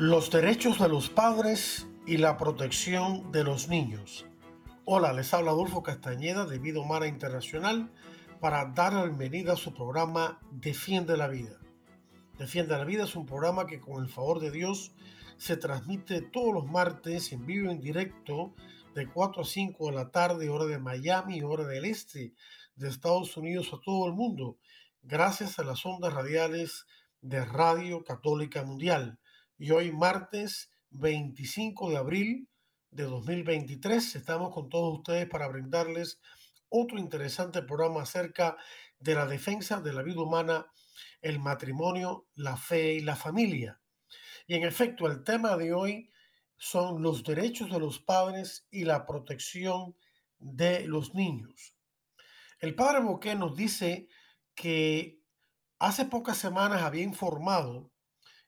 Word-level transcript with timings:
Los 0.00 0.30
derechos 0.30 0.78
de 0.78 0.88
los 0.88 1.08
padres 1.08 1.88
y 2.06 2.18
la 2.18 2.36
protección 2.36 3.32
de 3.32 3.42
los 3.42 3.66
niños. 3.66 4.26
Hola, 4.84 5.12
les 5.12 5.34
habla 5.34 5.50
Adolfo 5.50 5.82
Castañeda 5.82 6.46
de 6.46 6.60
Vida 6.60 6.78
Humana 6.78 7.08
Internacional 7.08 7.90
para 8.38 8.66
dar 8.66 8.92
la 8.92 9.02
bienvenida 9.02 9.54
a 9.54 9.56
su 9.56 9.74
programa 9.74 10.38
Defiende 10.52 11.16
la 11.16 11.26
Vida. 11.26 11.58
Defiende 12.38 12.78
la 12.78 12.84
Vida 12.84 13.02
es 13.02 13.16
un 13.16 13.26
programa 13.26 13.66
que 13.66 13.80
con 13.80 14.00
el 14.00 14.08
favor 14.08 14.38
de 14.38 14.52
Dios 14.52 14.92
se 15.36 15.56
transmite 15.56 16.22
todos 16.22 16.54
los 16.54 16.66
martes 16.66 17.32
en 17.32 17.44
vivo 17.44 17.72
en 17.72 17.80
directo 17.80 18.54
de 18.94 19.08
4 19.08 19.42
a 19.42 19.44
5 19.44 19.86
de 19.86 19.96
la 19.96 20.12
tarde, 20.12 20.48
hora 20.48 20.66
de 20.66 20.78
Miami, 20.78 21.42
hora 21.42 21.64
del 21.64 21.84
este 21.84 22.34
de 22.76 22.88
Estados 22.88 23.36
Unidos 23.36 23.72
a 23.72 23.80
todo 23.84 24.06
el 24.06 24.12
mundo, 24.12 24.58
gracias 25.02 25.58
a 25.58 25.64
las 25.64 25.84
ondas 25.84 26.14
radiales 26.14 26.86
de 27.20 27.44
Radio 27.44 28.04
Católica 28.04 28.62
Mundial. 28.62 29.18
Y 29.60 29.72
hoy 29.72 29.90
martes 29.90 30.70
25 30.90 31.90
de 31.90 31.96
abril 31.96 32.48
de 32.92 33.02
2023 33.02 34.14
estamos 34.14 34.54
con 34.54 34.68
todos 34.68 34.98
ustedes 34.98 35.28
para 35.28 35.48
brindarles 35.48 36.20
otro 36.68 36.96
interesante 36.96 37.62
programa 37.62 38.02
acerca 38.02 38.56
de 39.00 39.16
la 39.16 39.26
defensa 39.26 39.80
de 39.80 39.92
la 39.92 40.02
vida 40.04 40.22
humana 40.22 40.66
el 41.22 41.40
matrimonio, 41.40 42.28
la 42.36 42.56
fe 42.56 42.94
y 42.94 43.00
la 43.00 43.16
familia. 43.16 43.80
Y 44.46 44.54
en 44.54 44.62
efecto, 44.62 45.08
el 45.08 45.24
tema 45.24 45.56
de 45.56 45.72
hoy 45.72 46.08
son 46.56 47.02
los 47.02 47.24
derechos 47.24 47.68
de 47.68 47.80
los 47.80 47.98
padres 47.98 48.68
y 48.70 48.84
la 48.84 49.06
protección 49.06 49.96
de 50.38 50.86
los 50.86 51.16
niños. 51.16 51.76
El 52.60 52.76
padre 52.76 53.00
Boqué 53.00 53.34
nos 53.34 53.56
dice 53.56 54.06
que 54.54 55.20
hace 55.80 56.04
pocas 56.04 56.38
semanas 56.38 56.82
había 56.82 57.02
informado, 57.02 57.90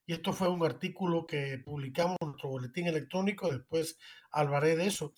y 0.07 0.13
esto 0.13 0.33
fue 0.33 0.49
un 0.49 0.65
artículo 0.65 1.27
que 1.27 1.59
publicamos 1.59 2.17
en 2.21 2.29
nuestro 2.29 2.51
boletín 2.51 2.87
electrónico, 2.87 3.51
después 3.51 3.99
hablaré 4.31 4.77
de 4.77 4.87
eso, 4.87 5.13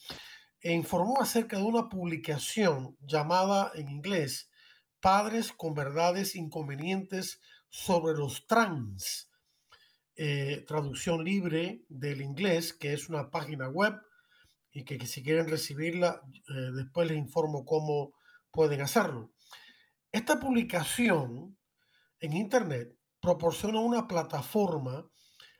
e 0.60 0.72
informó 0.72 1.20
acerca 1.20 1.56
de 1.56 1.64
una 1.64 1.88
publicación 1.88 2.96
llamada 3.00 3.72
en 3.74 3.88
inglés 3.88 4.50
Padres 5.02 5.52
con 5.52 5.74
verdades 5.74 6.36
inconvenientes 6.36 7.40
sobre 7.68 8.14
los 8.14 8.46
trans. 8.46 9.28
Eh, 10.14 10.64
traducción 10.64 11.24
libre 11.24 11.84
del 11.88 12.20
inglés, 12.20 12.72
que 12.72 12.92
es 12.92 13.08
una 13.08 13.28
página 13.28 13.68
web 13.68 14.00
y 14.70 14.84
que, 14.84 15.04
si 15.06 15.24
quieren 15.24 15.48
recibirla, 15.48 16.22
eh, 16.48 16.70
después 16.76 17.08
les 17.08 17.18
informo 17.18 17.64
cómo 17.64 18.14
pueden 18.52 18.80
hacerlo. 18.80 19.32
Esta 20.12 20.38
publicación 20.38 21.58
en 22.20 22.32
Internet 22.34 22.96
proporciona 23.22 23.78
una 23.80 24.08
plataforma 24.08 25.08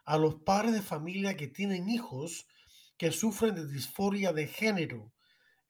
a 0.05 0.19
los 0.19 0.35
padres 0.35 0.73
de 0.75 0.83
familia 0.83 1.37
que 1.37 1.47
tienen 1.47 1.89
hijos 1.89 2.47
que 2.99 3.13
sufren 3.13 3.55
de 3.55 3.67
disforia 3.69 4.33
de 4.33 4.49
género, 4.49 5.13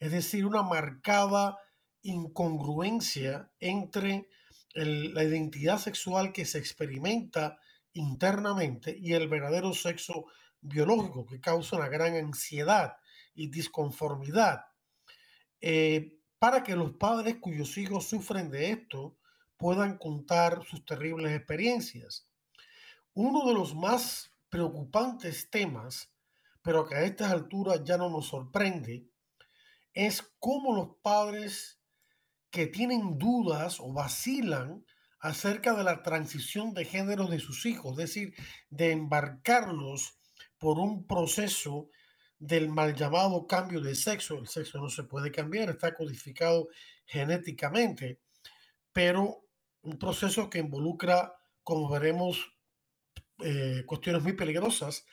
es 0.01 0.11
decir, 0.11 0.47
una 0.47 0.63
marcada 0.63 1.59
incongruencia 2.03 3.53
entre 3.61 4.29
la 4.75 5.23
identidad 5.23 5.79
sexual 5.79 6.33
que 6.33 6.47
se 6.47 6.59
experimenta 6.59 7.59
internamente 7.93 8.97
y 8.99 9.13
el 9.13 9.29
verdadero 9.29 9.75
sexo 9.75 10.25
biológico 10.63 11.27
que 11.27 11.41
causa 11.41 11.77
una 11.77 11.89
gran 11.89 12.17
ansiedad 12.17 12.97
y 13.35 13.49
disconformidad. 13.49 14.65
Eh, 15.61 16.19
para 16.39 16.63
que 16.65 16.75
los 16.75 16.93
padres 16.93 17.37
cuyos 17.39 17.77
hijos 17.77 18.09
sufren 18.09 18.51
de 18.51 18.71
esto 18.71 19.19
puedan 19.63 19.97
contar 19.97 20.65
sus 20.65 20.85
terribles 20.85 21.31
experiencias. 21.37 22.27
Uno 23.15 23.47
de 23.47 23.55
los 23.55 23.77
más 23.77 24.35
preocupantes 24.49 25.51
temas, 25.51 26.11
pero 26.63 26.85
que 26.85 26.97
a 26.97 27.03
estas 27.03 27.31
alturas 27.31 27.85
ya 27.85 27.97
no 27.97 28.11
nos 28.11 28.27
sorprende, 28.27 29.07
es 29.95 30.29
cómo 30.41 30.75
los 30.75 30.97
padres 31.01 31.79
que 32.51 32.67
tienen 32.67 33.21
dudas 33.21 33.79
o 33.79 33.93
vacilan 33.93 34.85
acerca 35.21 35.75
de 35.75 35.85
la 35.85 36.03
transición 36.03 36.75
de 36.75 36.85
género 36.85 37.29
de 37.29 37.39
sus 37.39 37.65
hijos, 37.65 37.93
es 37.93 37.99
decir, 37.99 38.35
de 38.69 38.91
embarcarlos 38.91 40.19
por 40.59 40.81
un 40.81 41.07
proceso 41.07 41.89
del 42.37 42.69
mal 42.69 42.97
llamado 42.97 43.47
cambio 43.47 43.81
de 43.81 43.95
sexo. 43.95 44.39
El 44.39 44.49
sexo 44.49 44.81
no 44.81 44.89
se 44.89 45.05
puede 45.05 45.31
cambiar, 45.31 45.71
está 45.71 45.95
codificado 45.95 46.67
genéticamente, 47.07 48.19
pero 48.93 49.43
un 49.83 49.99
proceso 49.99 50.49
que 50.49 50.59
involucra, 50.59 51.35
como 51.63 51.89
veremos, 51.89 52.53
eh, 53.39 53.85
cuestiones 53.87 54.23
muy 54.23 54.35
peligrosas, 54.35 55.05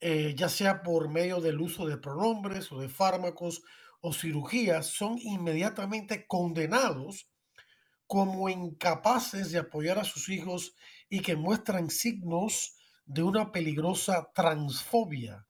eh, 0.00 0.34
ya 0.36 0.48
sea 0.48 0.82
por 0.82 1.08
medio 1.08 1.40
del 1.40 1.60
uso 1.60 1.86
de 1.86 1.96
pronombres 1.96 2.70
o 2.70 2.80
de 2.80 2.88
fármacos 2.88 3.62
o 4.00 4.12
cirugías 4.12 4.86
son 4.86 5.18
inmediatamente 5.18 6.26
condenados 6.26 7.30
como 8.06 8.48
incapaces 8.48 9.50
de 9.50 9.58
apoyar 9.58 9.98
a 9.98 10.04
sus 10.04 10.28
hijos 10.28 10.76
y 11.08 11.20
que 11.20 11.34
muestran 11.34 11.90
signos 11.90 12.76
de 13.06 13.22
una 13.22 13.52
peligrosa 13.52 14.30
transfobia. 14.34 15.46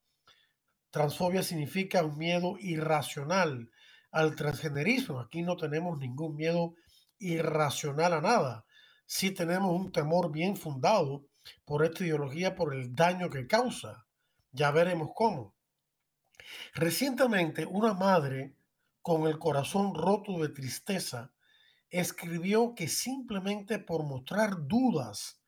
Transfobia 0.91 1.43
significa 1.43 2.03
un 2.03 2.17
miedo 2.17 2.55
irracional 2.59 3.69
al 4.11 4.35
transgenerismo. 4.35 5.19
Aquí 5.19 5.41
no 5.41 5.57
tenemos 5.57 5.99
ningún 5.99 6.35
miedo 6.35 6.75
irracional 7.19 8.13
a 8.13 8.21
nada. 8.21 8.65
Sí 9.05 9.31
tenemos 9.31 9.71
un 9.71 9.91
temor 9.91 10.31
bien 10.31 10.57
fundado 10.57 11.25
por 11.65 11.85
esta 11.85 12.03
ideología, 12.03 12.55
por 12.55 12.73
el 12.73 12.93
daño 12.95 13.29
que 13.29 13.47
causa. 13.47 14.05
Ya 14.51 14.71
veremos 14.71 15.09
cómo. 15.15 15.55
Recientemente, 16.73 17.65
una 17.65 17.93
madre 17.93 18.55
con 19.01 19.27
el 19.27 19.39
corazón 19.39 19.95
roto 19.95 20.39
de 20.39 20.49
tristeza 20.49 21.31
escribió 21.89 22.75
que 22.75 22.87
simplemente 22.87 23.79
por 23.79 24.03
mostrar 24.03 24.67
dudas 24.67 25.41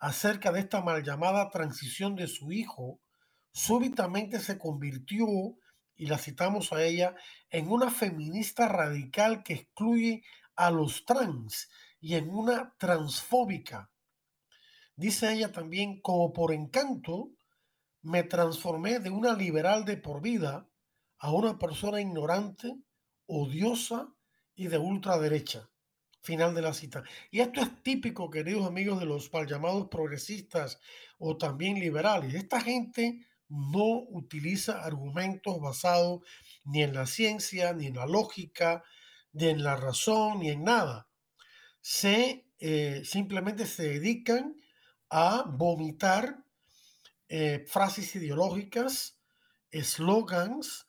acerca 0.00 0.50
de 0.50 0.60
esta 0.60 0.82
mal 0.82 1.02
llamada 1.02 1.48
transición 1.50 2.16
de 2.16 2.26
su 2.26 2.52
hijo, 2.52 3.00
súbitamente 3.52 4.40
se 4.40 4.58
convirtió, 4.58 5.26
y 5.96 6.06
la 6.06 6.18
citamos 6.18 6.72
a 6.72 6.82
ella, 6.82 7.14
en 7.50 7.70
una 7.70 7.90
feminista 7.90 8.68
radical 8.68 9.44
que 9.44 9.54
excluye 9.54 10.24
a 10.56 10.70
los 10.70 11.04
trans 11.04 11.68
y 12.00 12.14
en 12.14 12.30
una 12.30 12.74
transfóbica. 12.78 13.90
Dice 14.96 15.32
ella 15.32 15.50
también, 15.50 16.00
como 16.00 16.32
por 16.32 16.52
encanto, 16.52 17.30
me 18.02 18.22
transformé 18.22 18.98
de 19.00 19.10
una 19.10 19.34
liberal 19.34 19.84
de 19.84 19.96
por 19.96 20.20
vida 20.20 20.68
a 21.18 21.32
una 21.32 21.58
persona 21.58 22.00
ignorante, 22.00 22.76
odiosa 23.26 24.14
y 24.54 24.68
de 24.68 24.78
ultraderecha. 24.78 25.70
Final 26.20 26.54
de 26.54 26.62
la 26.62 26.72
cita. 26.72 27.02
Y 27.30 27.40
esto 27.40 27.60
es 27.60 27.82
típico, 27.82 28.30
queridos 28.30 28.66
amigos, 28.66 29.00
de 29.00 29.06
los 29.06 29.32
mal 29.32 29.46
llamados 29.46 29.88
progresistas 29.88 30.80
o 31.18 31.36
también 31.36 31.78
liberales. 31.78 32.34
Esta 32.34 32.60
gente 32.60 33.26
no 33.48 34.04
utiliza 34.10 34.82
argumentos 34.82 35.60
basados 35.60 36.20
ni 36.64 36.82
en 36.82 36.94
la 36.94 37.06
ciencia, 37.06 37.72
ni 37.72 37.86
en 37.86 37.96
la 37.96 38.06
lógica, 38.06 38.84
ni 39.34 39.48
en 39.48 39.62
la 39.62 39.76
razón, 39.76 40.40
ni 40.40 40.50
en 40.50 40.64
nada. 40.64 41.08
Se 41.80 42.46
eh, 42.58 43.02
simplemente 43.04 43.66
se 43.66 43.82
dedican 43.82 44.56
a 45.10 45.44
vomitar 45.46 46.44
eh, 47.28 47.64
frases 47.68 48.14
ideológicas, 48.16 49.18
eslogans, 49.70 50.86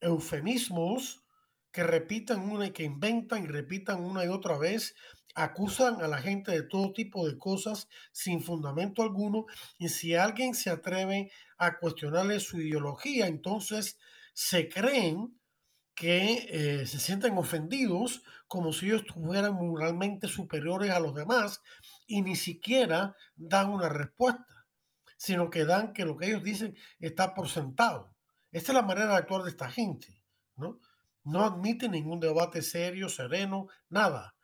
eufemismos 0.00 1.22
que 1.70 1.84
repitan 1.84 2.50
una 2.50 2.66
y 2.66 2.70
que 2.72 2.82
inventan 2.82 3.44
y 3.44 3.46
repitan 3.46 4.02
una 4.02 4.24
y 4.24 4.28
otra 4.28 4.58
vez, 4.58 4.94
acusan 5.34 6.02
a 6.02 6.08
la 6.08 6.18
gente 6.18 6.52
de 6.52 6.62
todo 6.62 6.92
tipo 6.92 7.26
de 7.26 7.38
cosas 7.38 7.88
sin 8.12 8.42
fundamento 8.42 9.02
alguno 9.02 9.46
y 9.78 9.88
si 9.88 10.14
alguien 10.14 10.54
se 10.54 10.70
atreve 10.70 11.30
a 11.56 11.78
cuestionarle 11.78 12.40
su 12.40 12.60
ideología, 12.60 13.26
entonces 13.26 13.98
se 14.34 14.68
creen 14.68 15.38
que 15.94 16.48
eh, 16.50 16.86
se 16.86 16.98
sienten 16.98 17.36
ofendidos 17.36 18.22
como 18.46 18.72
si 18.72 18.86
ellos 18.86 19.04
fueran 19.14 19.54
moralmente 19.54 20.28
superiores 20.28 20.90
a 20.90 21.00
los 21.00 21.14
demás 21.14 21.62
y 22.06 22.22
ni 22.22 22.36
siquiera 22.36 23.16
dan 23.36 23.70
una 23.70 23.88
respuesta, 23.88 24.66
sino 25.16 25.50
que 25.50 25.64
dan 25.64 25.92
que 25.92 26.04
lo 26.04 26.16
que 26.16 26.26
ellos 26.26 26.42
dicen 26.42 26.76
está 27.00 27.34
por 27.34 27.48
sentado. 27.48 28.14
Esta 28.50 28.72
es 28.72 28.74
la 28.74 28.82
manera 28.82 29.08
de 29.08 29.16
actuar 29.16 29.42
de 29.42 29.50
esta 29.50 29.70
gente, 29.70 30.22
¿no? 30.56 30.78
No 31.24 31.44
admiten 31.44 31.92
ningún 31.92 32.20
debate 32.20 32.62
serio, 32.62 33.08
sereno, 33.08 33.68
nada. 33.88 34.34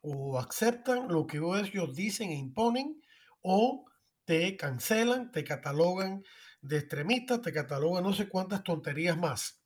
O 0.00 0.38
aceptan 0.38 1.08
lo 1.08 1.26
que 1.26 1.36
ellos 1.36 1.94
dicen 1.94 2.30
e 2.30 2.34
imponen, 2.34 3.00
o 3.42 3.84
te 4.24 4.56
cancelan, 4.56 5.30
te 5.30 5.44
catalogan 5.44 6.24
de 6.62 6.78
extremista, 6.78 7.40
te 7.42 7.52
catalogan 7.52 8.04
no 8.04 8.12
sé 8.12 8.28
cuántas 8.28 8.64
tonterías 8.64 9.18
más. 9.18 9.63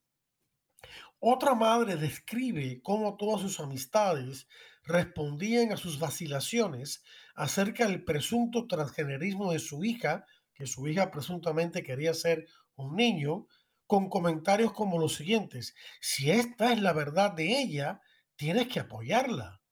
Otra 1.20 1.54
madre 1.54 1.96
describe 1.96 2.80
cómo 2.82 3.16
todas 3.16 3.40
sus 3.40 3.58
amistades 3.58 4.46
respondían 4.84 5.72
a 5.72 5.76
sus 5.76 5.98
vacilaciones 5.98 7.02
acerca 7.34 7.86
del 7.86 8.04
presunto 8.04 8.66
transgenerismo 8.66 9.52
de 9.52 9.58
su 9.58 9.84
hija, 9.84 10.24
que 10.54 10.66
su 10.66 10.86
hija 10.86 11.10
presuntamente 11.10 11.82
quería 11.82 12.14
ser 12.14 12.46
un 12.76 12.94
niño, 12.94 13.46
con 13.88 14.10
comentarios 14.10 14.72
como 14.72 14.98
los 14.98 15.16
siguientes, 15.16 15.74
si 16.00 16.30
esta 16.30 16.72
es 16.72 16.80
la 16.82 16.92
verdad 16.92 17.32
de 17.32 17.58
ella, 17.58 18.02
tienes 18.36 18.68
que 18.68 18.80
apoyarla. 18.80 19.62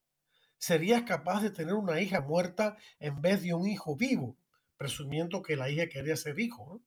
Serías 0.57 1.03
capaz 1.03 1.43
de 1.43 1.51
tener 1.51 1.75
una 1.75 2.01
hija 2.01 2.19
muerta 2.21 2.77
en 2.99 3.21
vez 3.21 3.43
de 3.43 3.53
un 3.53 3.67
hijo 3.67 3.95
vivo, 3.95 4.35
presumiendo 4.75 5.43
que 5.43 5.55
la 5.55 5.69
hija 5.69 5.87
quería 5.87 6.15
ser 6.17 6.39
hijo. 6.39 6.81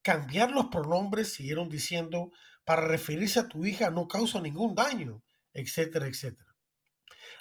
Cambiar 0.00 0.52
los 0.52 0.66
pronombres, 0.66 1.32
siguieron 1.32 1.68
diciendo, 1.68 2.30
para 2.70 2.86
referirse 2.86 3.40
a 3.40 3.48
tu 3.48 3.66
hija 3.66 3.90
no 3.90 4.06
causa 4.06 4.40
ningún 4.40 4.76
daño, 4.76 5.24
etcétera, 5.52 6.06
etcétera. 6.06 6.54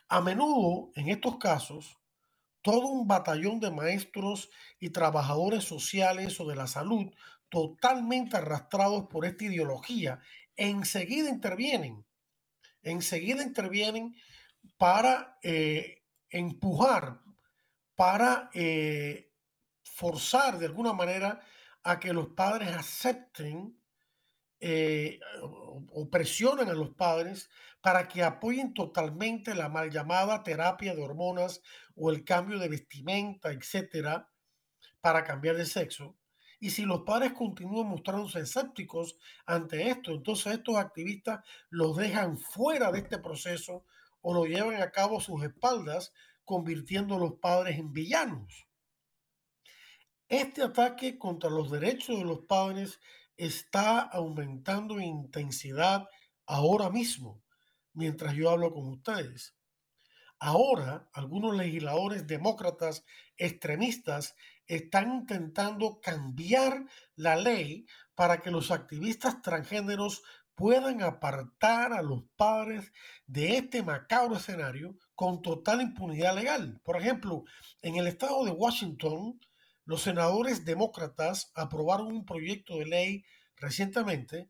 A 0.08 0.22
menudo, 0.22 0.92
en 0.96 1.10
estos 1.10 1.38
casos, 1.38 2.00
todo 2.64 2.88
un 2.88 3.08
batallón 3.08 3.60
de 3.60 3.70
maestros 3.70 4.50
y 4.80 4.90
trabajadores 4.90 5.64
sociales 5.66 6.40
o 6.40 6.48
de 6.48 6.56
la 6.56 6.66
salud 6.66 7.14
totalmente 7.48 8.38
arrastrados 8.38 9.06
por 9.06 9.24
esta 9.24 9.44
ideología, 9.44 10.20
enseguida 10.56 11.30
intervienen, 11.30 12.04
enseguida 12.82 13.44
intervienen 13.44 14.16
para 14.80 15.38
eh, 15.44 16.02
empujar, 16.32 17.22
para 17.96 18.50
eh, 18.56 19.32
forzar 19.84 20.58
de 20.58 20.66
alguna 20.66 20.94
manera 20.94 21.40
a 21.84 22.00
que 22.00 22.14
los 22.14 22.30
padres 22.30 22.70
acepten 22.70 23.79
eh, 24.60 25.20
o 25.42 26.10
presionen 26.10 26.70
a 26.70 26.74
los 26.74 26.92
padres 26.92 27.50
para 27.82 28.08
que 28.08 28.24
apoyen 28.24 28.74
totalmente 28.74 29.56
la 29.56 29.70
mal 29.70 29.90
llamada 29.90 30.44
terapia 30.44 30.94
de 30.96 31.02
hormonas 31.02 31.62
o 31.96 32.12
el 32.12 32.24
cambio 32.26 32.60
de 32.60 32.68
vestimenta, 32.68 33.52
etcétera, 33.52 34.30
para 35.02 35.24
cambiar 35.24 35.56
de 35.56 35.66
sexo. 35.66 36.18
Y 36.60 36.72
si 36.72 36.84
los 36.84 37.04
padres 37.04 37.32
continúan 37.32 37.88
mostrándose 37.88 38.42
escépticos 38.42 39.18
ante 39.46 39.90
esto, 39.90 40.12
entonces 40.12 40.54
estos 40.54 40.76
activistas 40.76 41.40
los 41.70 41.96
dejan 41.96 42.38
fuera 42.38 42.92
de 42.92 43.00
este 43.00 43.18
proceso 43.18 43.86
o 44.22 44.34
lo 44.34 44.46
llevan 44.46 44.82
a 44.82 44.92
cabo 44.92 45.20
a 45.20 45.22
sus 45.22 45.42
espaldas, 45.44 46.12
convirtiendo 46.44 47.16
a 47.16 47.20
los 47.20 47.36
padres 47.36 47.80
en 47.80 47.94
villanos. 47.94 48.68
Este 50.28 50.62
ataque 50.62 51.18
contra 51.18 51.50
los 51.50 51.72
derechos 51.72 52.18
de 52.18 52.26
los 52.26 52.40
padres 52.40 53.00
está 53.40 54.02
aumentando 54.02 55.00
en 55.00 55.06
intensidad 55.06 56.08
ahora 56.46 56.90
mismo, 56.90 57.42
mientras 57.94 58.36
yo 58.36 58.50
hablo 58.50 58.74
con 58.74 58.90
ustedes. 58.90 59.56
Ahora, 60.40 61.10
algunos 61.14 61.56
legisladores 61.56 62.28
demócratas 62.28 63.06
extremistas 63.38 64.36
están 64.68 65.14
intentando 65.14 66.02
cambiar 66.02 66.86
la 67.16 67.38
ley 67.38 67.86
para 68.14 68.42
que 68.42 68.52
los 68.52 68.72
activistas 68.72 69.42
transgéneros 69.42 70.22
puedan 70.54 71.02
apartar 71.02 71.94
a 71.94 72.02
los 72.02 72.24
padres 72.36 72.92
de 73.26 73.56
este 73.56 73.82
macabro 73.84 74.36
escenario 74.36 74.98
con 75.16 75.42
total 75.42 75.82
impunidad 75.82 76.36
legal. 76.36 76.82
Por 76.84 76.98
ejemplo, 76.98 77.46
en 77.82 77.96
el 77.96 78.08
estado 78.08 78.44
de 78.44 78.52
Washington, 78.52 79.40
los 79.90 80.04
senadores 80.04 80.66
demócratas 80.66 81.52
aprobaron 81.56 82.12
un 82.12 82.24
proyecto 82.24 82.78
de 82.78 82.86
ley 82.86 83.26
recientemente 83.56 84.48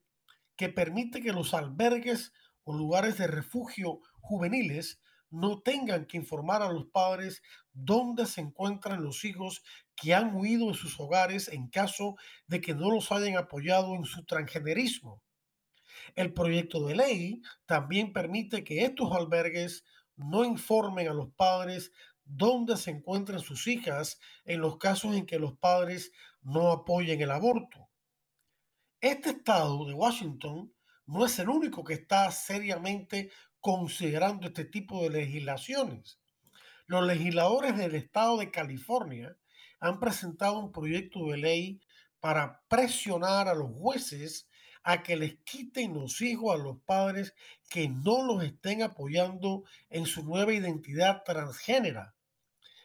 que 0.57 0.67
permite 0.67 1.21
que 1.21 1.31
los 1.31 1.53
albergues 1.53 2.33
o 2.65 2.73
lugares 2.73 3.17
de 3.17 3.27
refugio 3.27 4.01
juveniles 4.19 4.99
no 5.29 5.61
tengan 5.61 6.07
que 6.07 6.17
informar 6.17 6.61
a 6.61 6.69
los 6.69 6.87
padres 6.87 7.41
dónde 7.71 8.25
se 8.25 8.41
encuentran 8.41 9.01
los 9.01 9.23
hijos 9.23 9.63
que 9.95 10.13
han 10.13 10.35
huido 10.35 10.67
de 10.67 10.73
sus 10.73 10.99
hogares 10.99 11.47
en 11.47 11.69
caso 11.69 12.17
de 12.47 12.59
que 12.59 12.75
no 12.75 12.91
los 12.91 13.09
hayan 13.13 13.37
apoyado 13.37 13.95
en 13.95 14.03
su 14.03 14.25
transgenerismo. 14.25 15.23
El 16.15 16.33
proyecto 16.33 16.85
de 16.85 16.97
ley 16.97 17.41
también 17.65 18.11
permite 18.11 18.65
que 18.65 18.83
estos 18.83 19.13
albergues 19.13 19.85
no 20.17 20.43
informen 20.43 21.07
a 21.07 21.13
los 21.13 21.29
padres 21.29 21.93
dónde 22.29 22.77
se 22.77 22.91
encuentran 22.91 23.39
sus 23.39 23.67
hijas 23.67 24.19
en 24.45 24.61
los 24.61 24.77
casos 24.77 25.15
en 25.15 25.25
que 25.25 25.39
los 25.39 25.57
padres 25.57 26.11
no 26.41 26.71
apoyen 26.71 27.21
el 27.21 27.31
aborto. 27.31 27.89
Este 29.01 29.31
estado 29.31 29.85
de 29.85 29.93
Washington 29.93 30.73
no 31.05 31.25
es 31.25 31.39
el 31.39 31.49
único 31.49 31.83
que 31.83 31.95
está 31.95 32.29
seriamente 32.31 33.31
considerando 33.59 34.47
este 34.47 34.65
tipo 34.65 35.01
de 35.03 35.09
legislaciones. 35.09 36.19
Los 36.85 37.05
legisladores 37.05 37.77
del 37.77 37.95
estado 37.95 38.37
de 38.37 38.51
California 38.51 39.35
han 39.79 39.99
presentado 39.99 40.59
un 40.59 40.71
proyecto 40.71 41.27
de 41.27 41.37
ley 41.37 41.81
para 42.19 42.61
presionar 42.67 43.47
a 43.47 43.55
los 43.55 43.71
jueces 43.71 44.47
a 44.83 45.01
que 45.01 45.15
les 45.15 45.35
quiten 45.43 45.93
los 45.93 46.21
hijos 46.21 46.53
a 46.53 46.61
los 46.61 46.77
padres 46.81 47.33
que 47.69 47.89
no 47.89 48.23
los 48.23 48.43
estén 48.43 48.83
apoyando 48.83 49.63
en 49.89 50.05
su 50.05 50.23
nueva 50.23 50.53
identidad 50.53 51.23
transgénera. 51.23 52.15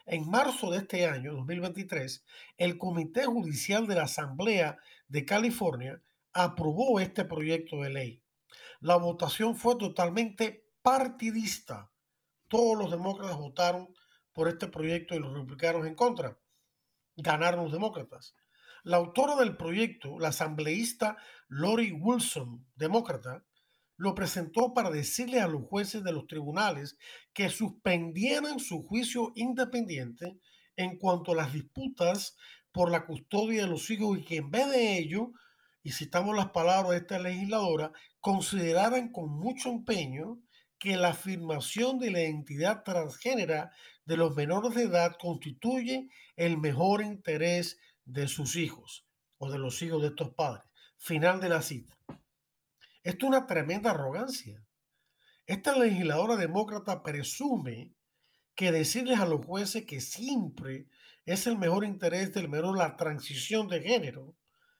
En 0.06 0.29
marzo 0.29 0.71
de 0.71 0.79
este 0.79 1.06
año, 1.06 1.33
2023, 1.33 2.27
el 2.59 2.77
Comité 2.77 3.25
Judicial 3.25 3.87
de 3.87 3.95
la 3.95 4.03
Asamblea 4.03 4.79
de 5.09 5.25
California 5.25 6.03
aprobó 6.35 7.01
este 7.01 7.25
proyecto 7.25 7.81
de 7.81 7.89
ley. 7.89 8.23
La 8.81 8.97
votación 8.97 9.56
fue 9.56 9.77
totalmente 9.77 10.69
partidista. 10.83 11.91
Todos 12.49 12.77
los 12.77 12.91
demócratas 12.91 13.39
votaron 13.39 13.95
por 14.35 14.49
este 14.49 14.69
proyecto 14.69 15.15
y 15.15 15.21
los 15.21 15.33
republicanos 15.33 15.87
en 15.87 15.95
contra. 15.95 16.37
Ganaron 17.17 17.64
los 17.64 17.73
demócratas. 17.73 18.35
La 18.83 18.99
autora 18.99 19.37
del 19.37 19.57
proyecto, 19.57 20.19
la 20.19 20.28
asambleísta 20.28 21.17
Lori 21.49 21.93
Wilson, 21.93 22.67
demócrata, 22.75 23.43
lo 23.97 24.15
presentó 24.15 24.75
para 24.75 24.91
decirle 24.91 25.41
a 25.41 25.49
los 25.49 25.63
jueces 25.65 26.03
de 26.03 26.13
los 26.13 26.27
tribunales 26.27 26.97
que 27.33 27.49
suspendieran 27.49 28.59
su 28.59 28.83
juicio 28.83 29.33
independiente 29.37 30.39
en 30.77 30.99
cuanto 30.99 31.33
a 31.33 31.37
las 31.37 31.53
disputas 31.53 32.37
por 32.73 32.91
la 32.91 33.07
custodia 33.07 33.63
de 33.63 33.69
los 33.69 33.89
hijos 33.91 34.19
y 34.19 34.25
que 34.25 34.37
en 34.37 34.51
vez 34.51 34.69
de 34.71 34.99
ello, 34.99 35.31
y 35.83 35.93
citamos 35.93 36.35
las 36.35 36.51
palabras 36.51 36.91
de 36.91 36.97
esta 36.99 37.19
legisladora, 37.19 37.93
consideraran 38.21 39.13
con 39.13 39.31
mucho 39.31 39.69
empeño 39.69 40.41
que 40.79 40.97
la 40.97 41.11
afirmación 41.11 41.99
de 41.99 42.11
la 42.11 42.23
identidad 42.23 42.83
transgénera 42.83 43.71
de 44.05 44.17
los 44.17 44.35
menores 44.35 44.75
de 44.75 44.83
edad 44.83 45.17
constituye 45.19 46.09
el 46.37 46.59
mejor 46.59 47.01
interés 47.03 47.79
de 48.05 48.29
sus 48.29 48.57
hijos 48.57 49.07
o 49.39 49.51
de 49.51 49.59
los 49.59 49.81
hijos 49.83 50.03
de 50.03 50.09
estos 50.09 50.35
padres. 50.35 50.65
Final 50.99 51.41
de 51.41 51.49
la 51.49 51.63
cita. 51.63 51.97
Esto 53.04 53.26
es 53.26 53.28
una 53.28 53.46
tremenda 53.46 53.90
arrogancia. 53.90 54.64
Esta 55.46 55.76
legisladora 55.78 56.37
demócrata 56.37 57.02
presume 57.02 57.92
que 58.54 58.73
decirles 58.73 59.20
a 59.20 59.26
los 59.26 59.44
jueces 59.44 59.84
que 59.84 60.00
siempre 60.00 60.87
es 61.26 61.46
el 61.46 61.58
mejor 61.58 61.84
interés 61.84 62.32
del 62.32 62.49
menor 62.49 62.78
la 62.78 62.96
transición 62.96 63.68
de 63.68 63.82
género, 63.82 64.34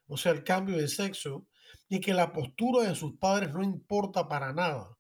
o 0.07 0.17
sea, 0.17 0.33
el 0.33 0.43
cambio 0.43 0.79
de 0.79 0.89
sexo, 0.89 1.47
y 1.87 2.01
que 2.01 2.15
la 2.15 2.33
postura 2.33 2.89
de 2.89 2.95
sus 2.95 3.19
padres 3.19 3.53
no 3.53 3.63
importa 3.63 4.27
para 4.27 4.55
nada. 4.55 4.97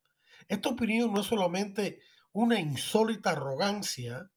Esta 0.46 0.68
opinión 0.68 1.10
no 1.14 1.22
es 1.22 1.26
solamente 1.26 2.00
una 2.32 2.60
insólita 2.60 3.30
arrogancia 3.30 4.30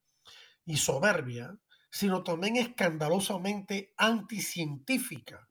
y 0.64 0.78
soberbia, 0.78 1.58
sino 1.90 2.24
también 2.24 2.56
escandalosamente 2.56 3.94
anticientífica. 3.98 5.50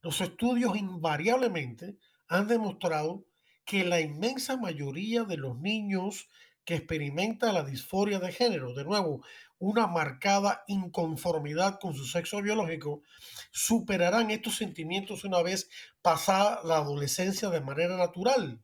Los 0.00 0.20
estudios 0.20 0.76
invariablemente 0.76 1.98
han 2.32 2.48
demostrado 2.48 3.26
que 3.66 3.84
la 3.84 4.00
inmensa 4.00 4.56
mayoría 4.56 5.24
de 5.24 5.36
los 5.36 5.58
niños 5.58 6.28
que 6.64 6.74
experimenta 6.74 7.52
la 7.52 7.62
disforia 7.62 8.18
de 8.20 8.32
género, 8.32 8.72
de 8.72 8.84
nuevo, 8.84 9.22
una 9.58 9.86
marcada 9.86 10.64
inconformidad 10.66 11.78
con 11.78 11.94
su 11.94 12.06
sexo 12.06 12.40
biológico, 12.40 13.02
superarán 13.50 14.30
estos 14.30 14.56
sentimientos 14.56 15.24
una 15.24 15.42
vez 15.42 15.68
pasada 16.00 16.60
la 16.64 16.78
adolescencia 16.78 17.50
de 17.50 17.60
manera 17.60 17.96
natural 17.96 18.62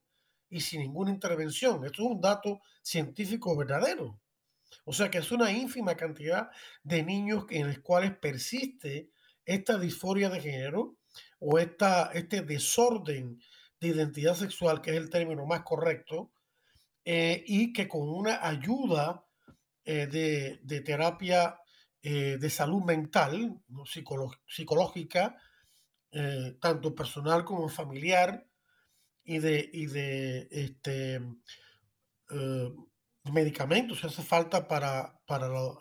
y 0.49 0.61
sin 0.61 0.81
ninguna 0.81 1.11
intervención. 1.11 1.85
Esto 1.85 2.03
es 2.03 2.09
un 2.11 2.21
dato 2.23 2.61
científico 2.83 3.55
verdadero. 3.55 4.19
O 4.85 4.95
sea 4.95 5.11
que 5.11 5.19
es 5.19 5.31
una 5.31 5.53
ínfima 5.53 5.95
cantidad 5.95 6.51
de 6.83 7.03
niños 7.03 7.45
en 7.51 7.69
los 7.69 7.79
cuales 7.81 8.17
persiste 8.17 9.11
esta 9.45 9.79
disforia 9.79 10.31
de 10.31 10.41
género 10.41 10.97
o 11.39 11.59
esta, 11.59 12.11
este 12.15 12.43
desorden 12.43 13.41
de 13.81 13.89
identidad 13.89 14.35
sexual, 14.35 14.81
que 14.81 14.91
es 14.91 14.97
el 14.97 15.11
término 15.11 15.47
más 15.47 15.63
correcto, 15.63 16.33
eh, 17.05 17.45
y 17.47 17.73
que 17.73 17.89
con 17.89 18.09
una 18.09 18.47
ayuda 18.47 19.25
eh, 19.85 20.07
de, 20.07 20.81
terapia 20.83 21.61
eh, 22.03 22.37
de 22.39 22.51
salud 22.51 22.85
mental, 22.85 23.61
psicológica, 24.47 25.37
tanto 26.61 26.95
personal 26.95 27.45
como 27.45 27.69
familiar, 27.69 28.47
y 29.25 29.39
de, 29.39 29.69
y 29.73 29.87
de 29.87 30.49
este, 30.51 31.21
medicamentos 33.25 34.05
hace 34.05 34.23
falta 34.23 34.69
para, 34.69 35.21
para 35.27 35.49
los, 35.49 35.79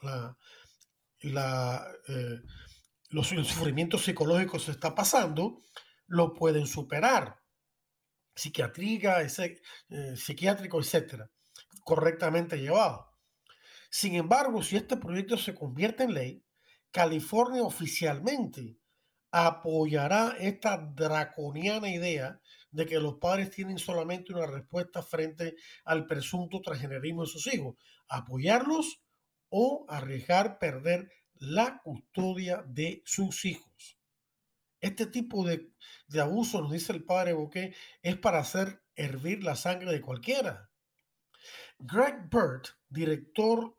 sufrimientos 3.28 4.04
psicológicos 4.04 4.64
se 4.64 4.72
está 4.72 4.96
pasando, 4.96 5.62
lo 6.08 6.34
pueden 6.34 6.68
superar. 6.68 7.40
Psiquiatría, 8.38 9.22
ese, 9.22 9.62
eh, 9.90 10.16
psiquiátrico, 10.16 10.80
etcétera, 10.80 11.30
correctamente 11.84 12.58
llevado. 12.58 13.12
Sin 13.90 14.16
embargo, 14.16 14.62
si 14.62 14.78
este 14.78 14.98
proyecto 14.98 15.38
se 15.38 15.56
convierte 15.56 16.04
en 16.04 16.14
ley, 16.14 16.44
California 16.92 17.64
oficialmente 17.64 18.78
apoyará 19.32 20.36
esta 20.40 20.78
draconiana 20.78 21.90
idea 21.90 22.40
de 22.72 22.86
que 22.86 23.00
los 23.00 23.16
padres 23.16 23.52
tienen 23.52 23.80
solamente 23.80 24.34
una 24.34 24.46
respuesta 24.46 25.02
frente 25.02 25.56
al 25.84 26.06
presunto 26.06 26.62
transgenerismo 26.62 27.24
de 27.24 27.28
sus 27.30 27.48
hijos, 27.54 27.76
apoyarlos 28.08 29.02
o 29.50 29.86
arriesgar 29.90 30.60
perder 30.60 31.10
la 31.36 31.82
custodia 31.84 32.64
de 32.68 33.02
sus 33.06 33.46
hijos. 33.46 33.97
Este 34.80 35.08
tipo 35.08 35.46
de, 35.46 35.72
abuso, 36.20 36.62
nos 36.62 36.72
dice 36.72 36.94
el 36.94 37.04
padre 37.04 37.34
Boque, 37.34 37.76
es 38.02 38.18
para 38.18 38.40
hacer 38.40 38.84
hervir 38.96 39.44
la 39.44 39.56
sangre 39.56 39.92
de 39.92 40.02
cualquiera. 40.02 40.70
Greg 41.80 42.30
Burt, 42.30 42.68
director 42.90 43.76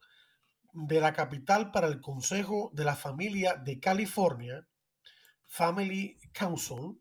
de 0.72 1.00
la 1.00 1.12
capital 1.12 1.70
para 1.70 1.88
el 1.88 2.00
Consejo 2.00 2.70
de 2.72 2.84
la 2.84 2.96
Familia 2.96 3.54
de 3.54 3.80
California, 3.80 4.66
Family 5.46 6.18
Council, 6.32 7.00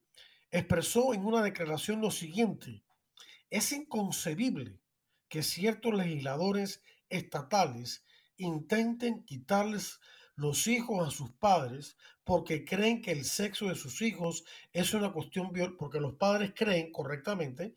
expresó 0.51 1.13
en 1.13 1.25
una 1.25 1.41
declaración 1.41 2.01
lo 2.01 2.11
siguiente, 2.11 2.83
es 3.49 3.71
inconcebible 3.71 4.79
que 5.29 5.43
ciertos 5.43 5.93
legisladores 5.93 6.81
estatales 7.09 8.03
intenten 8.37 9.23
quitarles 9.23 9.99
los 10.35 10.67
hijos 10.67 11.07
a 11.07 11.11
sus 11.11 11.31
padres 11.31 11.97
porque 12.27 12.65
creen 12.65 13.01
que 13.01 13.13
el 13.13 13.23
sexo 13.23 13.67
de 13.67 13.75
sus 13.75 14.01
hijos 14.01 14.43
es 14.73 14.93
una 14.93 15.13
cuestión, 15.13 15.49
porque 15.79 16.01
los 16.01 16.15
padres 16.15 16.51
creen 16.53 16.91
correctamente 16.91 17.73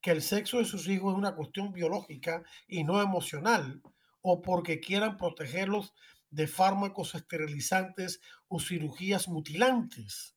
que 0.00 0.12
el 0.12 0.22
sexo 0.22 0.58
de 0.58 0.64
sus 0.64 0.86
hijos 0.86 1.12
es 1.12 1.18
una 1.18 1.34
cuestión 1.34 1.72
biológica 1.72 2.44
y 2.68 2.84
no 2.84 3.02
emocional, 3.02 3.82
o 4.22 4.42
porque 4.42 4.78
quieran 4.78 5.16
protegerlos 5.16 5.92
de 6.30 6.46
fármacos 6.46 7.16
esterilizantes 7.16 8.20
o 8.46 8.60
cirugías 8.60 9.26
mutilantes. 9.26 10.36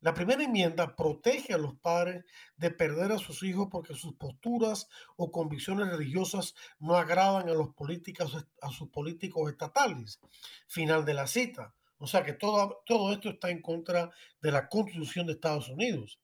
La 0.00 0.12
primera 0.12 0.42
enmienda 0.42 0.96
protege 0.96 1.54
a 1.54 1.58
los 1.58 1.76
padres 1.76 2.24
de 2.56 2.72
perder 2.72 3.12
a 3.12 3.18
sus 3.18 3.44
hijos 3.44 3.68
porque 3.70 3.94
sus 3.94 4.14
posturas 4.14 4.88
o 5.14 5.30
convicciones 5.30 5.88
religiosas 5.88 6.56
no 6.80 6.96
agradan 6.96 7.48
a 7.48 7.54
los 7.54 7.72
políticos, 7.76 8.44
a 8.60 8.70
sus 8.70 8.88
políticos 8.88 9.52
estatales. 9.52 10.18
Final 10.66 11.04
de 11.04 11.14
la 11.14 11.28
cita. 11.28 11.76
O 12.02 12.08
sea 12.08 12.24
que 12.24 12.32
todo, 12.32 12.82
todo 12.84 13.12
esto 13.12 13.30
está 13.30 13.48
en 13.50 13.62
contra 13.62 14.10
de 14.40 14.50
la 14.50 14.68
Constitución 14.68 15.24
de 15.26 15.34
Estados 15.34 15.68
Unidos. 15.68 16.20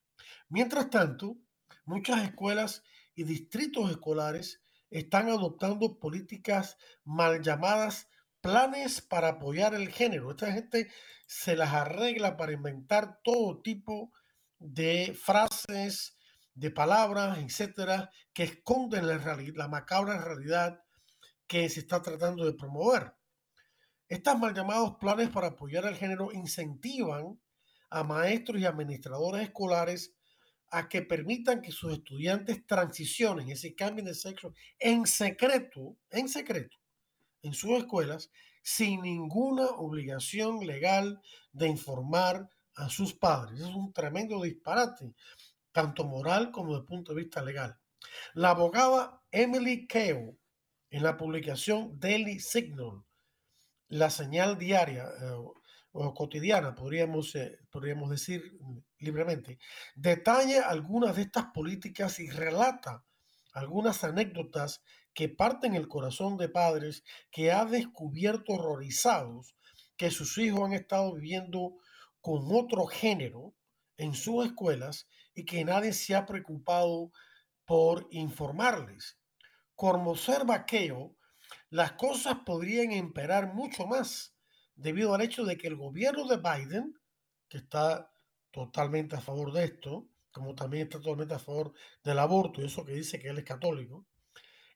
Mientras 0.48 0.90
tanto, 0.90 1.36
muchas 1.84 2.24
escuelas 2.24 2.82
y 3.14 3.22
distritos 3.22 3.88
escolares 3.88 4.60
están 4.90 5.28
adoptando 5.28 6.00
políticas 6.00 6.78
mal 7.04 7.42
llamadas 7.42 8.08
planes 8.40 9.00
para 9.00 9.28
apoyar 9.28 9.72
el 9.74 9.90
género. 9.90 10.32
Esta 10.32 10.50
gente 10.50 10.90
se 11.26 11.54
las 11.54 11.72
arregla 11.72 12.36
para 12.36 12.52
inventar 12.52 13.20
todo 13.22 13.62
tipo 13.62 14.10
de 14.58 15.16
frases, 15.16 16.18
de 16.54 16.72
palabras, 16.72 17.38
etcétera, 17.38 18.10
que 18.32 18.42
esconden 18.42 19.06
la, 19.06 19.18
la 19.54 19.68
macabra 19.68 20.20
realidad 20.20 20.82
que 21.46 21.68
se 21.68 21.80
está 21.80 22.02
tratando 22.02 22.44
de 22.44 22.54
promover. 22.54 23.12
Estos 24.08 24.38
mal 24.38 24.54
llamados 24.54 24.96
planes 24.96 25.28
para 25.28 25.48
apoyar 25.48 25.84
el 25.84 25.94
género 25.94 26.32
incentivan 26.32 27.38
a 27.90 28.04
maestros 28.04 28.58
y 28.58 28.64
administradores 28.64 29.42
escolares 29.42 30.14
a 30.70 30.88
que 30.88 31.02
permitan 31.02 31.60
que 31.60 31.72
sus 31.72 31.92
estudiantes 31.92 32.66
transicionen, 32.66 33.50
ese 33.50 33.74
cambio 33.74 34.04
de 34.04 34.14
sexo 34.14 34.54
en 34.78 35.06
secreto, 35.06 35.96
en 36.10 36.28
secreto, 36.28 36.78
en 37.42 37.52
sus 37.52 37.72
escuelas 37.72 38.30
sin 38.62 39.02
ninguna 39.02 39.66
obligación 39.66 40.66
legal 40.66 41.20
de 41.52 41.68
informar 41.68 42.48
a 42.76 42.88
sus 42.88 43.12
padres. 43.12 43.60
Es 43.60 43.74
un 43.74 43.92
tremendo 43.92 44.42
disparate, 44.42 45.14
tanto 45.72 46.04
moral 46.04 46.50
como 46.50 46.68
desde 46.68 46.80
el 46.80 46.86
punto 46.86 47.14
de 47.14 47.22
vista 47.22 47.42
legal. 47.42 47.78
La 48.32 48.50
abogada 48.50 49.22
Emily 49.30 49.86
Keo, 49.86 50.34
en 50.90 51.02
la 51.02 51.16
publicación 51.16 51.98
Daily 51.98 52.40
Signal, 52.40 53.02
la 53.88 54.10
señal 54.10 54.58
diaria 54.58 55.04
eh, 55.04 55.34
o 55.92 56.14
cotidiana, 56.14 56.74
podríamos, 56.74 57.34
eh, 57.34 57.58
podríamos 57.70 58.10
decir 58.10 58.58
libremente, 58.98 59.58
detalla 59.94 60.68
algunas 60.68 61.16
de 61.16 61.22
estas 61.22 61.46
políticas 61.46 62.20
y 62.20 62.28
relata 62.30 63.04
algunas 63.52 64.04
anécdotas 64.04 64.82
que 65.14 65.28
parten 65.28 65.74
el 65.74 65.88
corazón 65.88 66.36
de 66.36 66.48
padres 66.48 67.02
que 67.30 67.50
ha 67.50 67.64
descubierto 67.64 68.52
horrorizados 68.52 69.56
que 69.96 70.10
sus 70.10 70.38
hijos 70.38 70.60
han 70.64 70.74
estado 70.74 71.14
viviendo 71.14 71.76
con 72.20 72.54
otro 72.54 72.86
género 72.86 73.54
en 73.96 74.14
sus 74.14 74.46
escuelas 74.46 75.08
y 75.34 75.44
que 75.44 75.64
nadie 75.64 75.92
se 75.92 76.14
ha 76.14 76.24
preocupado 76.24 77.10
por 77.64 78.06
informarles. 78.10 79.18
Como 79.74 80.12
observa 80.12 80.54
aquello, 80.54 81.16
las 81.70 81.92
cosas 81.92 82.38
podrían 82.46 82.92
empeorar 82.92 83.54
mucho 83.54 83.86
más 83.86 84.34
debido 84.74 85.14
al 85.14 85.22
hecho 85.22 85.44
de 85.44 85.58
que 85.58 85.66
el 85.66 85.76
gobierno 85.76 86.26
de 86.26 86.36
Biden, 86.36 86.94
que 87.48 87.58
está 87.58 88.10
totalmente 88.50 89.16
a 89.16 89.20
favor 89.20 89.52
de 89.52 89.64
esto, 89.64 90.08
como 90.30 90.54
también 90.54 90.84
está 90.84 90.98
totalmente 90.98 91.34
a 91.34 91.38
favor 91.38 91.72
del 92.02 92.18
aborto, 92.18 92.60
y 92.60 92.66
eso 92.66 92.84
que 92.84 92.92
dice 92.92 93.18
que 93.18 93.28
él 93.28 93.38
es 93.38 93.44
católico, 93.44 94.06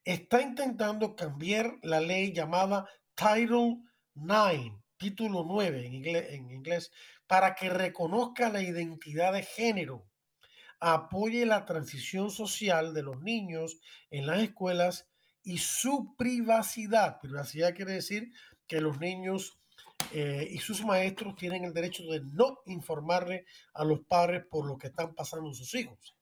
está 0.04 0.42
intentando 0.42 1.14
cambiar 1.14 1.78
la 1.82 2.00
ley 2.00 2.32
llamada 2.32 2.88
Title 3.14 3.78
9, 4.14 4.76
título 4.96 5.44
9 5.46 5.86
en 5.86 5.94
inglés, 5.94 6.26
en 6.30 6.50
inglés, 6.50 6.90
para 7.26 7.54
que 7.54 7.70
reconozca 7.70 8.50
la 8.50 8.62
identidad 8.62 9.32
de 9.32 9.42
género, 9.42 10.06
apoye 10.80 11.46
la 11.46 11.64
transición 11.64 12.30
social 12.30 12.92
de 12.92 13.04
los 13.04 13.20
niños 13.20 13.78
en 14.10 14.26
las 14.26 14.42
escuelas 14.42 15.08
y 15.42 15.58
su 15.58 16.14
privacidad. 16.16 17.20
Privacidad 17.20 17.74
quiere 17.74 17.92
decir 17.92 18.32
que 18.66 18.80
los 18.80 18.98
niños 19.00 19.58
eh, 20.12 20.48
y 20.50 20.58
sus 20.58 20.84
maestros 20.84 21.36
tienen 21.36 21.64
el 21.64 21.72
derecho 21.72 22.04
de 22.04 22.20
no 22.20 22.58
informarle 22.66 23.46
a 23.74 23.84
los 23.84 24.00
padres 24.00 24.44
por 24.50 24.66
lo 24.66 24.76
que 24.78 24.88
están 24.88 25.14
pasando 25.14 25.52
sus 25.52 25.74
hijos. 25.74 26.16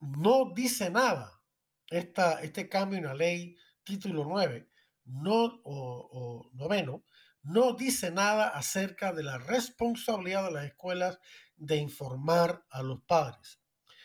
No 0.00 0.52
dice 0.54 0.90
nada 0.90 1.42
esta, 1.88 2.40
este 2.42 2.68
cambio 2.68 2.98
en 2.98 3.06
la 3.06 3.14
ley 3.14 3.56
título 3.82 4.24
9 4.24 4.68
no, 5.08 5.60
o, 5.64 6.50
noveno 6.52 7.04
no 7.42 7.72
dice 7.72 8.10
nada 8.10 8.48
acerca 8.48 9.12
de 9.12 9.22
la 9.22 9.38
responsabilidad 9.38 10.44
de 10.44 10.52
las 10.52 10.64
escuelas 10.66 11.18
de 11.56 11.76
informar 11.76 12.64
a 12.70 12.82
los 12.82 13.00
padres. 13.02 13.60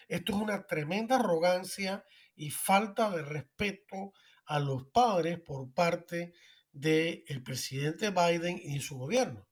Esto 0.08 0.34
es 0.34 0.38
una 0.38 0.66
tremenda 0.66 1.18
arrogancia 1.18 2.06
y 2.36 2.50
falta 2.50 3.10
de 3.12 3.24
respeto 3.24 4.14
a 4.46 4.60
los 4.60 4.86
padres 4.88 5.40
por 5.40 5.72
parte 5.74 6.34
del 6.72 7.44
presidente 7.44 8.10
Biden 8.10 8.60
y 8.62 8.80
su 8.80 8.98
gobierno. 8.98 9.48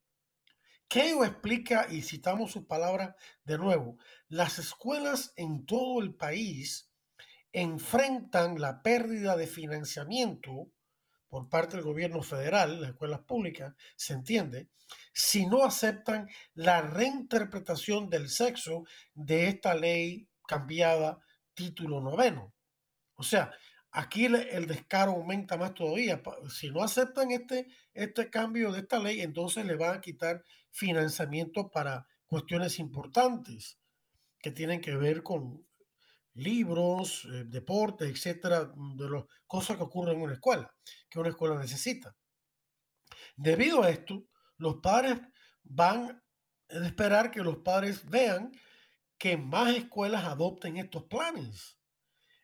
Keio 0.87 1.23
explica, 1.23 1.87
y 1.89 2.01
citamos 2.01 2.51
sus 2.51 2.65
palabras 2.65 3.15
de 3.45 3.57
nuevo, 3.57 3.97
las 4.27 4.59
escuelas 4.59 5.31
en 5.37 5.65
todo 5.65 6.01
el 6.01 6.15
país 6.15 6.91
enfrentan 7.53 8.59
la 8.59 8.81
pérdida 8.81 9.37
de 9.37 9.47
financiamiento 9.47 10.69
por 11.29 11.47
parte 11.47 11.77
del 11.77 11.85
gobierno 11.85 12.21
federal, 12.21 12.81
las 12.81 12.89
escuelas 12.89 13.21
públicas, 13.21 13.73
se 13.95 14.13
entiende, 14.13 14.67
si 15.13 15.45
no 15.45 15.63
aceptan 15.63 16.27
la 16.53 16.81
reinterpretación 16.81 18.09
del 18.09 18.27
sexo 18.27 18.83
de 19.13 19.47
esta 19.47 19.73
ley 19.73 20.27
cambiada 20.45 21.19
título 21.53 22.01
noveno. 22.01 22.53
O 23.21 23.23
sea, 23.23 23.51
aquí 23.91 24.25
el, 24.25 24.65
descaro 24.65 25.11
aumenta 25.11 25.57
más 25.57 25.75
todavía. 25.75 26.23
Si 26.49 26.71
no 26.71 26.81
aceptan 26.81 27.29
este, 27.29 27.67
este 27.93 28.31
cambio 28.31 28.71
de 28.71 28.79
esta 28.79 28.97
ley, 28.97 29.21
entonces 29.21 29.63
le 29.63 29.75
van 29.75 29.97
a 29.97 30.01
quitar 30.01 30.43
financiamiento 30.71 31.69
para 31.69 32.07
cuestiones 32.25 32.79
importantes 32.79 33.77
que 34.39 34.49
tienen 34.49 34.81
que 34.81 34.95
ver 34.95 35.21
con 35.21 35.63
libros, 36.33 37.25
eh, 37.25 37.43
deportes, 37.45 38.09
etcétera, 38.09 38.71
de 38.95 39.07
las 39.07 39.25
cosas 39.45 39.77
que 39.77 39.83
ocurren 39.83 40.15
en 40.15 40.23
una 40.23 40.33
escuela, 40.33 40.73
que 41.07 41.19
una 41.19 41.29
escuela 41.29 41.59
necesita. 41.59 42.15
Debido 43.35 43.83
a 43.83 43.91
esto, 43.91 44.25
los 44.57 44.77
padres 44.77 45.19
van 45.63 46.23
a 46.71 46.87
esperar 46.87 47.29
que 47.29 47.43
los 47.43 47.57
padres 47.57 48.09
vean 48.09 48.51
que 49.19 49.37
más 49.37 49.75
escuelas 49.75 50.23
adopten 50.23 50.77
estos 50.77 51.03
planes. 51.03 51.77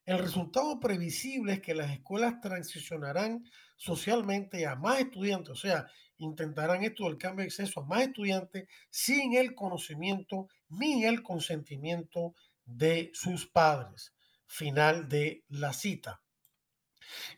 El 0.07 0.19
resultado 0.19 0.79
previsible 0.79 1.51
es 1.51 1.61
que 1.61 1.75
las 1.75 1.91
escuelas 1.91 2.39
transicionarán 2.39 3.43
socialmente 3.75 4.65
a 4.65 4.77
más 4.77 5.01
estudiantes, 5.01 5.49
o 5.49 5.55
sea, 5.55 5.85
intentarán 6.15 6.81
esto 6.85 7.03
del 7.03 7.17
cambio 7.17 7.43
de 7.43 7.47
acceso 7.47 7.81
a 7.81 7.85
más 7.85 8.03
estudiantes 8.03 8.69
sin 8.89 9.35
el 9.35 9.53
conocimiento 9.53 10.47
ni 10.69 11.03
el 11.03 11.21
consentimiento 11.21 12.35
de 12.63 13.11
sus 13.13 13.47
padres. 13.47 14.13
Final 14.45 15.09
de 15.09 15.43
la 15.49 15.73
cita. 15.73 16.21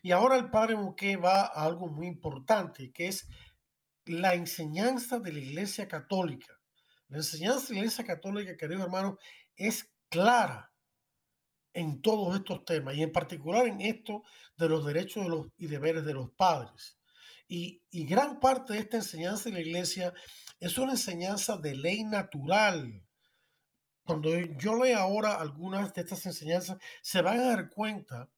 Y 0.00 0.12
ahora 0.12 0.36
el 0.36 0.48
padre 0.48 0.76
Muque 0.76 1.16
va 1.16 1.46
a 1.46 1.64
algo 1.64 1.88
muy 1.88 2.06
importante, 2.06 2.92
que 2.92 3.08
es 3.08 3.26
la 4.04 4.34
enseñanza 4.34 5.18
de 5.18 5.32
la 5.32 5.40
Iglesia 5.40 5.88
Católica. 5.88 6.56
La 7.08 7.16
enseñanza 7.16 7.66
de 7.66 7.74
la 7.74 7.80
Iglesia 7.80 8.04
Católica, 8.04 8.56
queridos 8.56 8.84
hermanos, 8.84 9.18
es 9.56 9.90
clara 10.08 10.69
en 11.72 12.00
todos 12.02 12.34
estos 12.36 12.64
temas 12.64 12.96
y 12.96 13.02
en 13.02 13.12
particular 13.12 13.66
en 13.66 13.80
esto 13.80 14.22
de 14.56 14.68
los 14.68 14.84
derechos 14.84 15.24
de 15.24 15.30
los, 15.30 15.46
y 15.56 15.66
deberes 15.66 16.04
de 16.04 16.14
los 16.14 16.30
padres. 16.30 16.98
Y, 17.48 17.82
y 17.90 18.04
gran 18.04 18.40
parte 18.40 18.74
de 18.74 18.80
esta 18.80 18.96
enseñanza 18.98 19.48
de 19.48 19.54
la 19.54 19.60
Iglesia 19.60 20.12
es 20.60 20.78
una 20.78 20.92
enseñanza 20.92 21.56
de 21.56 21.74
ley 21.74 22.04
natural, 22.04 23.02
cuando 24.04 24.36
yo 24.58 24.82
leo 24.82 24.98
ahora 24.98 25.36
algunas 25.36 25.94
de 25.94 26.00
estas 26.00 26.26
enseñanzas, 26.26 26.78
se 27.02 27.22
van 27.22 27.38
a 27.38 27.44
dar 27.44 27.70
cuenta 27.70 28.28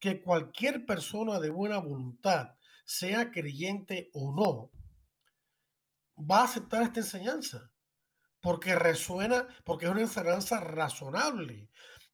que 0.00 0.22
cualquier 0.22 0.86
persona 0.86 1.38
de 1.38 1.50
buena 1.50 1.78
voluntad, 1.78 2.54
sea 2.84 3.30
creyente 3.30 4.10
o 4.14 4.32
no, 4.32 4.70
va 6.18 6.40
a 6.40 6.44
aceptar 6.44 6.82
esta 6.82 7.00
enseñanza, 7.00 7.70
porque 8.40 8.74
resuena, 8.74 9.46
porque 9.64 9.84
es 9.84 9.92
una 9.92 10.00
enseñanza 10.00 10.60
razonable, 10.60 11.68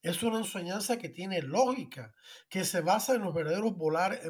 es 0.05 0.23
una 0.23 0.39
enseñanza 0.39 0.99
que 0.99 1.09
tiene 1.09 1.41
lógica, 1.41 2.15
que 2.51 2.67
se 2.67 2.83
basa 2.83 3.15
en 3.15 3.23
los 3.23 3.33
verdaderos 3.33 3.75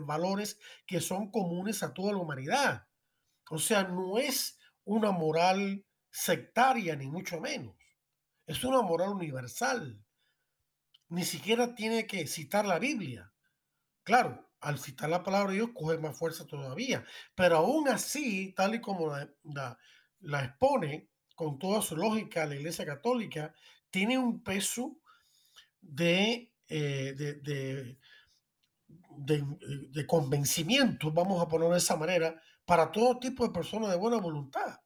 valores 0.02 0.60
que 0.86 1.00
son 1.00 1.32
comunes 1.32 1.82
a 1.82 1.92
toda 1.92 2.12
la 2.12 2.18
humanidad. 2.18 2.86
O 3.50 3.58
sea, 3.58 3.82
no 3.82 4.16
es 4.18 4.56
una 4.84 5.10
moral 5.10 5.84
sectaria, 6.10 6.94
ni 6.94 7.08
mucho 7.08 7.40
menos. 7.40 7.74
Es 8.46 8.62
una 8.62 8.82
moral 8.82 9.10
universal. 9.10 10.00
Ni 11.08 11.24
siquiera 11.24 11.74
tiene 11.74 12.06
que 12.06 12.28
citar 12.28 12.66
la 12.66 12.78
Biblia. 12.78 13.32
Claro, 14.04 14.48
al 14.60 14.78
citar 14.78 15.10
la 15.10 15.24
palabra 15.24 15.50
de 15.50 15.56
Dios 15.56 15.70
coge 15.74 15.98
más 15.98 16.16
fuerza 16.16 16.46
todavía. 16.46 17.04
Pero 17.34 17.56
aún 17.56 17.88
así, 17.88 18.52
tal 18.52 18.76
y 18.76 18.80
como 18.80 19.12
la, 19.42 20.44
expone 20.44 21.10
con 21.34 21.58
toda 21.58 21.82
su 21.82 21.96
lógica 21.96 22.46
la 22.46 22.54
Iglesia 22.54 22.86
Católica, 22.86 23.52
tiene 23.90 24.18
un 24.18 24.40
peso 24.44 25.00
de, 25.86 26.52
eh, 26.68 27.14
de, 27.16 27.96
de, 29.16 30.06
convencimiento, 30.06 31.12
vamos 31.12 31.40
a 31.40 31.48
ponerlo 31.48 31.72
de 31.72 31.78
esa 31.78 31.96
manera, 31.96 32.40
para 32.64 32.90
todo 32.90 33.18
tipo 33.18 33.46
de 33.46 33.52
personas 33.52 33.90
de 33.90 33.96
buena 33.96 34.18
voluntad. 34.18 34.80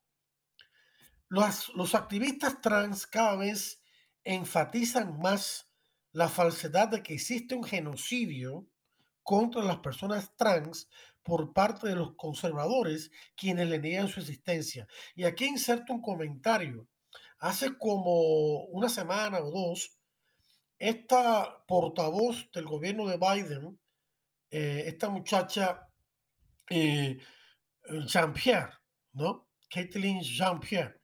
Los, 1.28 1.94
activistas 1.94 2.61
trans 2.61 3.06
cada 3.06 3.37
vez 3.37 3.82
enfatizan 4.24 5.18
más 5.18 5.70
la 6.12 6.28
falsedad 6.28 6.88
de 6.88 7.02
que 7.02 7.14
existe 7.14 7.54
un 7.54 7.64
genocidio 7.64 8.66
contra 9.22 9.62
las 9.62 9.78
personas 9.78 10.34
trans 10.37 10.88
por 11.22 11.52
parte 11.52 11.88
de 11.88 11.96
los 11.96 12.14
conservadores 12.16 13.11
quienes 13.37 13.68
le 13.68 13.78
niegan 13.78 14.08
su 14.08 14.20
existencia. 14.20 14.87
Y 15.14 15.24
aquí 15.24 15.44
inserto 15.44 15.92
un 15.92 16.00
comentario. 16.00 16.88
Hace 17.38 17.76
como 17.76 18.64
una 18.64 18.88
semana 18.88 19.38
o 19.40 19.50
dos, 19.50 19.97
esta 20.78 21.64
portavoz 21.66 22.50
del 22.52 22.66
gobierno 22.66 23.06
de 23.06 23.18
Biden, 23.18 23.78
eh, 24.50 24.84
esta 24.86 25.08
muchacha 25.08 25.88
eh, 26.70 27.18
Jean-Pierre, 28.06 28.72
¿no? 29.12 29.48
Caitlin 29.70 30.20
Jean-Pierre, 30.20 31.00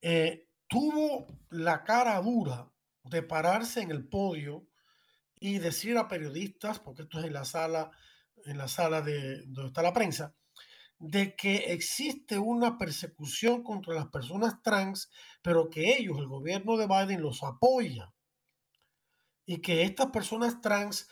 eh, 0.00 0.48
tuvo 0.66 1.26
la 1.50 1.84
cara 1.84 2.20
dura 2.20 2.70
de 3.04 3.22
pararse 3.22 3.82
en 3.82 3.90
el 3.90 4.08
podio 4.08 4.66
y 5.38 5.58
decir 5.58 5.96
a 5.96 6.08
periodistas, 6.08 6.78
porque 6.80 7.02
esto 7.02 7.18
es 7.18 7.26
en 7.26 7.32
la 7.32 7.44
sala, 7.44 7.90
en 8.44 8.58
la 8.58 8.68
sala 8.68 9.02
de 9.02 9.42
donde 9.46 9.68
está 9.68 9.82
la 9.82 9.92
prensa, 9.92 10.34
de 10.98 11.34
que 11.34 11.72
existe 11.72 12.38
una 12.38 12.76
persecución 12.76 13.62
contra 13.62 13.94
las 13.94 14.08
personas 14.08 14.62
trans, 14.62 15.10
pero 15.42 15.70
que 15.70 15.96
ellos, 15.96 16.18
el 16.18 16.28
gobierno 16.28 16.76
de 16.76 16.86
Biden, 16.86 17.22
los 17.22 17.42
apoya. 17.42 18.12
Y 19.50 19.60
que 19.60 19.82
estas 19.82 20.12
personas 20.12 20.60
trans 20.60 21.08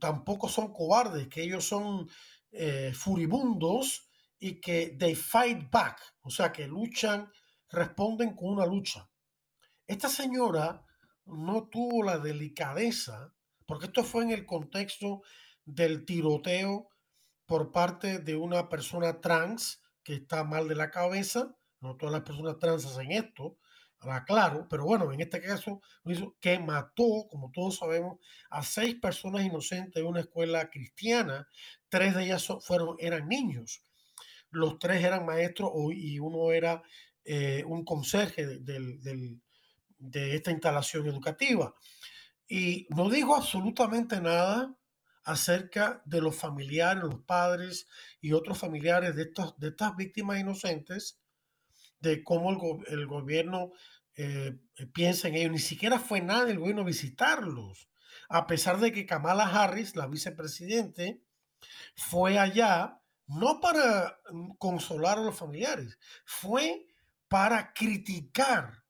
tampoco 0.00 0.48
son 0.48 0.72
cobardes, 0.72 1.28
que 1.28 1.44
ellos 1.44 1.64
son 1.64 2.10
eh, 2.50 2.92
furibundos 2.92 4.10
y 4.40 4.60
que 4.60 4.96
they 4.98 5.14
fight 5.14 5.70
back, 5.70 6.00
o 6.22 6.28
sea, 6.28 6.50
que 6.50 6.66
luchan 6.66 7.30
responden 7.68 8.34
con 8.34 8.48
una 8.48 8.66
lucha. 8.66 9.08
Esta 9.86 10.08
señora 10.08 10.84
no 11.24 11.68
tuvo 11.68 12.02
la 12.02 12.18
delicadeza, 12.18 13.32
porque 13.64 13.86
esto 13.86 14.02
fue 14.02 14.24
en 14.24 14.32
el 14.32 14.44
contexto 14.44 15.22
del 15.64 16.04
tiroteo 16.04 16.88
por 17.46 17.70
parte 17.70 18.18
de 18.18 18.34
una 18.34 18.68
persona 18.68 19.20
trans 19.20 19.80
que 20.02 20.14
está 20.14 20.42
mal 20.42 20.66
de 20.66 20.74
la 20.74 20.90
cabeza. 20.90 21.56
No 21.78 21.96
todas 21.96 22.12
las 22.12 22.22
personas 22.22 22.58
trans 22.58 22.86
hacen 22.86 23.12
esto, 23.12 23.56
claro, 24.26 24.66
pero 24.70 24.84
bueno, 24.84 25.12
en 25.12 25.20
este 25.20 25.40
caso, 25.40 25.80
que 26.40 26.58
mató, 26.58 27.26
como 27.30 27.50
todos 27.52 27.76
sabemos, 27.76 28.18
a 28.50 28.62
seis 28.62 28.96
personas 28.96 29.44
inocentes 29.44 30.00
en 30.00 30.06
una 30.06 30.20
escuela 30.20 30.70
cristiana. 30.70 31.48
Tres 31.88 32.14
de 32.14 32.24
ellas 32.24 32.46
fueron, 32.62 32.96
eran 32.98 33.28
niños. 33.28 33.82
Los 34.50 34.78
tres 34.78 35.04
eran 35.04 35.26
maestros 35.26 35.72
y 35.94 36.18
uno 36.18 36.52
era 36.52 36.82
eh, 37.24 37.64
un 37.66 37.84
conserje 37.84 38.46
de, 38.46 39.38
esta 40.34 40.50
instalación 40.50 41.06
educativa. 41.06 41.74
Y 42.48 42.86
no 42.90 43.10
dijo 43.10 43.36
absolutamente 43.36 44.20
nada 44.20 44.74
acerca 45.24 46.02
de 46.06 46.22
los 46.22 46.36
familiares, 46.36 47.02
los 47.02 47.20
padres 47.24 47.86
y 48.20 48.32
otros 48.32 48.58
familiares 48.58 49.14
de, 49.14 49.30
de 49.58 49.68
estas 49.68 49.96
víctimas 49.96 50.38
inocentes, 50.38 51.20
de 52.00 52.22
cómo 52.22 52.50
el, 52.86 53.06
gobierno 53.06 53.72
eh, 54.14 54.56
piensa 54.92 55.28
en 55.28 55.34
ellos. 55.36 55.52
Ni 55.52 55.58
siquiera 55.58 55.98
fue 55.98 56.20
nada 56.20 56.44
del 56.44 56.58
gobierno 56.58 56.84
visitarlos, 56.84 57.88
a 58.28 58.46
pesar 58.46 58.78
de 58.78 58.92
que 58.92 59.06
Kamala 59.06 59.44
Harris, 59.44 59.96
la 59.96 60.06
vicepresidente, 60.06 61.22
fue 61.96 62.38
allá 62.38 63.00
no 63.26 63.60
para 63.60 64.18
mm, 64.30 64.52
consolar 64.58 65.18
a 65.18 65.22
los 65.22 65.36
familiares, 65.36 65.98
fue 66.24 66.86
para 67.28 67.72
criticar 67.72 68.84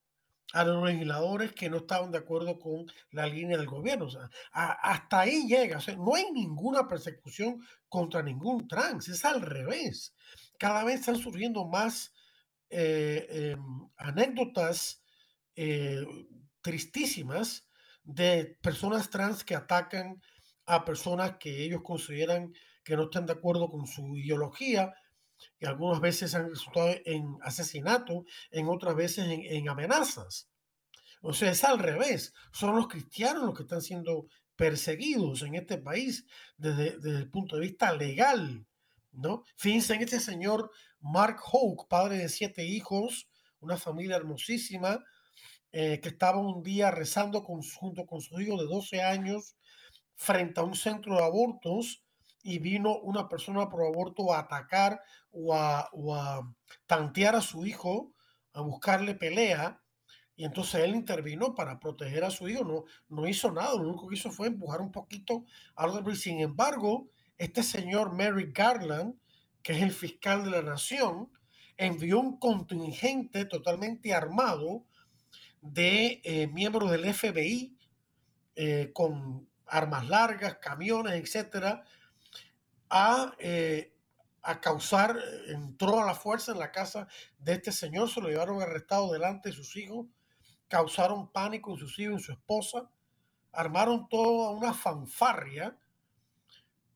a 0.54 0.64
los 0.64 0.82
legisladores 0.82 1.52
que 1.52 1.68
no 1.68 1.78
estaban 1.78 2.10
de 2.10 2.18
acuerdo 2.18 2.58
con 2.58 2.86
la 3.10 3.26
línea 3.26 3.58
del 3.58 3.66
gobierno. 3.66 4.08
Hasta 4.52 5.20
ahí 5.20 5.46
llega. 5.46 5.78
no 5.98 6.14
hay 6.14 6.30
ninguna 6.32 6.88
persecución 6.88 7.60
contra 7.88 8.22
ningún 8.22 8.66
trans, 8.66 9.08
es 9.08 9.24
al 9.24 9.42
revés. 9.42 10.14
Cada 10.58 10.84
vez 10.84 11.00
están 11.00 11.16
surgiendo 11.16 11.66
más 11.66 12.12
eh, 12.70 13.52
em, 13.52 13.60
anécdotas 13.96 15.02
eh, 15.56 16.04
tristísimas 16.60 17.66
de 18.02 18.56
personas 18.62 19.10
trans 19.10 19.44
que 19.44 19.54
atacan 19.54 20.20
a 20.66 20.84
personas 20.84 21.36
que 21.38 21.64
ellos 21.64 21.82
consideran 21.82 22.52
que 22.84 22.96
no 22.96 23.04
están 23.04 23.26
de 23.26 23.32
acuerdo 23.32 23.68
con 23.68 23.86
su 23.86 24.16
ideología 24.16 24.92
y 25.58 25.66
algunas 25.66 26.00
veces 26.00 26.34
han 26.34 26.50
resultado 26.50 26.94
en 27.04 27.36
asesinato, 27.42 28.24
en 28.50 28.68
otras 28.68 28.94
veces 28.94 29.26
en, 29.28 29.68
amenazas. 29.68 30.48
O 31.22 31.32
sea, 31.32 31.50
es 31.50 31.64
al 31.64 31.78
revés. 31.78 32.32
Son 32.52 32.76
los 32.76 32.88
cristianos 32.88 33.44
los 33.44 33.54
que 33.54 33.62
están 33.62 33.82
siendo 33.82 34.26
perseguidos 34.56 35.42
en 35.42 35.54
este 35.54 35.78
país 35.78 36.24
desde, 36.56 36.96
el 37.18 37.30
punto 37.30 37.56
de 37.56 37.62
vista 37.62 37.92
legal, 37.92 38.66
Fíjense 39.56 39.94
en 39.94 40.02
este 40.02 40.20
señor 40.20 40.70
Mark 41.00 41.38
Hoke, 41.52 41.86
padre 41.88 42.18
de 42.18 42.28
siete 42.28 42.64
hijos, 42.64 43.28
una 43.60 43.76
familia 43.76 44.16
hermosísima, 44.16 45.04
eh, 45.72 46.00
que 46.00 46.08
estaba 46.08 46.38
un 46.38 46.62
día 46.62 46.90
rezando 46.90 47.42
junto 47.42 48.06
con 48.06 48.20
su 48.20 48.40
hijo 48.40 48.56
de 48.56 48.66
12 48.66 49.02
años 49.02 49.56
frente 50.16 50.60
a 50.60 50.64
un 50.64 50.74
centro 50.74 51.16
de 51.16 51.24
abortos 51.24 52.02
y 52.42 52.58
vino 52.58 52.98
una 52.98 53.28
persona 53.28 53.68
por 53.68 53.84
aborto 53.84 54.32
a 54.32 54.40
atacar 54.40 55.00
o 55.30 55.54
a, 55.54 55.80
a 55.80 56.54
tantear 56.86 57.34
a 57.36 57.40
su 57.40 57.66
hijo, 57.66 58.12
a 58.52 58.62
buscarle 58.62 59.14
pelea. 59.14 59.82
Y 60.36 60.44
entonces 60.44 60.82
él 60.84 60.94
intervino 60.94 61.54
para 61.54 61.80
proteger 61.80 62.24
a 62.24 62.30
su 62.30 62.48
hijo. 62.48 62.86
No, 63.08 63.26
hizo 63.26 63.50
nada. 63.50 63.74
Lo 63.74 63.88
único 63.88 64.06
que 64.06 64.14
hizo 64.14 64.30
fue 64.30 64.46
empujar 64.46 64.80
un 64.80 64.92
poquito 64.92 65.44
al 65.74 65.90
otro. 65.90 66.14
Sin 66.14 66.40
embargo, 66.40 67.10
este 67.38 67.62
señor 67.62 68.12
Mary 68.12 68.50
Garland, 68.52 69.14
que 69.62 69.72
es 69.72 69.82
el 69.82 69.92
fiscal 69.92 70.44
de 70.44 70.50
la 70.50 70.62
nación, 70.62 71.30
envió 71.76 72.18
un 72.18 72.38
contingente 72.38 73.44
totalmente 73.44 74.12
armado 74.12 74.84
de 75.60 76.20
eh, 76.24 76.48
miembros 76.48 76.90
del 76.90 77.12
FBI 77.14 77.76
eh, 78.56 78.90
con 78.92 79.48
armas 79.66 80.08
largas, 80.08 80.58
camiones, 80.58 81.14
etcétera, 81.14 81.84
a, 82.90 83.34
eh, 83.38 83.94
a 84.42 84.60
causar, 84.60 85.18
entró 85.46 86.00
a 86.00 86.06
la 86.06 86.14
fuerza 86.14 86.52
en 86.52 86.58
la 86.58 86.72
casa 86.72 87.06
de 87.38 87.52
este 87.52 87.70
señor, 87.70 88.08
se 88.08 88.20
lo 88.20 88.28
llevaron 88.28 88.60
arrestado 88.60 89.12
delante 89.12 89.50
de 89.50 89.54
sus 89.54 89.76
hijos, 89.76 90.06
causaron 90.66 91.30
pánico 91.30 91.72
en 91.72 91.78
sus 91.78 91.98
hijos, 91.98 92.14
en 92.14 92.20
su 92.20 92.32
esposa, 92.32 92.90
armaron 93.52 94.08
toda 94.08 94.50
una 94.50 94.74
fanfarria 94.74 95.76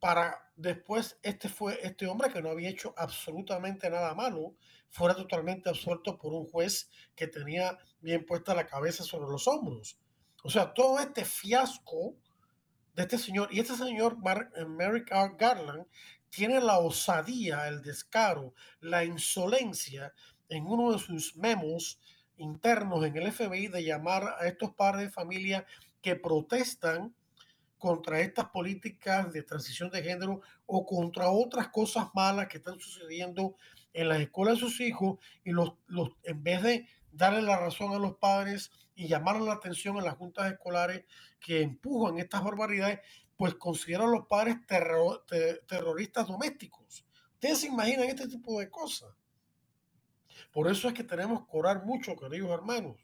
para 0.02 0.50
después 0.56 1.16
este 1.22 1.48
fue 1.48 1.78
este 1.86 2.08
hombre 2.08 2.32
que 2.32 2.42
no 2.42 2.50
había 2.50 2.70
hecho 2.70 2.92
absolutamente 2.96 3.88
nada 3.88 4.16
malo 4.16 4.56
fuera 4.90 5.14
totalmente 5.14 5.68
absuelto 5.68 6.18
por 6.18 6.32
un 6.32 6.44
juez 6.44 6.90
que 7.14 7.28
tenía 7.28 7.78
bien 8.00 8.26
puesta 8.26 8.52
la 8.52 8.66
cabeza 8.66 9.04
sobre 9.04 9.30
los 9.30 9.46
hombros. 9.46 9.96
O 10.42 10.50
sea, 10.50 10.74
todo 10.74 10.98
este 10.98 11.24
fiasco 11.24 12.16
de 12.96 13.02
este 13.04 13.16
señor, 13.16 13.48
y 13.52 13.60
este 13.60 13.76
señor 13.76 14.16
eh, 14.56 14.64
Merrick 14.64 15.12
R. 15.12 15.36
Garland 15.38 15.86
tiene 16.30 16.60
la 16.60 16.80
osadía, 16.80 17.68
el 17.68 17.80
descaro, 17.80 18.54
la 18.80 19.04
insolencia 19.04 20.12
en 20.48 20.66
uno 20.66 20.90
de 20.90 20.98
sus 20.98 21.36
memos 21.36 22.00
internos 22.38 23.04
en 23.04 23.16
el 23.16 23.30
FBI 23.30 23.68
de 23.68 23.84
llamar 23.84 24.34
a 24.40 24.48
estos 24.48 24.74
padres 24.74 25.06
de 25.06 25.12
familia 25.12 25.64
que 26.00 26.16
protestan 26.16 27.14
contra 27.82 28.20
estas 28.20 28.48
políticas 28.50 29.32
de 29.32 29.42
transición 29.42 29.90
de 29.90 30.04
género 30.04 30.40
o 30.66 30.86
contra 30.86 31.32
otras 31.32 31.66
cosas 31.66 32.06
malas 32.14 32.46
que 32.46 32.58
están 32.58 32.78
sucediendo 32.78 33.56
en 33.92 34.08
las 34.08 34.20
escuelas 34.20 34.54
de 34.54 34.60
sus 34.60 34.80
hijos 34.80 35.18
y 35.42 35.50
los, 35.50 35.72
los, 35.88 36.10
en 36.22 36.44
vez 36.44 36.62
de 36.62 36.86
darle 37.10 37.42
la 37.42 37.58
razón 37.58 37.92
a 37.92 37.98
los 37.98 38.18
padres 38.18 38.70
y 38.94 39.08
llamar 39.08 39.40
la 39.40 39.54
atención 39.54 39.98
a 39.98 40.00
las 40.00 40.14
juntas 40.14 40.52
escolares 40.52 41.06
que 41.40 41.60
empujan 41.60 42.18
estas 42.18 42.44
barbaridades, 42.44 43.00
pues 43.36 43.56
consideran 43.56 44.10
a 44.10 44.12
los 44.12 44.28
padres 44.28 44.58
terroristas 45.66 46.28
domésticos. 46.28 47.04
Ustedes 47.34 47.62
se 47.62 47.66
imaginan 47.66 48.06
este 48.06 48.28
tipo 48.28 48.60
de 48.60 48.70
cosas. 48.70 49.10
Por 50.52 50.70
eso 50.70 50.86
es 50.86 50.94
que 50.94 51.02
tenemos 51.02 51.48
que 51.48 51.58
orar 51.58 51.84
mucho, 51.84 52.14
queridos 52.14 52.52
hermanos. 52.52 52.94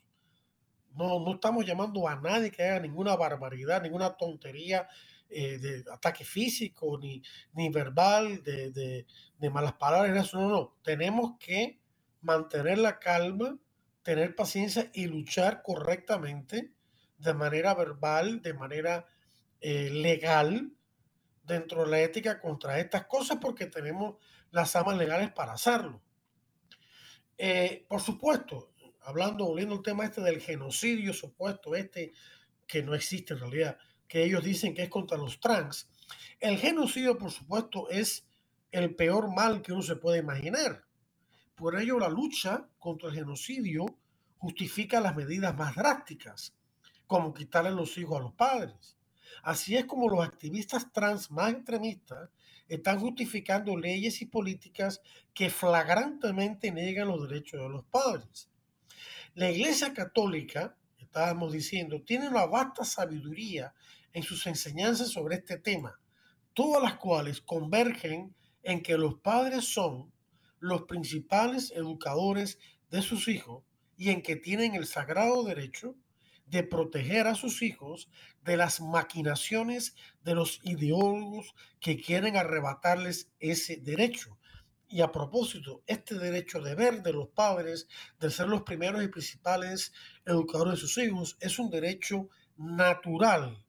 No, 0.94 1.20
no 1.20 1.34
estamos 1.34 1.64
llamando 1.64 2.08
a 2.08 2.16
nadie 2.16 2.50
que 2.50 2.62
haga 2.62 2.80
ninguna 2.80 3.16
barbaridad, 3.16 3.82
ninguna 3.82 4.16
tontería 4.16 4.88
eh, 5.30 5.58
de 5.58 5.84
ataque 5.92 6.24
físico, 6.24 6.98
ni, 6.98 7.22
ni 7.52 7.68
verbal, 7.68 8.42
de, 8.42 9.04
de, 9.38 9.50
malas 9.50 9.74
palabras. 9.74 10.32
No, 10.32 10.48
no. 10.48 10.76
Tenemos 10.82 11.38
que 11.38 11.78
mantener 12.22 12.78
la 12.78 12.98
calma, 12.98 13.58
tener 14.02 14.34
paciencia 14.34 14.90
y 14.94 15.06
luchar 15.06 15.62
correctamente 15.62 16.72
de 17.18 17.34
manera 17.34 17.74
verbal, 17.74 18.40
de 18.40 18.54
manera 18.54 19.06
eh, 19.60 19.90
legal, 19.90 20.72
dentro 21.44 21.84
de 21.84 21.90
la 21.90 22.00
ética 22.00 22.40
contra 22.40 22.78
estas 22.78 23.06
cosas, 23.06 23.38
porque 23.40 23.66
tenemos 23.66 24.16
las 24.50 24.76
armas 24.76 24.96
legales 24.96 25.30
para 25.32 25.52
hacerlo. 25.52 26.00
Eh, 27.36 27.84
por 27.88 28.00
supuesto, 28.00 28.72
hablando, 29.08 29.46
volviendo 29.46 29.74
al 29.74 29.82
tema 29.82 30.04
este 30.04 30.20
del 30.20 30.40
genocidio 30.40 31.14
supuesto, 31.14 31.74
este 31.74 32.12
que 32.66 32.82
no 32.82 32.94
existe 32.94 33.32
en 33.32 33.40
realidad, 33.40 33.78
que 34.06 34.22
ellos 34.22 34.44
dicen 34.44 34.74
que 34.74 34.82
es 34.82 34.90
contra 34.90 35.16
los 35.16 35.40
trans, 35.40 35.88
el 36.40 36.58
genocidio, 36.58 37.16
por 37.16 37.30
supuesto, 37.30 37.88
es 37.88 38.26
el 38.70 38.94
peor 38.94 39.34
mal 39.34 39.62
que 39.62 39.72
uno 39.72 39.82
se 39.82 39.96
puede 39.96 40.18
imaginar. 40.18 40.84
Por 41.54 41.80
ello, 41.80 41.98
la 41.98 42.10
lucha 42.10 42.68
contra 42.78 43.08
el 43.08 43.14
genocidio 43.14 43.86
justifica 44.36 45.00
las 45.00 45.16
medidas 45.16 45.56
más 45.56 45.74
drásticas, 45.74 46.54
como 47.06 47.32
quitarle 47.32 47.70
los 47.70 47.96
hijos 47.96 48.18
a 48.18 48.22
los 48.22 48.34
padres. 48.34 48.98
Así 49.42 49.74
es 49.74 49.86
como 49.86 50.10
los 50.10 50.22
activistas 50.22 50.92
trans 50.92 51.30
más 51.30 51.52
extremistas 51.52 52.28
están 52.68 53.00
justificando 53.00 53.74
leyes 53.74 54.20
y 54.20 54.26
políticas 54.26 55.00
que 55.32 55.48
flagrantemente 55.48 56.70
niegan 56.70 57.08
los 57.08 57.26
derechos 57.26 57.62
de 57.62 57.68
los 57.70 57.84
padres. 57.84 58.50
La 59.38 59.52
Iglesia 59.52 59.94
Católica, 59.94 60.76
estábamos 60.98 61.52
diciendo, 61.52 62.02
tiene 62.02 62.28
una 62.28 62.46
vasta 62.46 62.84
sabiduría 62.84 63.72
en 64.12 64.24
sus 64.24 64.44
enseñanzas 64.48 65.10
sobre 65.10 65.36
este 65.36 65.58
tema, 65.58 66.00
todas 66.54 66.82
las 66.82 66.96
cuales 66.96 67.40
convergen 67.40 68.34
en 68.64 68.82
que 68.82 68.98
los 68.98 69.20
padres 69.20 69.64
son 69.66 70.12
los 70.58 70.82
principales 70.86 71.70
educadores 71.70 72.58
de 72.90 73.00
sus 73.00 73.28
hijos 73.28 73.62
y 73.96 74.10
en 74.10 74.22
que 74.22 74.34
tienen 74.34 74.74
el 74.74 74.88
sagrado 74.88 75.44
derecho 75.44 75.94
de 76.46 76.64
proteger 76.64 77.28
a 77.28 77.36
sus 77.36 77.62
hijos 77.62 78.08
de 78.42 78.56
las 78.56 78.80
maquinaciones 78.80 79.94
de 80.24 80.34
los 80.34 80.58
ideólogos 80.64 81.54
que 81.78 81.96
quieren 81.96 82.36
arrebatarles 82.36 83.30
ese 83.38 83.76
derecho. 83.76 84.36
Y 84.90 85.02
a 85.02 85.12
propósito, 85.12 85.82
este 85.86 86.14
derecho 86.18 86.62
de 86.62 86.74
ver 86.74 87.02
de 87.02 87.12
los 87.12 87.28
padres, 87.28 87.86
de 88.18 88.30
ser 88.30 88.48
los 88.48 88.62
primeros 88.62 89.02
y 89.02 89.08
principales 89.08 89.92
educadores 90.24 90.74
de 90.74 90.80
sus 90.80 90.96
hijos, 90.98 91.36
es 91.40 91.58
un 91.58 91.68
derecho 91.68 92.30
natural. 92.56 93.62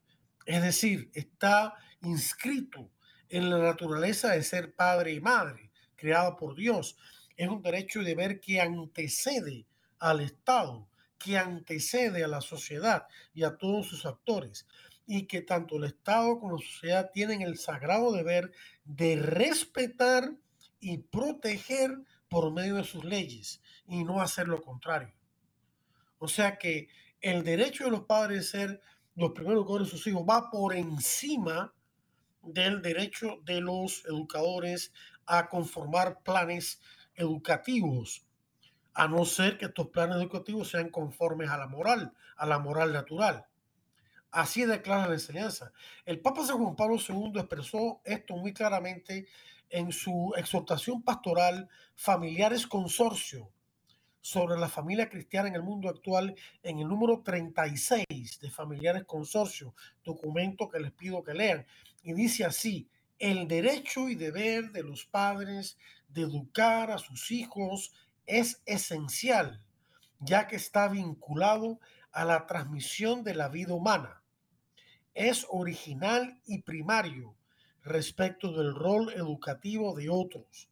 Es 0.45 0.61
decir, 0.61 1.11
está 1.13 1.75
inscrito 2.01 2.89
en 3.27 3.49
la 3.49 3.57
naturaleza 3.57 4.31
de 4.31 4.43
ser 4.43 4.73
padre 4.73 5.11
y 5.11 5.19
madre, 5.19 5.71
creado 5.95 6.37
por 6.37 6.55
Dios. 6.55 6.97
Es 7.35 7.49
un 7.49 7.61
derecho 7.61 8.01
de 8.01 8.15
ver 8.15 8.39
que 8.39 8.61
antecede 8.61 9.67
al 9.99 10.21
Estado, 10.21 10.87
que 11.17 11.37
antecede 11.37 12.23
a 12.23 12.29
la 12.29 12.39
sociedad 12.39 13.07
y 13.33 13.43
a 13.43 13.57
todos 13.57 13.87
sus 13.87 14.05
actores, 14.05 14.65
y 15.05 15.27
que 15.27 15.41
tanto 15.41 15.75
el 15.75 15.83
Estado 15.83 16.39
como 16.39 16.57
la 16.57 16.65
sociedad 16.65 17.11
tienen 17.13 17.41
el 17.41 17.57
sagrado 17.57 18.13
deber 18.13 18.51
de 18.85 19.17
respetar 19.17 20.31
y 20.79 20.97
proteger 20.97 22.03
por 22.29 22.51
medio 22.51 22.75
de 22.75 22.83
sus 22.83 23.03
leyes 23.03 23.61
y 23.87 24.03
no 24.03 24.21
hacer 24.21 24.47
lo 24.47 24.61
contrario. 24.61 25.13
O 26.19 26.27
sea 26.27 26.57
que 26.57 26.89
el 27.21 27.43
derecho 27.43 27.85
de 27.85 27.91
los 27.91 28.01
padres 28.01 28.37
de 28.37 28.43
ser 28.43 28.81
los 29.15 29.31
primeros 29.31 29.61
educadores 29.61 29.87
de 29.87 29.97
sus 29.97 30.07
hijos 30.07 30.23
va 30.23 30.49
por 30.49 30.75
encima 30.75 31.73
del 32.41 32.81
derecho 32.81 33.39
de 33.43 33.61
los 33.61 34.05
educadores 34.05 34.93
a 35.25 35.49
conformar 35.49 36.21
planes 36.23 36.79
educativos 37.15 38.25
a 38.99 39.07
no 39.07 39.23
ser 39.23 39.57
que 39.57 39.65
estos 39.65 39.87
planes 39.87 40.17
educativos 40.17 40.69
sean 40.69 40.89
conformes 40.89 41.49
a 41.49 41.57
la 41.57 41.67
moral, 41.67 42.13
a 42.35 42.45
la 42.45 42.59
moral 42.59 42.91
natural. 42.91 43.45
Así 44.31 44.65
declara 44.65 45.07
la 45.07 45.13
enseñanza. 45.13 45.71
El 46.05 46.19
Papa 46.19 46.45
San 46.45 46.57
Juan 46.57 46.75
Pablo 46.75 46.97
II 46.97 47.31
expresó 47.35 48.01
esto 48.03 48.35
muy 48.35 48.53
claramente 48.53 49.25
en 49.69 49.91
su 49.91 50.33
exhortación 50.37 51.01
pastoral 51.01 51.69
Familiares 51.95 52.67
Consorcio 52.67 53.51
sobre 54.21 54.59
la 54.59 54.67
familia 54.67 55.09
cristiana 55.09 55.47
en 55.47 55.55
el 55.55 55.63
mundo 55.63 55.89
actual 55.89 56.35
en 56.61 56.79
el 56.79 56.87
número 56.87 57.21
36 57.21 58.39
de 58.39 58.51
Familiares 58.51 59.05
Consorcio, 59.05 59.73
documento 60.03 60.69
que 60.69 60.79
les 60.79 60.91
pido 60.91 61.23
que 61.23 61.33
lean. 61.33 61.65
Y 62.03 62.13
dice 62.13 62.45
así, 62.45 62.89
el 63.17 63.47
derecho 63.47 64.09
y 64.09 64.15
deber 64.15 64.71
de 64.71 64.83
los 64.83 65.05
padres 65.05 65.77
de 66.09 66.21
educar 66.21 66.91
a 66.91 66.97
sus 66.97 67.31
hijos 67.31 67.93
es 68.25 68.61
esencial, 68.65 69.61
ya 70.19 70.47
que 70.47 70.55
está 70.55 70.87
vinculado 70.87 71.79
a 72.11 72.25
la 72.25 72.45
transmisión 72.45 73.23
de 73.23 73.35
la 73.35 73.49
vida 73.49 73.73
humana. 73.73 74.21
Es 75.13 75.45
original 75.49 76.39
y 76.45 76.61
primario 76.61 77.35
respecto 77.89 78.53
del 78.53 78.73
rol 78.73 79.11
educativo 79.13 79.95
de 79.95 80.09
otros, 80.09 80.69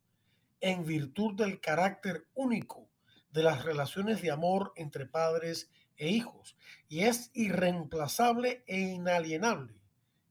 en 0.62 0.86
virtud 0.86 1.36
del 1.36 1.60
carácter 1.60 2.28
único 2.34 2.88
de 3.32 3.44
las 3.44 3.66
relaciones 3.66 4.22
de 4.22 4.32
amor 4.32 4.72
entre 4.76 5.06
padres 5.06 5.70
e 5.98 6.10
hijos, 6.10 6.56
y 6.88 7.02
es 7.02 7.30
irreemplazable 7.34 8.64
e 8.68 8.80
inalienable. 8.80 9.76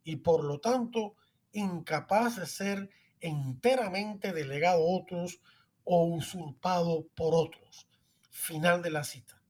y 0.04 0.16
por 0.16 0.44
lo 0.44 0.60
tanto 0.60 1.16
incapaz 1.50 2.36
de 2.36 2.46
ser 2.46 2.90
enteramente 3.20 4.32
delegado 4.32 4.78
a 4.82 5.00
otros 5.00 5.40
o 5.82 6.04
usurpado 6.04 7.08
por 7.16 7.34
otros. 7.34 7.88
Final 8.30 8.82
de 8.82 8.90
la 8.90 9.02
cita. 9.02 9.42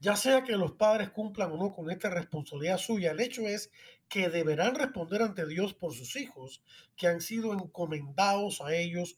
Ya 0.00 0.16
sea 0.16 0.42
que 0.42 0.56
los 0.56 0.72
padres 0.72 1.10
cumplan 1.10 1.52
o 1.52 1.56
no 1.56 1.72
con 1.72 1.90
esta 1.90 2.10
responsabilidad 2.10 2.78
suya, 2.78 3.12
el 3.12 3.20
hecho 3.20 3.42
es 3.42 3.70
que 4.10 4.28
deberán 4.28 4.74
responder 4.74 5.22
ante 5.22 5.46
Dios 5.46 5.72
por 5.72 5.94
sus 5.94 6.16
hijos 6.16 6.62
que 6.96 7.06
han 7.06 7.20
sido 7.20 7.52
encomendados 7.54 8.60
a 8.60 8.74
ellos 8.74 9.16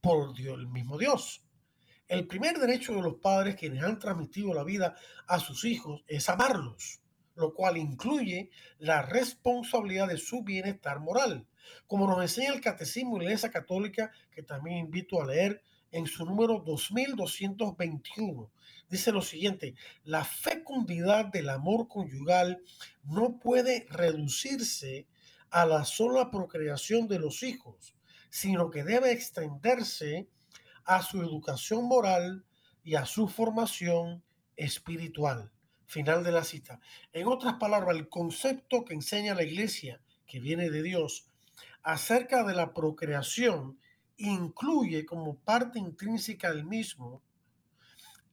por 0.00 0.34
el 0.40 0.66
mismo 0.66 0.96
Dios. 0.98 1.44
El 2.08 2.26
primer 2.26 2.58
derecho 2.58 2.94
de 2.94 3.02
los 3.02 3.16
padres 3.16 3.56
quienes 3.56 3.84
han 3.84 3.98
transmitido 3.98 4.54
la 4.54 4.64
vida 4.64 4.96
a 5.28 5.38
sus 5.38 5.64
hijos 5.64 6.02
es 6.08 6.30
amarlos, 6.30 7.02
lo 7.34 7.52
cual 7.52 7.76
incluye 7.76 8.50
la 8.78 9.02
responsabilidad 9.02 10.08
de 10.08 10.16
su 10.16 10.42
bienestar 10.42 10.98
moral, 10.98 11.46
como 11.86 12.06
nos 12.06 12.22
enseña 12.22 12.54
el 12.54 12.62
Catecismo 12.62 13.18
Iglesia 13.18 13.50
Católica, 13.50 14.12
que 14.30 14.42
también 14.42 14.78
invito 14.78 15.20
a 15.20 15.26
leer 15.26 15.62
en 15.90 16.06
su 16.06 16.24
número 16.24 16.62
2221. 16.66 18.50
Dice 18.92 19.10
lo 19.10 19.22
siguiente, 19.22 19.74
la 20.04 20.22
fecundidad 20.22 21.24
del 21.24 21.48
amor 21.48 21.88
conyugal 21.88 22.62
no 23.04 23.38
puede 23.38 23.86
reducirse 23.88 25.06
a 25.48 25.64
la 25.64 25.86
sola 25.86 26.30
procreación 26.30 27.08
de 27.08 27.18
los 27.18 27.42
hijos, 27.42 27.96
sino 28.28 28.70
que 28.70 28.84
debe 28.84 29.10
extenderse 29.12 30.28
a 30.84 31.00
su 31.00 31.22
educación 31.22 31.86
moral 31.86 32.44
y 32.84 32.96
a 32.96 33.06
su 33.06 33.28
formación 33.28 34.22
espiritual. 34.56 35.50
Final 35.86 36.22
de 36.22 36.32
la 36.32 36.44
cita. 36.44 36.78
En 37.14 37.28
otras 37.28 37.54
palabras, 37.54 37.96
el 37.96 38.10
concepto 38.10 38.84
que 38.84 38.92
enseña 38.92 39.34
la 39.34 39.44
iglesia, 39.44 40.02
que 40.26 40.38
viene 40.38 40.68
de 40.68 40.82
Dios, 40.82 41.30
acerca 41.82 42.44
de 42.44 42.52
la 42.52 42.74
procreación 42.74 43.78
incluye 44.18 45.06
como 45.06 45.36
parte 45.38 45.78
intrínseca 45.78 46.52
del 46.52 46.66
mismo 46.66 47.22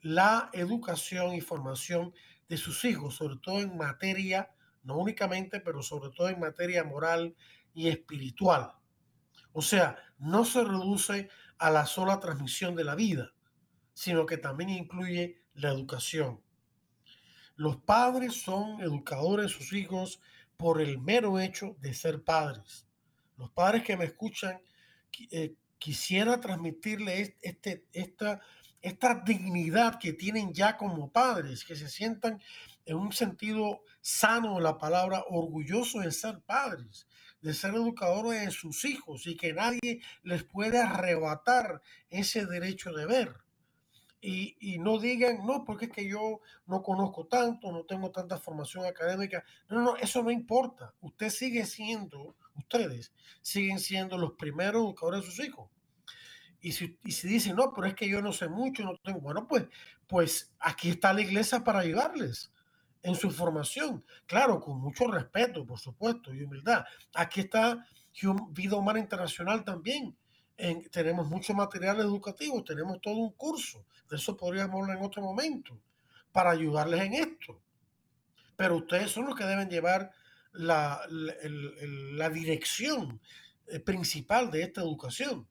la 0.02 0.50
educación 0.54 1.34
y 1.34 1.42
formación 1.42 2.14
de 2.48 2.58
sus 2.58 2.84
hijos, 2.86 3.16
sobre 3.16 3.38
todo 3.38 3.60
en 3.60 3.78
materia, 3.78 4.50
no 4.84 4.98
únicamente, 4.98 5.60
pero 5.60 5.84
sobre 5.84 6.10
todo 6.12 6.30
en 6.30 6.40
materia 6.40 6.84
moral 6.84 7.36
y 7.74 7.90
espiritual. 7.90 8.74
O 9.54 9.62
sea, 9.62 9.98
no 10.18 10.46
se 10.46 10.64
reduce 10.64 11.30
a 11.58 11.70
la 11.70 11.86
sola 11.86 12.20
transmisión 12.20 12.76
de 12.76 12.84
la 12.84 12.96
vida, 12.96 13.34
sino 13.94 14.26
que 14.26 14.38
también 14.38 14.70
incluye 14.70 15.42
la 15.54 15.70
educación. 15.70 16.42
Los 17.56 17.78
padres 17.78 18.42
son 18.42 18.82
educadores 18.82 19.48
de 19.48 19.54
sus 19.54 19.74
hijos 19.74 20.22
por 20.56 20.82
el 20.82 20.98
mero 21.00 21.40
hecho 21.40 21.76
de 21.82 21.94
ser 21.94 22.24
padres. 22.24 22.88
Los 23.38 23.52
padres 23.52 23.84
que 23.84 23.98
me 23.98 24.06
escuchan 24.06 24.62
eh, 25.32 25.56
quisiera 25.78 26.40
transmitirle 26.40 27.38
este, 27.42 27.86
esta, 27.94 28.42
esta 28.82 29.16
dignidad 29.16 30.00
que 30.00 30.14
tienen 30.14 30.54
ya 30.54 30.78
como 30.78 31.12
padres, 31.12 31.64
que 31.64 31.76
se 31.76 31.90
sientan 31.90 32.42
en 32.86 32.98
un 32.98 33.12
sentido 33.12 33.84
sano 34.02 34.56
de 34.56 34.62
la 34.62 34.78
palabra, 34.78 35.24
orgullosos 35.30 36.04
de 36.04 36.12
ser 36.12 36.42
padres, 36.42 37.08
de 37.42 37.54
ser 37.54 37.76
educadores 37.76 38.46
de 38.46 38.52
sus 38.52 38.86
hijos 38.86 39.28
y 39.28 39.36
que 39.36 39.54
nadie 39.54 40.02
les 40.24 40.44
puede 40.44 40.80
arrebatar 40.80 41.82
ese 42.10 42.46
derecho 42.46 42.92
de 42.94 43.06
ver. 43.06 43.36
Y, 44.22 44.58
y, 44.60 44.80
no 44.80 45.00
digan, 45.00 45.46
no, 45.46 45.64
porque 45.64 45.86
es 45.86 45.92
que 45.92 46.08
yo 46.10 46.42
no 46.66 46.82
conozco 46.82 47.28
tanto, 47.28 47.72
no 47.72 47.86
tengo 47.86 48.12
tanta 48.12 48.38
formación 48.38 48.86
académica. 48.86 49.46
No, 49.70 49.82
no, 49.82 49.96
eso 49.96 50.22
no 50.22 50.30
importa. 50.30 50.94
Usted 51.00 51.30
sigue 51.30 51.66
siendo, 51.66 52.36
ustedes 52.56 53.14
siguen 53.42 53.80
siendo 53.80 54.18
los 54.18 54.34
primeros 54.34 54.84
educadores 54.84 55.22
de 55.22 55.26
sus 55.26 55.46
hijos. 55.46 55.70
Y 56.62 56.74
si, 56.74 56.98
y 57.06 57.12
si 57.12 57.28
dicen, 57.28 57.56
no, 57.56 57.74
pero 57.74 57.88
es 57.88 57.96
que 57.96 58.10
yo 58.10 58.22
no 58.22 58.34
sé 58.34 58.50
mucho, 58.50 58.84
no 58.84 58.98
tengo, 58.98 59.22
bueno, 59.22 59.48
pues, 59.48 59.68
pues 60.08 60.54
aquí 60.60 60.90
está 60.90 61.14
la 61.14 61.22
iglesia 61.22 61.64
para 61.64 61.80
ayudarles 61.80 62.52
en 63.04 63.16
su 63.16 63.32
formación. 63.32 64.04
Claro, 64.26 64.60
con 64.60 64.80
mucho 64.80 65.08
respeto, 65.08 65.66
por 65.66 65.80
supuesto, 65.80 66.34
y 66.34 66.44
humildad. 66.44 66.84
Aquí 67.14 67.42
está 67.42 67.86
Vida 68.52 68.76
Humana 68.76 69.00
Internacional 69.00 69.64
también. 69.64 70.16
tenemos 70.92 71.28
mucho 71.30 71.54
material 71.54 72.00
educativo, 72.02 72.64
tenemos 72.64 73.00
todo 73.02 73.16
un 73.16 73.32
curso. 73.32 73.86
De 74.10 74.18
eso 74.18 74.36
podríamos 74.36 74.82
hablar 74.82 74.98
en 74.98 75.06
otro 75.06 75.22
momento, 75.22 75.80
para 76.32 76.52
ayudarles 76.52 77.02
en 77.02 77.14
esto. 77.14 77.62
Pero 78.58 78.76
ustedes 78.78 79.12
son 79.12 79.26
los 79.26 79.36
que 79.36 79.46
deben 79.46 79.70
llevar 79.70 80.12
la, 80.52 81.00
la 81.10 82.30
dirección 82.30 83.22
eh, 83.68 83.80
principal 83.80 84.52
de 84.52 84.64
esta 84.64 84.82
educación. 84.82 85.48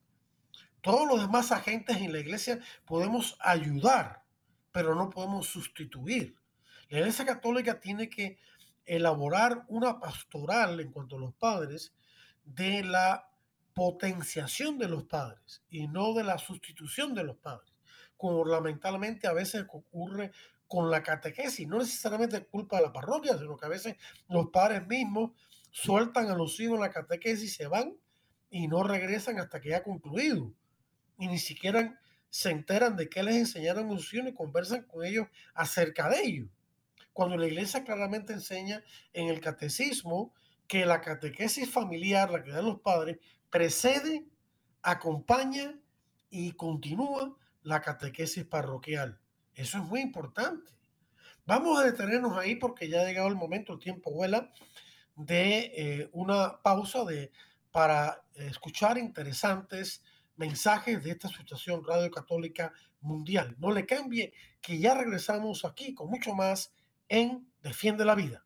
Todos 0.81 1.09
los 1.09 1.21
demás 1.21 1.51
agentes 1.53 1.97
en 1.97 2.13
la 2.13 2.21
iglesia 2.21 2.61
podemos 2.85 3.37
ayudar, 3.41 4.23
pero 4.73 4.95
no 4.95 5.11
podemos 5.11 5.47
sustituir. 5.47 6.37
La 6.89 7.01
Iglesia 7.01 7.27
Católica 7.27 7.81
tiene 7.81 8.09
que 8.09 8.39
elaborar 8.87 9.65
una 9.69 10.01
pastoral 10.01 10.81
en 10.81 10.91
cuanto 10.91 11.17
a 11.17 11.21
los 11.21 11.35
padres 11.35 11.93
de 12.45 12.83
la 12.83 13.29
potenciación 13.75 14.79
de 14.79 14.89
los 14.89 15.05
padres 15.05 15.63
y 15.69 15.89
no 15.89 16.15
de 16.15 16.25
la 16.25 16.39
sustitución 16.39 17.15
de 17.15 17.25
los 17.25 17.37
padres, 17.37 17.73
como 18.17 18.45
lamentablemente 18.45 19.27
a 19.27 19.33
veces 19.33 19.67
ocurre 19.69 20.33
con 20.67 20.91
la 20.91 21.03
catequesis. 21.03 21.69
No 21.69 21.79
necesariamente 21.79 22.39
es 22.39 22.47
culpa 22.47 22.77
de 22.77 22.85
la 22.85 22.93
parroquia, 22.93 23.37
sino 23.37 23.57
que 23.57 23.67
a 23.67 23.71
veces 23.71 23.97
los 24.29 24.49
padres 24.51 24.87
mismos 24.87 25.33
sueltan 25.71 26.29
a 26.29 26.35
los 26.35 26.59
hijos 26.61 26.81
la 26.81 26.91
catequesis, 26.91 27.55
se 27.55 27.67
van 27.67 27.97
y 28.51 28.69
no 28.69 28.83
regresan 28.83 29.39
hasta 29.39 29.61
que 29.61 29.75
ha 29.75 29.83
concluido. 29.83 30.53
Y 31.19 31.27
ni 31.27 31.39
siquiera 31.39 32.01
se 32.31 32.51
enteran 32.51 32.97
de 32.97 33.09
qué 33.09 33.23
les 33.23 33.37
enseñaron 33.37 33.91
hijos 33.91 34.13
y 34.13 34.33
conversan 34.33 34.85
con 34.85 35.05
ellos 35.05 35.27
acerca 35.55 36.09
de 36.09 36.23
ello 36.23 36.49
cuando 37.19 37.37
la 37.37 37.49
iglesia 37.49 37.83
claramente 37.83 38.33
enseña 38.33 38.85
en 39.13 39.29
el 39.29 39.41
catecismo 39.41 40.33
que 40.69 40.87
la 40.87 41.01
catequesis 41.01 41.69
familiar, 41.69 42.31
la 42.31 42.45
que 42.45 42.53
dan 42.53 42.67
los 42.67 42.81
padres, 42.81 43.19
precede, 43.51 44.25
acompaña 44.83 45.75
y 46.31 46.53
continúa 46.53 47.37
la 47.65 47.81
catequesis 47.81 48.45
parroquial. 48.45 49.19
Eso 49.57 49.79
es 49.79 49.85
muy 49.85 50.01
importante. 50.01 50.71
Vamos 51.45 51.81
a 51.81 51.83
detenernos 51.83 52.39
ahí 52.39 52.55
porque 52.55 52.89
ya 52.89 53.01
ha 53.01 53.05
llegado 53.05 53.27
el 53.27 53.35
momento, 53.35 53.73
el 53.73 53.81
tiempo 53.81 54.13
vuela, 54.13 54.53
de 55.17 55.73
eh, 55.75 56.09
una 56.13 56.63
pausa 56.63 57.05
de, 57.05 57.33
para 57.73 58.23
escuchar 58.37 58.97
interesantes 58.97 60.05
mensajes 60.39 61.05
de 61.05 61.11
esta 61.11 61.29
situación 61.29 61.83
Radio 61.87 62.11
Católica 62.11 62.73
Mundial. 63.01 63.55
No 63.59 63.71
le 63.73 63.85
cambie 63.85 64.33
que 64.61 64.79
ya 64.79 64.95
regresamos 64.95 65.65
aquí 65.65 65.95
con 65.95 66.09
mucho 66.09 66.35
más 66.35 66.73
en 67.09 67.47
Defiende 67.63 68.05
la 68.05 68.15
Vida. 68.15 68.45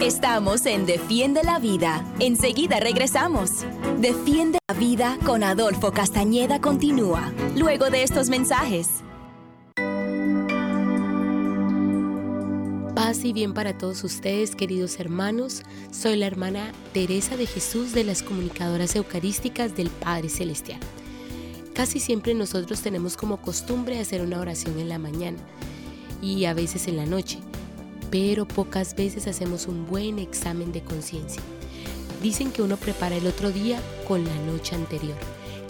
Estamos 0.00 0.64
en 0.64 0.86
Defiende 0.86 1.42
la 1.44 1.58
Vida. 1.58 2.02
Enseguida 2.20 2.80
regresamos. 2.80 3.66
Defiende 3.98 4.58
la 4.66 4.74
Vida 4.74 5.18
con 5.26 5.44
Adolfo 5.44 5.92
Castañeda 5.92 6.60
continúa, 6.60 7.32
luego 7.54 7.90
de 7.90 8.02
estos 8.02 8.30
mensajes. 8.30 9.04
Paz 13.10 13.24
y 13.24 13.32
bien 13.32 13.54
para 13.54 13.76
todos 13.76 14.04
ustedes, 14.04 14.54
queridos 14.54 15.00
hermanos. 15.00 15.62
Soy 15.90 16.14
la 16.14 16.28
hermana 16.28 16.70
Teresa 16.92 17.36
de 17.36 17.44
Jesús 17.44 17.92
de 17.92 18.04
las 18.04 18.22
comunicadoras 18.22 18.94
eucarísticas 18.94 19.74
del 19.74 19.90
Padre 19.90 20.28
Celestial. 20.28 20.78
Casi 21.74 21.98
siempre 21.98 22.34
nosotros 22.34 22.82
tenemos 22.82 23.16
como 23.16 23.38
costumbre 23.38 23.98
hacer 23.98 24.20
una 24.20 24.38
oración 24.38 24.78
en 24.78 24.88
la 24.88 25.00
mañana 25.00 25.38
y 26.22 26.44
a 26.44 26.54
veces 26.54 26.86
en 26.86 26.98
la 26.98 27.04
noche, 27.04 27.40
pero 28.12 28.46
pocas 28.46 28.94
veces 28.94 29.26
hacemos 29.26 29.66
un 29.66 29.86
buen 29.86 30.20
examen 30.20 30.70
de 30.70 30.82
conciencia. 30.82 31.42
Dicen 32.22 32.52
que 32.52 32.62
uno 32.62 32.76
prepara 32.76 33.16
el 33.16 33.26
otro 33.26 33.50
día 33.50 33.80
con 34.06 34.24
la 34.24 34.36
noche 34.46 34.76
anterior. 34.76 35.16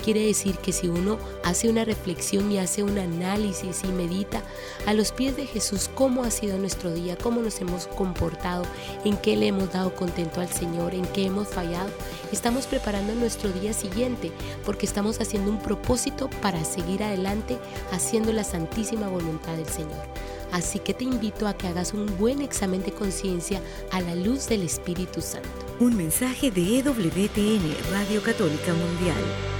Quiere 0.04 0.24
decir 0.24 0.56
que 0.58 0.72
si 0.72 0.88
uno 0.88 1.18
hace 1.44 1.68
una 1.68 1.84
reflexión 1.84 2.50
y 2.50 2.58
hace 2.58 2.82
un 2.82 2.98
análisis 2.98 3.82
y 3.84 3.88
medita 3.88 4.42
a 4.86 4.94
los 4.94 5.12
pies 5.12 5.36
de 5.36 5.46
Jesús 5.46 5.90
cómo 5.94 6.24
ha 6.24 6.30
sido 6.30 6.56
nuestro 6.56 6.92
día, 6.92 7.16
cómo 7.16 7.42
nos 7.42 7.60
hemos 7.60 7.86
comportado, 7.86 8.64
en 9.04 9.16
qué 9.18 9.36
le 9.36 9.48
hemos 9.48 9.72
dado 9.72 9.94
contento 9.94 10.40
al 10.40 10.48
Señor, 10.48 10.94
en 10.94 11.04
qué 11.06 11.26
hemos 11.26 11.48
fallado, 11.48 11.90
estamos 12.32 12.66
preparando 12.66 13.14
nuestro 13.14 13.50
día 13.50 13.72
siguiente 13.72 14.32
porque 14.64 14.86
estamos 14.86 15.20
haciendo 15.20 15.50
un 15.50 15.60
propósito 15.60 16.30
para 16.40 16.64
seguir 16.64 17.02
adelante 17.02 17.58
haciendo 17.92 18.32
la 18.32 18.44
santísima 18.44 19.08
voluntad 19.08 19.56
del 19.56 19.68
Señor. 19.68 20.06
Así 20.52 20.80
que 20.80 20.94
te 20.94 21.04
invito 21.04 21.46
a 21.46 21.54
que 21.54 21.68
hagas 21.68 21.94
un 21.94 22.06
buen 22.18 22.40
examen 22.40 22.82
de 22.82 22.92
conciencia 22.92 23.60
a 23.92 24.00
la 24.00 24.14
luz 24.14 24.48
del 24.48 24.62
Espíritu 24.62 25.20
Santo. 25.20 25.48
Un 25.78 25.96
mensaje 25.96 26.50
de 26.50 26.78
EWTN, 26.78 27.92
Radio 27.92 28.22
Católica 28.22 28.72
Mundial. 28.74 29.59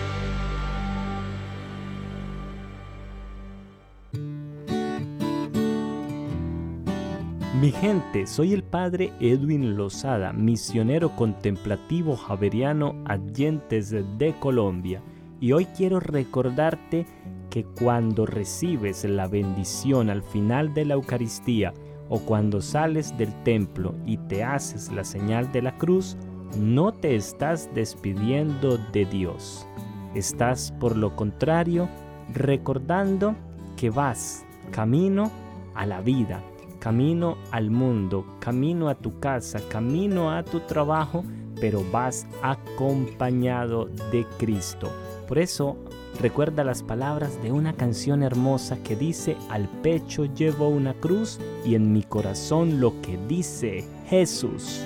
Mi 7.61 7.73
gente, 7.73 8.27
soy 8.27 8.55
el 8.55 8.65
padre 8.65 9.13
Edwin 9.21 9.77
Lozada, 9.77 10.33
misionero 10.33 11.15
contemplativo 11.15 12.17
javeriano 12.17 12.95
Adyentes 13.05 13.91
de 13.91 14.35
Colombia, 14.41 15.03
y 15.43 15.53
hoy 15.53 15.67
quiero 15.67 16.01
recordarte 16.01 17.05
que 17.51 17.65
cuando 17.65 18.25
recibes 18.25 19.05
la 19.05 19.29
bendición 19.29 20.09
al 20.09 20.23
final 20.23 20.73
de 20.73 20.87
la 20.87 20.95
Eucaristía 20.95 21.75
o 22.09 22.21
cuando 22.21 22.63
sales 22.63 23.19
del 23.19 23.35
templo 23.43 23.95
y 24.07 24.17
te 24.17 24.43
haces 24.43 24.91
la 24.91 25.05
señal 25.05 25.53
de 25.53 25.61
la 25.61 25.77
cruz, 25.77 26.17
no 26.59 26.93
te 26.93 27.15
estás 27.15 27.69
despidiendo 27.75 28.79
de 28.91 29.05
Dios. 29.05 29.67
Estás, 30.15 30.73
por 30.81 30.97
lo 30.97 31.15
contrario, 31.15 31.91
recordando 32.33 33.37
que 33.77 33.91
vas 33.91 34.47
camino 34.71 35.31
a 35.75 35.85
la 35.85 36.01
vida 36.01 36.43
camino 36.81 37.37
al 37.53 37.71
mundo, 37.71 38.27
camino 38.41 38.89
a 38.89 38.97
tu 38.97 39.21
casa, 39.21 39.61
camino 39.69 40.33
a 40.33 40.43
tu 40.43 40.61
trabajo, 40.61 41.23
pero 41.61 41.85
vas 41.93 42.27
acompañado 42.43 43.87
de 44.11 44.27
Cristo. 44.39 44.91
Por 45.29 45.39
eso 45.39 45.77
recuerda 46.21 46.65
las 46.65 46.83
palabras 46.83 47.41
de 47.43 47.53
una 47.53 47.75
canción 47.75 48.25
hermosa 48.25 48.83
que 48.83 48.97
dice, 48.97 49.37
al 49.49 49.69
pecho 49.69 50.25
llevo 50.25 50.69
una 50.69 50.95
cruz 50.95 51.39
y 51.65 51.77
en 51.77 51.93
mi 51.93 52.03
corazón 52.03 52.81
lo 52.81 53.01
que 53.01 53.17
dice 53.29 53.85
Jesús. 54.09 54.83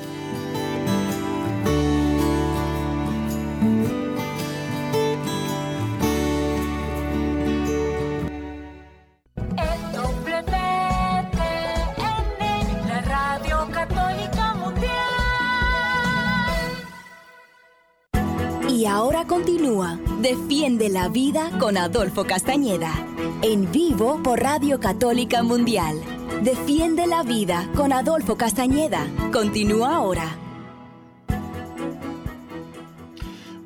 Defiende 20.65 20.89
la 20.89 21.09
Vida 21.11 21.51
con 21.61 21.77
Adolfo 21.77 22.25
Castañeda. 22.25 22.91
En 23.43 23.71
vivo 23.71 24.23
por 24.23 24.41
Radio 24.41 24.81
Católica 24.81 25.43
Mundial. 25.43 26.01
Defiende 26.43 27.07
la 27.07 27.23
Vida 27.23 27.71
con 27.77 27.93
Adolfo 27.93 28.39
Castañeda. 28.39 29.07
Continúa 29.31 29.97
ahora. 29.97 30.39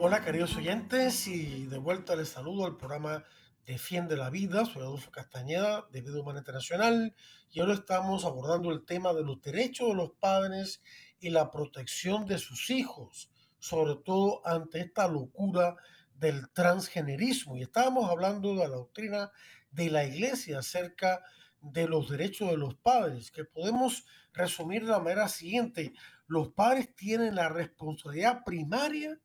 Hola 0.00 0.24
queridos 0.24 0.56
oyentes 0.56 1.28
y 1.28 1.66
de 1.66 1.78
vuelta 1.78 2.16
les 2.16 2.30
saludo 2.30 2.66
al 2.66 2.76
programa 2.76 3.22
Defiende 3.64 4.16
la 4.16 4.28
Vida. 4.28 4.64
Soy 4.64 4.82
Adolfo 4.82 5.12
Castañeda 5.12 5.86
de 5.92 6.00
Vida 6.00 6.20
Humana 6.20 6.40
Internacional 6.40 7.14
y 7.52 7.60
ahora 7.60 7.74
estamos 7.74 8.24
abordando 8.24 8.72
el 8.72 8.84
tema 8.84 9.12
de 9.12 9.22
los 9.22 9.40
derechos 9.40 9.90
de 9.90 9.94
los 9.94 10.10
padres 10.18 10.82
y 11.20 11.30
la 11.30 11.52
protección 11.52 12.26
de 12.26 12.38
sus 12.38 12.70
hijos 12.70 13.30
sobre 13.58 13.96
todo 13.96 14.40
ante 14.46 14.80
esta 14.80 15.08
locura 15.08 15.76
del 16.18 16.50
transgenerismo. 16.50 17.56
Y 17.56 17.62
estábamos 17.62 18.10
hablando 18.10 18.54
de 18.54 18.68
la 18.68 18.68
doctrina 18.68 19.30
de 19.70 19.90
la 19.90 20.04
iglesia 20.04 20.58
acerca 20.58 21.22
de 21.60 21.88
los 21.88 22.08
derechos 22.08 22.50
de 22.50 22.56
los 22.56 22.74
padres, 22.74 23.30
que 23.30 23.44
podemos 23.44 24.06
resumir 24.32 24.84
de 24.84 24.92
la 24.92 25.00
manera 25.00 25.28
siguiente. 25.28 25.92
Los 26.26 26.48
padres 26.52 26.94
tienen 26.94 27.34
la 27.34 27.48
responsabilidad 27.48 28.44
primaria 28.44 29.18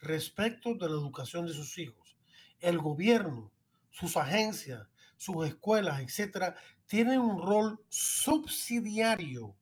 respecto 0.00 0.74
de 0.74 0.88
la 0.88 0.94
educación 0.94 1.46
de 1.46 1.52
sus 1.52 1.78
hijos. 1.78 2.16
El 2.60 2.78
gobierno, 2.78 3.52
sus 3.90 4.16
agencias, 4.16 4.86
sus 5.16 5.46
escuelas, 5.46 6.00
etcétera, 6.00 6.56
tienen 6.86 7.20
un 7.20 7.40
rol 7.40 7.84
subsidiario 7.88 9.56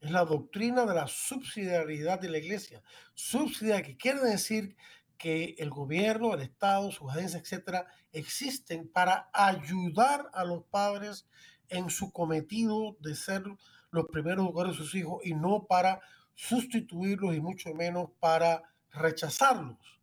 es 0.00 0.10
la 0.12 0.24
doctrina 0.24 0.86
de 0.86 0.94
la 0.94 1.08
subsidiariedad 1.08 2.20
de 2.20 2.28
la 2.28 2.38
iglesia. 2.38 2.82
Subsidiariedad, 3.14 3.86
que 3.86 3.96
quiere 3.96 4.20
decir 4.20 4.76
que 5.18 5.56
el 5.58 5.70
gobierno, 5.70 6.32
el 6.32 6.40
Estado, 6.40 6.90
sus 6.92 7.10
agencias, 7.10 7.42
etcétera, 7.42 7.86
existen 8.12 8.88
para 8.88 9.28
ayudar 9.32 10.30
a 10.32 10.44
los 10.44 10.64
padres 10.64 11.26
en 11.68 11.90
su 11.90 12.12
cometido 12.12 12.96
de 13.00 13.14
ser 13.14 13.42
los 13.90 14.06
primeros 14.06 14.46
educadores 14.46 14.78
de 14.78 14.84
sus 14.84 14.94
hijos 14.94 15.26
y 15.26 15.34
no 15.34 15.66
para 15.66 16.00
sustituirlos 16.34 17.34
y 17.34 17.40
mucho 17.40 17.74
menos 17.74 18.10
para 18.20 18.62
rechazarlos. 18.92 20.00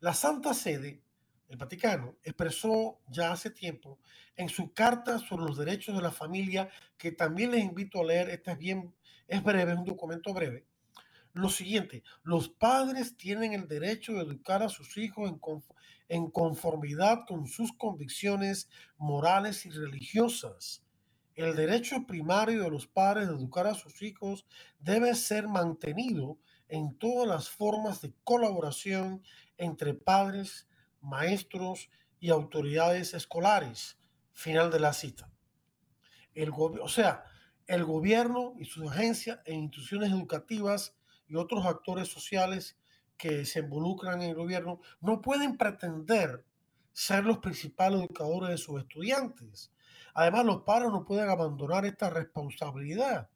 La 0.00 0.12
Santa 0.12 0.52
Sede, 0.52 1.02
el 1.48 1.56
Vaticano, 1.56 2.16
expresó 2.22 3.00
ya 3.08 3.32
hace 3.32 3.50
tiempo 3.50 3.98
en 4.36 4.48
su 4.48 4.72
carta 4.72 5.18
sobre 5.18 5.44
los 5.44 5.56
derechos 5.56 5.96
de 5.96 6.02
la 6.02 6.10
familia, 6.10 6.68
que 6.98 7.12
también 7.12 7.52
les 7.52 7.64
invito 7.64 8.00
a 8.00 8.04
leer, 8.04 8.30
esta 8.30 8.52
es 8.52 8.58
bien 8.58 8.94
es 9.26 9.42
breve, 9.42 9.72
es 9.72 9.78
un 9.78 9.84
documento 9.84 10.34
breve. 10.34 10.66
Lo 11.34 11.48
siguiente, 11.48 12.02
los 12.22 12.50
padres 12.50 13.16
tienen 13.16 13.54
el 13.54 13.66
derecho 13.66 14.12
de 14.12 14.22
educar 14.22 14.62
a 14.62 14.68
sus 14.68 14.98
hijos 14.98 15.30
en, 15.30 15.40
en 16.08 16.30
conformidad 16.30 17.20
con 17.26 17.46
sus 17.46 17.72
convicciones 17.72 18.68
morales 18.98 19.64
y 19.64 19.70
religiosas. 19.70 20.84
El 21.34 21.56
derecho 21.56 22.06
primario 22.06 22.62
de 22.62 22.70
los 22.70 22.86
padres 22.86 23.28
de 23.28 23.34
educar 23.34 23.66
a 23.66 23.74
sus 23.74 24.02
hijos 24.02 24.44
debe 24.78 25.14
ser 25.14 25.48
mantenido 25.48 26.38
en 26.68 26.98
todas 26.98 27.26
las 27.26 27.48
formas 27.48 28.02
de 28.02 28.12
colaboración 28.24 29.22
entre 29.56 29.94
padres, 29.94 30.68
maestros 31.00 31.88
y 32.20 32.28
autoridades 32.28 33.14
escolares. 33.14 33.98
Final 34.32 34.70
de 34.70 34.80
la 34.80 34.92
cita. 34.92 35.30
El, 36.34 36.50
o 36.50 36.88
sea, 36.88 37.24
el 37.66 37.84
gobierno 37.84 38.54
y 38.58 38.66
sus 38.66 38.90
agencias 38.90 39.40
e 39.44 39.54
instituciones 39.54 40.10
educativas 40.10 40.94
y 41.32 41.36
otros 41.36 41.64
actores 41.64 42.08
sociales 42.08 42.76
que 43.16 43.44
se 43.44 43.60
involucran 43.60 44.20
en 44.22 44.30
el 44.30 44.36
gobierno 44.36 44.80
no 45.00 45.22
pueden 45.22 45.56
pretender 45.56 46.44
ser 46.92 47.24
los 47.24 47.38
principales 47.38 48.00
educadores 48.00 48.50
de 48.50 48.58
sus 48.58 48.80
estudiantes. 48.80 49.72
Además, 50.14 50.44
los 50.44 50.62
padres 50.62 50.90
no 50.90 51.04
pueden 51.04 51.30
abandonar 51.30 51.86
esta 51.86 52.10
responsabilidad. 52.10 53.30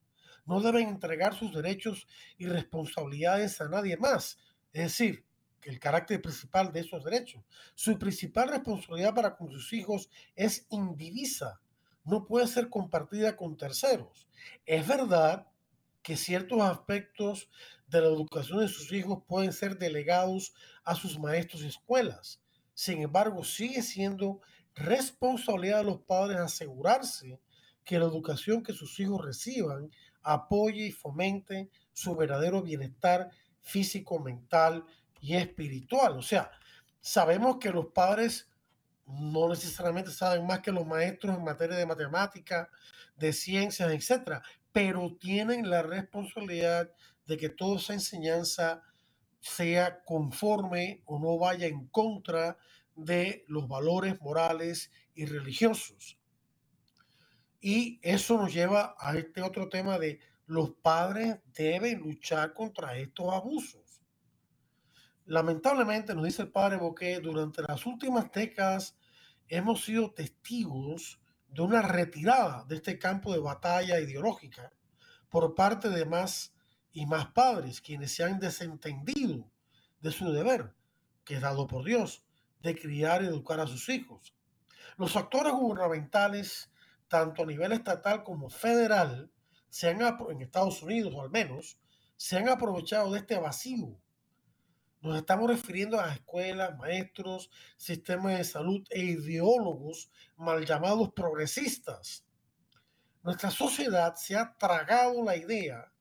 No 0.45 0.61
deben 0.61 0.89
entregar 0.89 1.35
sus 1.35 1.55
derechos 1.55 2.07
y 2.37 2.47
responsabilidades 2.47 3.61
a 3.61 3.69
nadie 3.69 3.97
más. 3.97 4.39
Es 4.73 4.83
decir, 4.83 5.25
que 5.61 5.71
el 5.71 5.81
carácter 5.81 6.21
principal 6.21 6.73
de 6.73 6.81
esos 6.81 7.03
derechos. 7.03 7.43
Su 7.75 7.99
principal 7.99 8.51
responsabilidad 8.51 9.15
para 9.15 9.37
con 9.37 9.51
sus 9.51 9.73
hijos 9.73 10.11
es 10.35 10.67
indivisa 10.71 11.61
no 12.07 12.25
puede 12.25 12.47
ser 12.47 12.71
compartida 12.71 13.37
con 13.37 13.57
terceros. 13.57 14.27
Es 14.65 14.87
verdad 14.87 15.49
que 16.03 16.17
ciertos 16.17 16.63
aspectos 16.63 17.51
de 17.87 18.01
la 18.01 18.09
educación 18.09 18.61
de 18.61 18.69
sus 18.69 18.93
hijos 18.93 19.23
pueden 19.27 19.53
ser 19.53 19.79
delegados 19.79 20.53
a 20.85 20.95
sus 20.95 21.19
maestros 21.19 21.63
y 21.63 21.69
escuelas. 21.69 22.41
Sin 22.75 23.01
embargo, 23.03 23.45
sigue 23.45 23.83
siendo 23.83 24.41
responsabilidad 24.75 25.79
de 25.79 25.85
los 25.85 26.01
padres 26.03 26.39
asegurarse 26.39 27.41
que 27.85 27.99
la 27.99 28.07
educación 28.07 28.63
que 28.63 28.73
sus 28.73 28.99
hijos 29.01 29.25
reciban 29.25 29.91
apoye 30.23 30.87
y 30.87 30.93
fomente 30.93 31.71
su 31.93 32.17
verdadero 32.17 32.63
bienestar 32.63 33.31
físico, 33.63 34.19
mental 34.19 34.85
y 35.21 35.37
espiritual. 35.37 36.19
O 36.19 36.23
sea, 36.23 36.51
sabemos 37.01 37.59
que 37.59 37.71
los 37.71 37.87
padres 37.87 38.49
no 39.07 39.49
necesariamente 39.49 40.11
saben 40.11 40.45
más 40.47 40.61
que 40.61 40.73
los 40.73 40.87
maestros 40.87 41.37
en 41.37 41.45
materia 41.45 41.77
de 41.77 41.87
matemática, 41.87 42.69
de 43.17 43.33
ciencias, 43.33 43.91
etcétera, 43.91 44.43
pero 44.73 45.17
tienen 45.19 45.71
la 45.71 45.83
responsabilidad 45.83 46.91
de 47.27 47.37
que 47.37 47.49
toda 47.49 47.77
esa 47.77 47.95
enseñanza 47.95 48.83
sea 49.41 50.03
conforme 50.05 51.03
o 51.05 51.19
no 51.19 51.39
vaya 51.39 51.67
en 51.67 51.87
contra 51.89 52.57
de 52.95 53.45
los 53.49 53.69
valores 53.69 54.21
morales 54.21 54.91
y 55.15 55.27
religiosos. 55.27 56.19
Y 57.61 57.99
eso 58.03 58.37
nos 58.37 58.53
lleva 58.53 58.95
a 58.99 59.17
este 59.17 59.43
otro 59.43 59.69
tema 59.69 59.99
de 59.99 60.21
los 60.47 60.71
padres 60.71 61.39
deben 61.53 62.01
luchar 62.01 62.55
contra 62.55 62.97
estos 62.97 63.33
abusos. 63.33 64.01
Lamentablemente, 65.25 66.15
nos 66.15 66.25
dice 66.25 66.43
el 66.43 66.53
padre 66.53 66.77
Boquet, 66.77 67.21
durante 67.21 67.63
las 67.63 67.85
últimas 67.85 68.31
décadas 68.31 68.97
hemos 69.49 69.85
sido 69.85 70.13
testigos 70.13 71.21
de 71.49 71.63
una 71.63 71.83
retirada 71.83 72.65
de 72.65 72.77
este 72.77 72.99
campo 72.99 73.33
de 73.33 73.41
batalla 73.41 73.99
ideológica 73.99 74.73
por 75.29 75.55
parte 75.55 75.89
de 75.89 76.05
más 76.05 76.55
y 76.97 77.07
más 77.07 77.27
padres, 77.29 77.81
quienes 77.81 78.13
se 78.13 78.25
han 78.25 78.39
desentendido 78.39 79.51
de 80.01 80.11
su 80.11 80.33
deber, 80.33 80.75
que 81.25 81.37
es 81.37 81.41
dado 81.41 81.67
por 81.67 81.85
Dios, 81.85 82.25
de 82.63 82.75
criar 82.75 83.23
y 83.23 83.27
educar 83.27 83.61
a 83.61 83.67
sus 83.67 83.89
hijos. 83.89 84.35
Los 84.97 85.17
actores 85.17 85.53
gubernamentales, 85.53 86.71
tanto 87.09 87.43
a 87.43 87.47
nivel 87.47 87.73
estatal 87.73 88.25
como 88.25 88.49
federal, 88.49 89.31
se 89.69 89.91
han, 89.91 90.01
en 90.01 90.41
Estados 90.41 90.83
Unidos 90.83 91.15
al 91.21 91.31
menos, 91.31 91.79
se 92.17 92.39
han 92.39 92.49
aprovechado 92.49 93.13
de 93.13 93.19
este 93.19 93.39
vacío 93.39 93.99
nos 95.07 95.19
estamos 95.19 95.49
refiriendo 95.49 96.01
a 96.01 96.13
escuelas, 96.13 96.77
maestros, 96.79 97.49
sistemas 97.77 98.39
de 98.39 98.45
salud 98.45 98.85
e 98.91 99.01
ideólogos 99.05 100.11
mal 100.37 100.65
llamados 100.65 101.13
progresistas. 101.13 102.25
Nuestra 103.23 103.51
sociedad 103.51 104.15
se 104.17 104.37
ha 104.37 104.57
tragado 104.57 105.23
la 105.23 105.37
idea, 105.37 105.93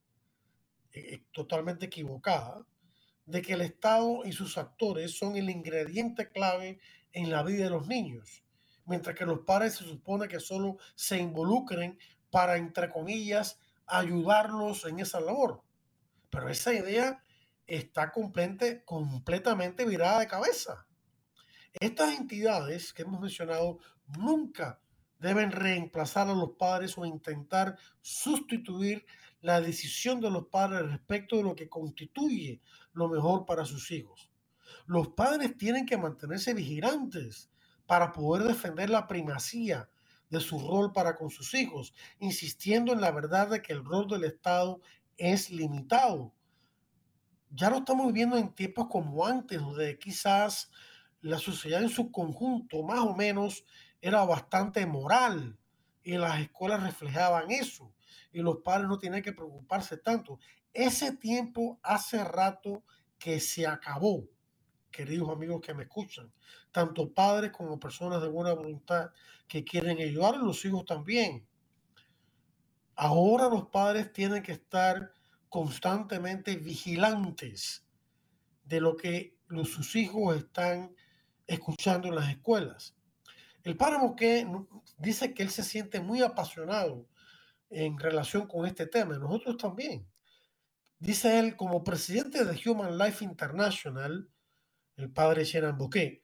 eh, 0.96 1.16
eh, 1.16 1.24
totalmente 1.32 1.88
equivocada, 1.88 2.66
de 3.26 3.42
que 3.42 3.54
el 3.54 3.62
Estado 3.62 4.22
y 4.24 4.32
sus 4.32 4.58
actores 4.58 5.18
son 5.18 5.36
el 5.36 5.50
ingrediente 5.50 6.30
clave 6.30 6.80
en 7.12 7.30
la 7.30 7.44
vida 7.44 7.66
de 7.66 7.70
los 7.70 7.88
niños, 7.88 8.44
mientras 8.86 9.14
que 9.16 9.26
los 9.26 9.40
padres 9.42 9.76
se 9.76 9.84
supone 9.84 10.30
que 10.30 10.40
solo 10.40 10.78
se 10.96 11.18
involucren 11.18 12.00
para, 12.30 12.56
entre 12.56 12.90
comillas, 12.90 13.60
ayudarlos 13.86 14.86
en 14.86 15.02
esa 15.02 15.20
labor. 15.20 15.64
Pero 16.30 16.48
esa 16.50 16.74
idea 16.74 17.22
está 17.68 18.14
completamente 18.14 19.86
virada 19.86 20.20
de 20.20 20.28
cabeza. 20.28 20.88
Estas 21.74 22.18
entidades 22.18 22.94
que 22.94 23.02
hemos 23.02 23.20
mencionado 23.20 23.80
nunca 24.18 24.80
deben 25.20 25.52
reemplazar 25.52 26.30
a 26.30 26.34
los 26.34 26.52
padres 26.52 26.98
o 26.98 27.06
intentar 27.06 27.78
sustituir 28.02 29.06
la 29.46 29.62
decisión 29.62 30.20
de 30.20 30.32
los 30.32 30.48
padres 30.48 30.90
respecto 30.90 31.38
de 31.38 31.44
lo 31.44 31.56
que 31.56 31.70
constituye 31.70 32.62
lo 32.94 33.08
mejor 33.08 33.46
para 33.46 33.64
sus 33.64 33.92
hijos. 33.92 34.28
Los 34.88 35.10
padres 35.10 35.56
tienen 35.56 35.86
que 35.86 36.00
mantenerse 36.00 36.56
vigilantes 36.56 37.52
para 37.86 38.12
poder 38.12 38.48
defender 38.48 38.90
la 38.90 39.06
primacía 39.06 39.88
de 40.32 40.40
su 40.40 40.58
rol 40.58 40.92
para 40.92 41.16
con 41.16 41.30
sus 41.30 41.54
hijos, 41.54 41.94
insistiendo 42.18 42.92
en 42.92 43.02
la 43.02 43.12
verdad 43.12 43.48
de 43.50 43.62
que 43.62 43.74
el 43.74 43.86
rol 43.86 44.08
del 44.08 44.24
Estado 44.24 44.82
es 45.16 45.52
limitado. 45.52 46.34
Ya 47.52 47.70
lo 47.70 47.78
estamos 47.78 48.08
viviendo 48.08 48.38
en 48.38 48.52
tiempos 48.56 48.88
como 48.90 49.28
antes, 49.28 49.62
donde 49.62 50.00
quizás 50.00 50.72
la 51.22 51.38
sociedad 51.38 51.84
en 51.84 51.90
su 51.90 52.12
conjunto 52.12 52.82
más 52.82 53.02
o 53.02 53.16
menos 53.16 53.64
era 54.02 54.26
bastante 54.26 54.88
moral 54.88 55.56
y 56.02 56.18
las 56.18 56.40
escuelas 56.40 56.82
reflejaban 56.82 57.52
eso 57.52 57.95
y 58.36 58.42
los 58.42 58.58
padres 58.58 58.90
no 58.90 58.98
tienen 58.98 59.24
que 59.24 59.32
preocuparse 59.32 59.96
tanto. 59.96 60.40
Ese 60.74 61.16
tiempo 61.16 61.80
hace 61.82 62.22
rato 62.22 62.84
que 63.18 63.40
se 63.40 63.66
acabó, 63.66 64.26
queridos 64.92 65.30
amigos 65.30 65.62
que 65.62 65.74
me 65.74 65.84
escuchan, 65.84 66.34
tanto 66.70 67.14
padres 67.14 67.52
como 67.54 67.80
personas 67.80 68.22
de 68.22 68.28
buena 68.28 68.52
voluntad 68.52 69.12
que 69.48 69.64
quieren 69.64 70.00
ayudar 70.00 70.36
a 70.36 70.40
los 70.40 70.66
hijos 70.66 70.84
también. 70.84 71.48
Ahora 72.98 73.48
los 73.48 73.68
padres 73.70 74.12
tienen 74.12 74.44
que 74.44 74.52
estar 74.52 75.14
constantemente 75.48 76.58
vigilantes 76.58 77.88
de 78.66 78.82
lo 78.82 78.98
que 78.98 79.38
sus 79.64 79.96
hijos 79.96 80.36
están 80.36 80.94
escuchando 81.48 82.10
en 82.10 82.16
las 82.16 82.30
escuelas. 82.30 82.98
El 83.64 83.78
páramo 83.78 84.14
que 84.14 84.46
dice 84.98 85.34
que 85.34 85.44
él 85.44 85.52
se 85.52 85.64
siente 85.64 86.02
muy 86.02 86.22
apasionado 86.22 87.08
en 87.70 87.98
relación 88.00 88.48
con 88.48 88.66
este 88.66 88.88
tema, 88.88 89.18
nosotros 89.18 89.58
también. 89.58 90.08
Dice 91.00 91.40
él, 91.40 91.56
como 91.56 91.84
presidente 91.84 92.46
de 92.46 92.60
Human 92.70 92.98
Life 92.98 93.24
International, 93.24 94.30
el 94.96 95.12
padre 95.12 95.44
Shenan 95.44 95.78
Bouquet, 95.78 96.22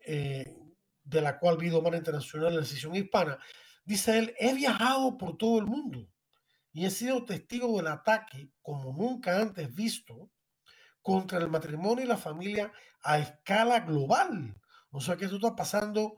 eh, 0.00 0.56
de 1.04 1.20
la 1.20 1.38
cual 1.38 1.58
Vido 1.58 1.82
Mar 1.82 1.94
Internacional 1.94 2.52
en 2.52 2.60
la 2.60 2.64
sesión 2.64 2.94
hispana, 2.94 3.38
dice 3.84 4.18
él, 4.18 4.34
he 4.38 4.54
viajado 4.54 5.16
por 5.18 5.36
todo 5.36 5.58
el 5.58 5.66
mundo 5.66 6.08
y 6.72 6.86
he 6.86 6.90
sido 6.90 7.24
testigo 7.24 7.76
del 7.76 7.86
ataque 7.86 8.50
como 8.62 8.92
nunca 8.92 9.40
antes 9.40 9.74
visto 9.74 10.30
contra 11.02 11.38
el 11.38 11.48
matrimonio 11.48 12.04
y 12.04 12.08
la 12.08 12.16
familia 12.16 12.72
a 13.02 13.18
escala 13.18 13.80
global. 13.80 14.60
O 14.90 15.00
sea 15.00 15.16
que 15.16 15.26
esto 15.26 15.36
está 15.36 15.54
pasando 15.54 16.16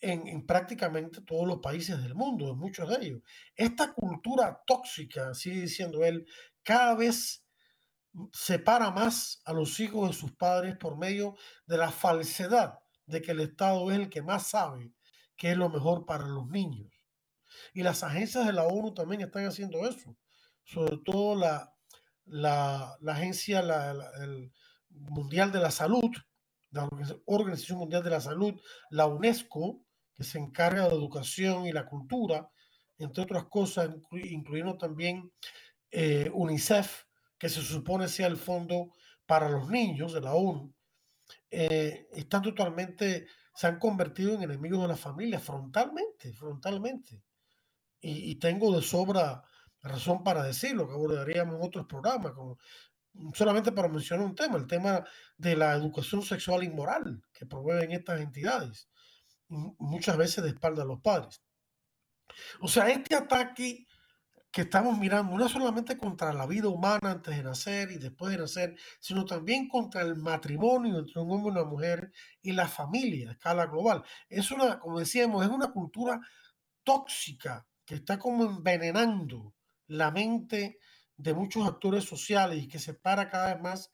en, 0.00 0.46
prácticamente 0.46 1.20
todos 1.22 1.46
los 1.46 1.58
países 1.58 2.02
del 2.02 2.14
mundo, 2.14 2.50
en 2.50 2.58
muchos 2.58 2.88
de 2.88 3.06
ellos. 3.06 3.22
Esta 3.54 3.92
cultura 3.92 4.62
tóxica, 4.66 5.34
sigue 5.34 5.62
diciendo 5.62 6.04
él, 6.04 6.26
cada 6.62 6.94
vez 6.94 7.44
separa 8.32 8.90
más 8.90 9.40
a 9.44 9.52
los 9.52 9.78
hijos 9.80 10.08
de 10.08 10.16
sus 10.16 10.32
padres 10.32 10.76
por 10.76 10.96
medio 10.96 11.36
de 11.66 11.78
la 11.78 11.90
falsedad 11.90 12.78
de 13.06 13.22
que 13.22 13.32
el 13.32 13.40
Estado 13.40 13.90
es 13.90 13.98
el 13.98 14.08
que 14.08 14.22
más 14.22 14.48
sabe 14.48 14.92
qué 15.36 15.52
es 15.52 15.56
lo 15.56 15.68
mejor 15.68 16.06
para 16.06 16.26
los 16.26 16.48
niños. 16.48 16.90
Y 17.74 17.82
las 17.82 18.02
agencias 18.02 18.46
de 18.46 18.52
la 18.52 18.64
ONU 18.64 18.94
también 18.94 19.22
están 19.22 19.46
haciendo 19.46 19.86
eso, 19.86 20.16
sobre 20.64 20.98
todo 21.04 21.34
la, 21.34 21.74
la, 22.24 22.96
agencia 23.08 23.62
la, 23.62 23.92
el 24.22 24.52
mundial 24.88 25.52
de 25.52 25.60
la 25.60 25.70
salud, 25.70 26.10
la 26.70 26.88
Organización 27.26 27.78
Mundial 27.78 28.02
de 28.02 28.10
la 28.10 28.20
Salud, 28.20 28.54
la 28.90 29.06
UNESCO, 29.06 29.84
que 30.20 30.24
se 30.24 30.38
encarga 30.38 30.82
de 30.82 30.90
la 30.90 30.94
educación 30.96 31.66
y 31.66 31.72
la 31.72 31.86
cultura, 31.86 32.50
entre 32.98 33.22
otras 33.22 33.44
cosas, 33.44 33.88
incluyendo 34.12 34.76
también 34.76 35.32
eh, 35.90 36.30
UNICEF, 36.34 37.04
que 37.38 37.48
se 37.48 37.62
supone 37.62 38.06
sea 38.06 38.26
el 38.26 38.36
fondo 38.36 38.92
para 39.24 39.48
los 39.48 39.70
niños 39.70 40.12
de 40.12 40.20
la 40.20 40.34
ONU, 40.34 40.74
eh, 41.50 42.06
totalmente, 42.28 43.28
se 43.54 43.66
han 43.66 43.78
convertido 43.78 44.34
en 44.34 44.42
enemigos 44.42 44.82
de 44.82 44.88
la 44.88 44.96
familia 44.98 45.40
frontalmente, 45.40 46.34
frontalmente. 46.34 47.22
Y, 48.02 48.34
tengo 48.34 48.76
de 48.76 48.82
sobra 48.82 49.42
razón 49.80 50.22
para 50.22 50.42
decirlo, 50.42 50.86
que 50.86 50.92
abordaríamos 50.92 51.56
en 51.56 51.66
otros 51.66 51.86
programas, 51.86 52.32
como 52.32 52.58
solamente 53.32 53.72
para 53.72 53.88
mencionar 53.88 54.26
un 54.26 54.34
tema, 54.34 54.58
el 54.58 54.66
tema 54.66 55.02
de 55.38 55.56
la 55.56 55.72
educación 55.72 56.20
sexual 56.20 56.62
y 56.62 56.68
moral 56.68 57.22
que 57.32 57.46
proveen 57.46 57.92
estas 57.92 58.20
entidades, 58.20 58.90
muchas 59.50 60.16
veces 60.16 60.42
de 60.44 60.50
espalda 60.50 60.82
a 60.82 60.86
los 60.86 61.00
padres. 61.00 61.42
O 62.60 62.68
sea, 62.68 62.88
este 62.88 63.16
ataque 63.16 63.86
que 64.50 64.62
estamos 64.62 64.98
mirando 64.98 65.36
no 65.36 65.48
solamente 65.48 65.96
contra 65.96 66.32
la 66.32 66.46
vida 66.46 66.68
humana 66.68 67.12
antes 67.12 67.36
de 67.36 67.42
nacer 67.42 67.92
y 67.92 67.98
después 67.98 68.32
de 68.32 68.38
nacer, 68.38 68.76
sino 68.98 69.24
también 69.24 69.68
contra 69.68 70.02
el 70.02 70.16
matrimonio 70.16 70.98
entre 70.98 71.20
un 71.20 71.30
hombre 71.30 71.52
y 71.52 71.56
una 71.56 71.64
mujer 71.64 72.12
y 72.42 72.52
la 72.52 72.66
familia 72.66 73.28
a 73.28 73.32
escala 73.32 73.66
global. 73.66 74.02
Es 74.28 74.50
una, 74.50 74.80
como 74.80 74.98
decíamos, 74.98 75.44
es 75.44 75.50
una 75.50 75.70
cultura 75.70 76.20
tóxica 76.82 77.66
que 77.84 77.96
está 77.96 78.18
como 78.18 78.44
envenenando 78.44 79.54
la 79.86 80.10
mente 80.10 80.78
de 81.16 81.34
muchos 81.34 81.66
actores 81.66 82.04
sociales 82.04 82.62
y 82.62 82.68
que 82.68 82.78
separa 82.78 83.28
cada 83.28 83.54
vez 83.54 83.62
más 83.62 83.90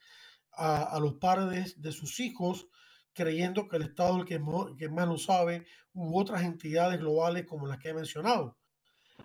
a, 0.53 0.99
los 1.01 1.15
padres 1.15 1.81
de 1.83 1.93
sus 1.93 2.19
hijos, 2.21 2.69
creyendo 3.17 3.67
que 3.67 3.77
el 3.77 3.83
Estado 3.83 4.17
es 4.17 4.21
el 4.21 4.27
que, 4.27 4.41
que 4.79 4.89
más 4.91 5.09
lo 5.09 5.17
sabe, 5.17 5.67
u 5.95 6.21
otras 6.21 6.43
entidades 6.43 7.01
globales 7.01 7.47
como 7.47 7.67
las 7.67 7.79
que 7.79 7.89
he 7.89 7.95
mencionado. 7.95 8.59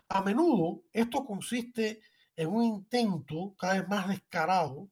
A 0.07 0.21
menudo 0.23 0.83
esto 0.93 1.25
consiste 1.25 2.01
en 2.37 2.47
un 2.47 2.63
intento 2.63 3.53
cada 3.59 3.73
vez 3.73 3.87
más 3.89 4.07
descarado 4.07 4.89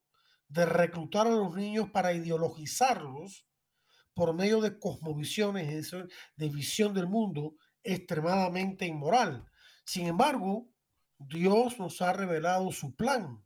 de 0.49 0.65
reclutar 0.65 1.27
a 1.27 1.31
los 1.31 1.55
niños 1.55 1.89
para 1.91 2.11
ideologizarlos 2.11 3.47
por 4.13 4.33
medio 4.33 4.59
de 4.59 4.77
cosmovisiones, 4.77 5.95
de 6.35 6.49
visión 6.49 6.93
del 6.93 7.07
mundo 7.07 7.55
extremadamente 7.83 8.85
inmoral. 8.85 9.45
Sin 9.85 10.07
embargo, 10.07 10.67
Dios 11.17 11.79
nos 11.79 12.01
ha 12.01 12.11
revelado 12.11 12.69
su 12.73 12.95
plan. 12.95 13.41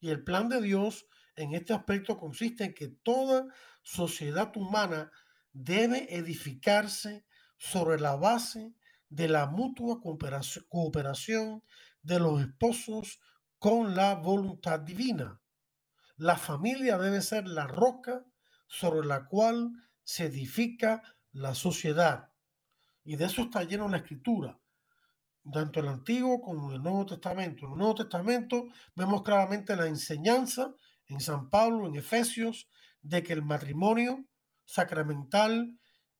Y 0.00 0.08
el 0.08 0.24
plan 0.24 0.48
de 0.48 0.62
Dios 0.62 1.06
en 1.36 1.54
este 1.54 1.72
aspecto 1.72 2.18
consiste 2.18 2.64
en 2.64 2.74
que 2.74 2.88
toda 2.88 3.46
sociedad 3.82 4.54
humana 4.56 5.10
debe 5.52 6.14
edificarse 6.14 7.24
sobre 7.56 7.98
la 8.00 8.16
base 8.16 8.74
de 9.08 9.28
la 9.28 9.46
mutua 9.46 10.00
cooperación 10.00 11.62
de 12.02 12.18
los 12.20 12.40
esposos 12.40 13.20
con 13.58 13.94
la 13.94 14.14
voluntad 14.14 14.80
divina. 14.80 15.40
La 16.16 16.36
familia 16.36 16.96
debe 16.98 17.20
ser 17.20 17.46
la 17.46 17.66
roca 17.66 18.24
sobre 18.66 19.06
la 19.06 19.26
cual 19.26 19.70
se 20.04 20.26
edifica 20.26 21.02
la 21.32 21.54
sociedad. 21.54 22.30
Y 23.04 23.16
de 23.16 23.26
eso 23.26 23.42
está 23.42 23.64
lleno 23.64 23.88
la 23.88 23.98
escritura, 23.98 24.58
tanto 25.52 25.80
el 25.80 25.88
Antiguo 25.88 26.40
como 26.40 26.72
el 26.72 26.82
Nuevo 26.82 27.06
Testamento. 27.06 27.66
En 27.66 27.72
el 27.72 27.78
Nuevo 27.78 27.94
Testamento 27.94 28.68
vemos 28.94 29.22
claramente 29.22 29.74
la 29.76 29.86
enseñanza 29.86 30.74
en 31.10 31.20
San 31.20 31.50
Pablo, 31.50 31.86
en 31.86 31.96
Efesios, 31.96 32.68
de 33.02 33.22
que 33.22 33.32
el 33.32 33.42
matrimonio 33.42 34.24
sacramental 34.64 35.78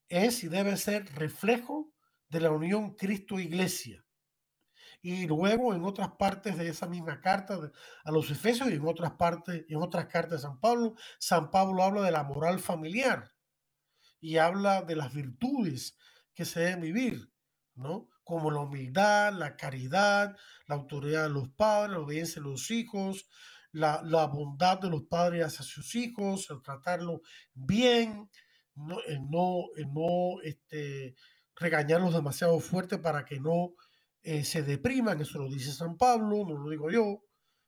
es 0.09 0.43
y 0.43 0.49
debe 0.49 0.76
ser 0.76 1.07
reflejo 1.14 1.93
de 2.28 2.41
la 2.41 2.51
unión 2.51 2.95
Cristo-Iglesia. 2.95 4.05
Y 5.03 5.26
luego 5.26 5.74
en 5.74 5.84
otras 5.84 6.11
partes 6.18 6.59
de 6.59 6.68
esa 6.68 6.86
misma 6.86 7.20
carta 7.20 7.72
a 8.05 8.11
los 8.11 8.30
Efesios 8.30 8.68
y 8.70 8.74
en 8.74 8.86
otras 8.86 9.12
partes, 9.12 9.64
en 9.68 9.78
otras 9.78 10.07
cartas 10.07 10.43
de 10.43 10.49
San 10.49 10.61
Pablo, 10.61 10.95
San 11.18 11.51
Pablo 11.51 11.82
habla 11.82 12.03
de 12.03 12.11
la 12.11 12.24
moral 12.24 12.59
familiar 12.59 13.30
y 14.20 14.36
habla 14.36 14.82
de 14.82 14.97
las 14.97 15.14
virtudes 15.14 15.97
que 16.34 16.45
se 16.45 16.61
deben 16.61 16.82
vivir, 16.82 17.32
¿no? 17.74 18.09
Como 18.24 18.51
la 18.51 18.61
humildad, 18.61 19.32
la 19.32 19.57
caridad, 19.57 20.36
la 20.66 20.74
autoridad 20.74 21.24
de 21.24 21.30
los 21.30 21.49
padres, 21.51 21.93
la 21.93 22.01
obediencia 22.01 22.43
de 22.43 22.49
los 22.49 22.70
hijos, 22.70 23.26
la, 23.73 24.27
bondad 24.27 24.79
de 24.81 24.91
los 24.91 25.03
padres 25.05 25.45
hacia 25.47 25.64
sus 25.64 25.95
hijos, 25.95 26.49
el 26.51 26.62
tratarlo 26.62 27.23
bien, 27.55 28.29
no, 28.75 29.01
el 29.07 29.29
no, 29.31 29.64
no 29.93 30.41
este, 30.43 31.14
regañarlos 31.57 32.14
demasiado 32.14 32.59
fuerte 32.61 32.99
para 32.99 33.25
que 33.25 33.39
no 33.41 33.75
eh, 34.23 34.45
se 34.45 34.62
depriman, 34.62 35.21
eso 35.21 35.39
lo 35.39 35.49
dice 35.49 35.73
San 35.73 35.97
Pablo, 35.97 36.45
no 36.47 36.59
lo 36.59 36.71
digo 36.71 36.91
yo, 36.91 37.23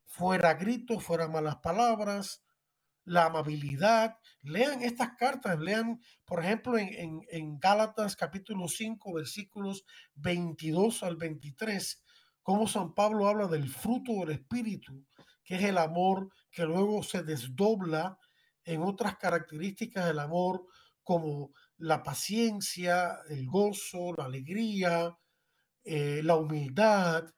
fuera 0.06 0.54
gritos, 0.54 1.02
fuera 1.02 1.28
malas 1.28 1.56
palabras, 1.56 2.42
la 3.04 3.26
amabilidad. 3.26 4.18
Lean 4.42 4.82
estas 4.82 5.16
cartas, 5.16 5.58
lean, 5.58 6.00
por 6.24 6.40
ejemplo, 6.40 6.78
en, 6.78 7.22
en, 7.30 7.58
Gálatas 7.58 8.16
capítulo 8.16 8.68
5, 8.68 9.12
versículos 9.14 9.84
22 10.14 11.02
al 11.02 11.16
23, 11.16 12.02
cómo 12.42 12.66
San 12.66 12.94
Pablo 12.94 13.28
habla 13.28 13.46
del 13.46 13.68
fruto 13.68 14.12
del 14.12 14.30
Espíritu, 14.30 15.04
que 15.44 15.56
es 15.56 15.64
el 15.64 15.78
amor 15.78 16.30
que 16.50 16.64
luego 16.64 17.02
se 17.02 17.22
desdobla 17.22 18.18
en 18.64 18.82
otras 18.82 19.16
características 19.16 20.06
del 20.06 20.18
amor, 20.18 20.66
como 21.02 21.52
la 21.78 22.02
paciencia, 22.02 23.18
el 23.28 23.46
gozo, 23.46 24.14
la 24.16 24.26
alegría, 24.26 25.16
eh, 25.84 26.20
la 26.22 26.36
humildad, 26.36 27.28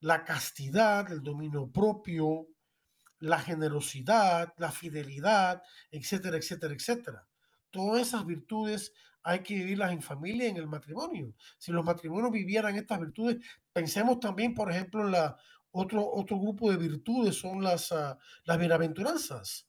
la 0.00 0.24
castidad, 0.24 1.10
el 1.10 1.22
dominio 1.22 1.70
propio, 1.70 2.48
la 3.20 3.38
generosidad, 3.38 4.52
la 4.58 4.70
fidelidad, 4.70 5.62
etcétera, 5.90 6.36
etcétera, 6.36 6.74
etcétera. 6.74 7.26
Todas 7.70 8.08
esas 8.08 8.26
virtudes 8.26 8.92
hay 9.22 9.42
que 9.42 9.54
vivirlas 9.54 9.92
en 9.92 10.02
familia, 10.02 10.48
en 10.48 10.58
el 10.58 10.66
matrimonio. 10.66 11.34
Si 11.56 11.72
los 11.72 11.84
matrimonios 11.84 12.30
vivieran 12.30 12.76
estas 12.76 13.00
virtudes, 13.00 13.38
pensemos 13.72 14.20
también, 14.20 14.54
por 14.54 14.70
ejemplo, 14.70 15.00
en 15.06 15.12
la, 15.12 15.38
otro, 15.74 16.08
otro 16.08 16.38
grupo 16.38 16.70
de 16.70 16.76
virtudes 16.76 17.36
son 17.36 17.62
las, 17.62 17.90
uh, 17.90 18.16
las 18.44 18.58
bienaventuranzas. 18.58 19.68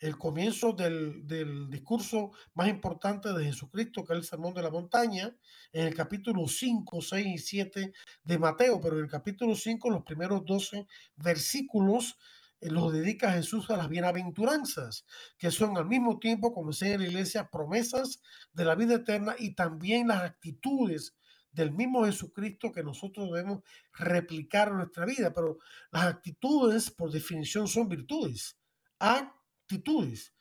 El 0.00 0.18
comienzo 0.18 0.72
del, 0.72 1.70
discurso 1.70 2.32
más 2.54 2.68
importante 2.68 3.32
de 3.32 3.44
Jesucristo, 3.44 4.04
que 4.04 4.12
es 4.12 4.18
el 4.18 4.24
Sermón 4.24 4.54
de 4.54 4.62
la 4.62 4.70
Montaña, 4.70 5.36
en 5.72 5.86
el 5.86 5.94
capítulo 5.94 6.46
5, 6.46 7.00
6 7.00 7.26
y 7.26 7.38
7 7.38 7.92
de 8.24 8.38
Mateo, 8.38 8.80
pero 8.80 8.96
en 8.98 9.04
el 9.04 9.10
capítulo 9.10 9.54
5, 9.54 9.90
los 9.90 10.02
primeros 10.02 10.44
12 10.44 10.86
versículos 11.16 12.16
eh, 12.60 12.70
los 12.70 12.92
dedica 12.92 13.32
Jesús 13.32 13.70
a 13.70 13.76
las 13.76 13.88
bienaventuranzas, 13.88 15.04
que 15.36 15.52
son 15.52 15.76
al 15.76 15.86
mismo 15.86 16.18
tiempo, 16.18 16.52
como 16.52 16.70
enseña 16.70 16.94
en 16.94 17.02
la 17.02 17.08
iglesia, 17.08 17.48
promesas 17.50 18.20
de 18.52 18.64
la 18.64 18.74
vida 18.74 18.94
eterna 18.94 19.36
y 19.38 19.54
también 19.54 20.08
las 20.08 20.22
actitudes 20.22 21.14
del 21.50 21.72
mismo 21.72 22.04
Jesucristo 22.04 22.72
que 22.72 22.82
nosotros 22.82 23.30
debemos 23.30 23.62
replicar 23.92 24.68
en 24.68 24.76
nuestra 24.78 25.04
vida. 25.04 25.32
Pero 25.32 25.58
las 25.90 26.04
actitudes, 26.04 26.90
por 26.90 27.10
definición, 27.10 27.66
son 27.68 27.88
virtudes 27.88 28.58
actitudes. 28.98 30.34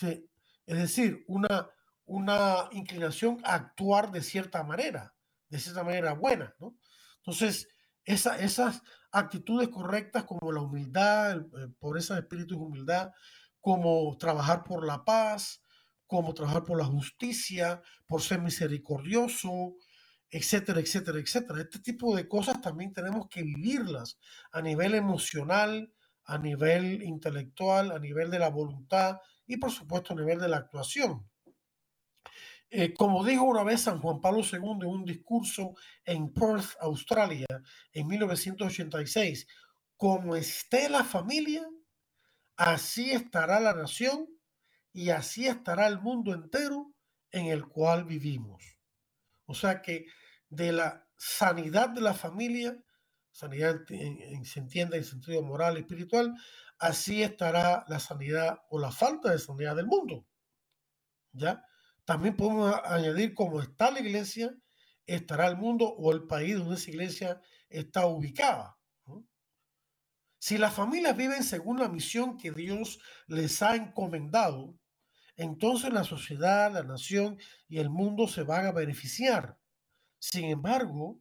Es 0.00 0.78
decir, 0.78 1.24
una, 1.26 1.68
una 2.04 2.68
inclinación 2.72 3.40
a 3.44 3.54
actuar 3.54 4.10
de 4.10 4.22
cierta 4.22 4.62
manera, 4.62 5.14
de 5.48 5.58
cierta 5.58 5.84
manera 5.84 6.14
buena. 6.14 6.54
¿no? 6.58 6.76
Entonces, 7.18 7.68
esa, 8.04 8.38
esas 8.38 8.82
actitudes 9.10 9.68
correctas 9.68 10.24
como 10.24 10.52
la 10.52 10.60
humildad, 10.60 11.42
por 11.78 11.98
esa 11.98 12.18
espíritu 12.18 12.56
de 12.56 12.64
humildad, 12.64 13.10
como 13.60 14.16
trabajar 14.18 14.64
por 14.64 14.84
la 14.84 15.04
paz, 15.04 15.62
como 16.06 16.34
trabajar 16.34 16.64
por 16.64 16.78
la 16.78 16.84
justicia, 16.84 17.80
por 18.06 18.22
ser 18.22 18.40
misericordioso, 18.40 19.76
etcétera, 20.32 20.80
etcétera, 20.80 21.18
etcétera. 21.18 21.60
Este 21.60 21.78
tipo 21.78 22.16
de 22.16 22.26
cosas 22.26 22.60
también 22.62 22.94
tenemos 22.94 23.28
que 23.28 23.42
vivirlas 23.42 24.18
a 24.50 24.62
nivel 24.62 24.94
emocional, 24.94 25.92
a 26.24 26.38
nivel 26.38 27.02
intelectual, 27.02 27.92
a 27.92 27.98
nivel 27.98 28.30
de 28.30 28.38
la 28.38 28.48
voluntad 28.48 29.18
y 29.46 29.58
por 29.58 29.70
supuesto 29.70 30.14
a 30.14 30.16
nivel 30.16 30.40
de 30.40 30.48
la 30.48 30.56
actuación. 30.56 31.28
Eh, 32.70 32.94
como 32.94 33.22
dijo 33.22 33.44
una 33.44 33.62
vez 33.62 33.82
San 33.82 34.00
Juan 34.00 34.22
Pablo 34.22 34.40
II 34.40 34.58
en 34.80 34.86
un 34.86 35.04
discurso 35.04 35.74
en 36.06 36.32
Perth, 36.32 36.76
Australia, 36.80 37.46
en 37.92 38.06
1986, 38.06 39.46
como 39.98 40.34
esté 40.34 40.88
la 40.88 41.04
familia, 41.04 41.68
así 42.56 43.10
estará 43.10 43.60
la 43.60 43.74
nación 43.74 44.26
y 44.94 45.10
así 45.10 45.46
estará 45.46 45.86
el 45.88 46.00
mundo 46.00 46.32
entero 46.32 46.94
en 47.30 47.48
el 47.48 47.66
cual 47.66 48.06
vivimos. 48.06 48.78
O 49.44 49.54
sea 49.54 49.82
que 49.82 50.06
de 50.52 50.72
la 50.72 51.08
sanidad 51.16 51.88
de 51.90 52.00
la 52.00 52.14
familia 52.14 52.82
sanidad 53.32 53.80
se 53.86 54.60
entiende 54.60 54.98
en 54.98 55.04
sentido 55.04 55.42
moral 55.42 55.76
y 55.76 55.80
espiritual, 55.80 56.34
así 56.78 57.22
estará 57.22 57.84
la 57.88 57.98
sanidad 57.98 58.60
o 58.68 58.78
la 58.78 58.92
falta 58.92 59.30
de 59.30 59.38
sanidad 59.38 59.74
del 59.74 59.86
mundo. 59.86 60.26
¿Ya? 61.32 61.64
También 62.04 62.36
podemos 62.36 62.74
añadir 62.84 63.34
cómo 63.34 63.60
está 63.60 63.90
la 63.90 64.00
iglesia, 64.00 64.54
estará 65.06 65.46
el 65.46 65.56
mundo 65.56 65.88
o 65.88 66.12
el 66.12 66.26
país 66.26 66.58
donde 66.58 66.74
esa 66.74 66.90
iglesia 66.90 67.40
está 67.68 68.06
ubicada. 68.06 68.78
Si 70.38 70.58
las 70.58 70.74
familias 70.74 71.16
viven 71.16 71.44
según 71.44 71.78
la 71.78 71.88
misión 71.88 72.36
que 72.36 72.50
Dios 72.50 72.98
les 73.28 73.62
ha 73.62 73.76
encomendado, 73.76 74.76
entonces 75.36 75.92
la 75.92 76.04
sociedad, 76.04 76.72
la 76.72 76.82
nación 76.82 77.38
y 77.68 77.78
el 77.78 77.88
mundo 77.88 78.26
se 78.26 78.42
van 78.42 78.66
a 78.66 78.72
beneficiar. 78.72 79.56
Sin 80.22 80.44
embargo, 80.44 81.20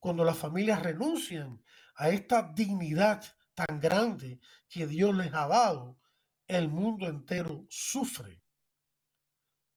cuando 0.00 0.24
las 0.24 0.36
familias 0.36 0.82
renuncian 0.82 1.62
a 1.94 2.08
esta 2.08 2.52
dignidad 2.52 3.24
tan 3.54 3.78
grande 3.78 4.40
que 4.68 4.88
Dios 4.88 5.14
les 5.14 5.32
ha 5.32 5.46
dado, 5.46 6.00
el 6.48 6.68
mundo 6.68 7.06
entero 7.06 7.64
sufre. 7.70 8.42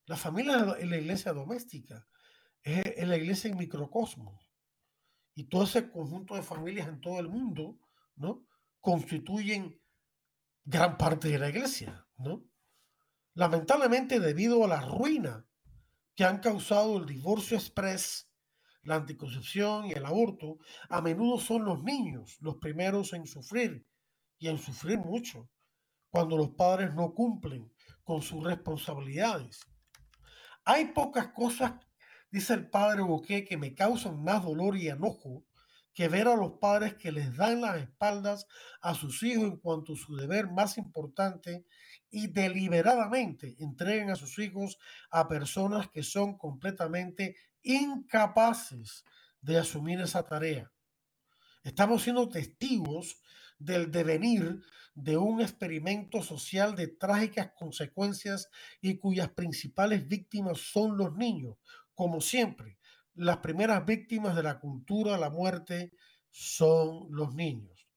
La 0.06 0.16
familia 0.16 0.76
es 0.80 0.88
la 0.88 0.96
iglesia 0.96 1.32
doméstica, 1.32 2.08
es 2.64 3.06
la 3.06 3.16
iglesia 3.16 3.50
en 3.50 3.56
microcosmos. 3.56 4.50
Y 5.36 5.44
todo 5.44 5.62
ese 5.62 5.88
conjunto 5.88 6.34
de 6.34 6.42
familias 6.42 6.88
en 6.88 7.00
todo 7.00 7.20
el 7.20 7.28
mundo, 7.28 7.78
¿no? 8.16 8.48
Constituyen 8.80 9.80
gran 10.64 10.98
parte 10.98 11.28
de 11.28 11.38
la 11.38 11.50
iglesia, 11.50 12.04
¿no? 12.18 12.44
Lamentablemente, 13.34 14.18
debido 14.18 14.64
a 14.64 14.68
la 14.68 14.80
ruina 14.80 15.46
que 16.16 16.24
han 16.24 16.40
causado 16.40 16.98
el 16.98 17.06
divorcio 17.06 17.56
express 17.56 18.25
la 18.86 18.96
anticoncepción 18.96 19.86
y 19.86 19.92
el 19.92 20.06
aborto, 20.06 20.58
a 20.88 21.00
menudo 21.02 21.38
son 21.38 21.64
los 21.64 21.82
niños 21.82 22.36
los 22.40 22.56
primeros 22.56 23.12
en 23.12 23.26
sufrir 23.26 23.86
y 24.38 24.48
en 24.48 24.58
sufrir 24.58 24.98
mucho 24.98 25.48
cuando 26.10 26.36
los 26.36 26.50
padres 26.50 26.94
no 26.94 27.12
cumplen 27.12 27.70
con 28.04 28.22
sus 28.22 28.42
responsabilidades. 28.44 29.60
Hay 30.64 30.86
pocas 30.86 31.28
cosas, 31.28 31.74
dice 32.30 32.54
el 32.54 32.70
padre 32.70 33.02
Boqué, 33.02 33.44
que 33.44 33.56
me 33.56 33.74
causan 33.74 34.22
más 34.22 34.42
dolor 34.42 34.76
y 34.76 34.88
enojo 34.88 35.44
que 35.96 36.08
ver 36.08 36.28
a 36.28 36.36
los 36.36 36.52
padres 36.60 36.94
que 36.94 37.10
les 37.10 37.34
dan 37.36 37.62
las 37.62 37.78
espaldas 37.78 38.46
a 38.82 38.94
sus 38.94 39.22
hijos 39.22 39.44
en 39.44 39.56
cuanto 39.56 39.94
a 39.94 39.96
su 39.96 40.14
deber 40.14 40.46
más 40.50 40.76
importante 40.76 41.64
y 42.10 42.26
deliberadamente 42.26 43.56
entreguen 43.60 44.10
a 44.10 44.16
sus 44.16 44.38
hijos 44.38 44.78
a 45.10 45.26
personas 45.26 45.88
que 45.88 46.02
son 46.02 46.36
completamente 46.36 47.34
incapaces 47.66 49.04
de 49.40 49.58
asumir 49.58 50.00
esa 50.00 50.22
tarea. 50.22 50.72
Estamos 51.64 52.02
siendo 52.02 52.28
testigos 52.28 53.20
del 53.58 53.90
devenir 53.90 54.62
de 54.94 55.16
un 55.16 55.40
experimento 55.40 56.22
social 56.22 56.76
de 56.76 56.88
trágicas 56.88 57.50
consecuencias 57.58 58.48
y 58.80 58.98
cuyas 58.98 59.30
principales 59.30 60.06
víctimas 60.06 60.58
son 60.58 60.96
los 60.96 61.14
niños. 61.16 61.56
Como 61.94 62.20
siempre, 62.20 62.78
las 63.14 63.38
primeras 63.38 63.84
víctimas 63.84 64.36
de 64.36 64.42
la 64.42 64.60
cultura, 64.60 65.18
la 65.18 65.30
muerte, 65.30 65.92
son 66.30 67.08
los 67.10 67.34
niños, 67.34 67.88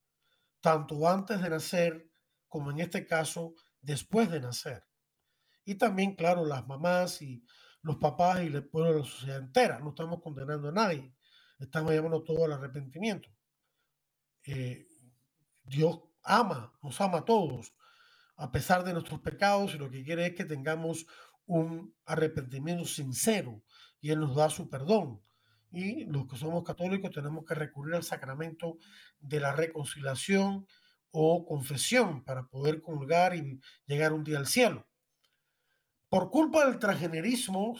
tanto 0.62 1.08
antes 1.08 1.42
de 1.42 1.50
nacer 1.50 2.10
como 2.48 2.72
en 2.72 2.80
este 2.80 3.06
caso 3.06 3.54
después 3.82 4.32
de 4.32 4.40
nacer. 4.40 4.84
Y 5.64 5.76
también, 5.76 6.16
claro, 6.16 6.46
las 6.46 6.66
mamás 6.66 7.22
y 7.22 7.44
los 7.82 7.98
papás 7.98 8.42
y 8.44 8.48
el 8.48 8.68
pueblo 8.68 8.94
de 8.94 9.00
la 9.00 9.06
sociedad 9.06 9.40
entera. 9.40 9.80
No 9.80 9.90
estamos 9.90 10.22
condenando 10.22 10.70
a 10.70 10.72
nadie. 10.72 11.14
Estamos 11.60 11.94
llamando 11.94 12.24
todo 12.24 12.46
al 12.46 12.54
arrepentimiento. 12.54 13.30
Eh, 14.46 14.88
Dios 15.64 16.00
ama, 16.24 16.74
nos 16.82 17.00
ama 17.02 17.20
a 17.20 17.26
todos, 17.26 17.74
a 18.36 18.52
pesar 18.52 18.84
de 18.84 18.94
nuestros 18.94 19.20
pecados, 19.20 19.76
y 19.76 19.78
lo 19.78 19.90
que 19.90 20.04
quiere 20.04 20.28
es 20.28 20.36
que 20.36 20.46
tengamos 20.46 21.06
un 21.46 21.96
arrepentimiento 22.06 22.86
sincero 22.86 23.64
y 24.00 24.12
Él 24.12 24.20
nos 24.20 24.36
da 24.36 24.50
su 24.50 24.70
perdón. 24.70 25.22
Y 25.72 26.06
los 26.06 26.28
que 26.28 26.38
somos 26.38 26.64
católicos 26.64 27.12
tenemos 27.12 27.46
que 27.46 27.54
recurrir 27.54 27.96
al 27.96 28.04
sacramento 28.04 28.78
de 29.20 29.40
la 29.40 29.54
reconciliación 29.54 30.66
o 31.12 31.46
confesión 31.46 32.24
para 32.24 32.48
poder 32.48 32.82
comulgar 32.82 33.36
y 33.36 33.60
llegar 33.86 34.14
un 34.14 34.24
día 34.24 34.40
al 34.40 34.48
cielo. 34.48 34.89
Por 36.10 36.32
culpa 36.32 36.66
del 36.66 36.80
transgenerismo 36.80 37.80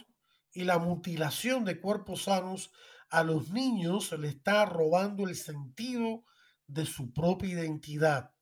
y 0.52 0.64
la 0.64 0.78
mutilación 0.78 1.66
de 1.66 1.82
cuerpos 1.82 2.24
sanos, 2.26 2.72
a 3.10 3.24
los 3.24 3.50
niños 3.50 4.10
se 4.10 4.20
les 4.20 4.36
está 4.36 4.66
robando 4.66 5.28
el 5.28 5.36
sentido 5.36 6.26
de 6.68 6.86
su 6.86 7.12
propia 7.12 7.50
identidad. 7.50 8.36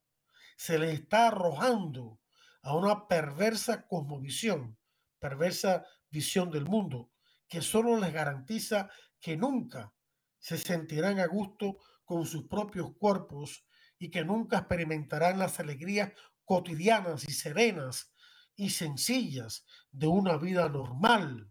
Se 0.57 0.77
les 0.77 0.99
está 0.99 1.27
arrojando 1.27 2.19
a 2.63 2.75
una 2.75 3.07
perversa 3.07 3.87
cosmovisión, 3.87 4.77
perversa 5.19 5.85
visión 6.09 6.51
del 6.51 6.65
mundo, 6.65 7.09
que 7.47 7.61
solo 7.61 7.97
les 7.97 8.11
garantiza 8.11 8.89
que 9.21 9.37
nunca 9.37 9.93
se 10.37 10.57
sentirán 10.57 11.19
a 11.19 11.27
gusto 11.27 11.77
con 12.03 12.25
sus 12.25 12.45
propios 12.49 12.91
cuerpos 12.97 13.65
y 13.97 14.11
que 14.11 14.25
nunca 14.25 14.57
experimentarán 14.57 15.39
las 15.39 15.61
alegrías 15.61 16.11
cotidianas 16.43 17.23
y 17.23 17.31
serenas 17.31 18.11
y 18.57 18.71
sencillas 18.71 19.65
de 19.91 20.07
una 20.07 20.35
vida 20.37 20.67
normal. 20.67 21.49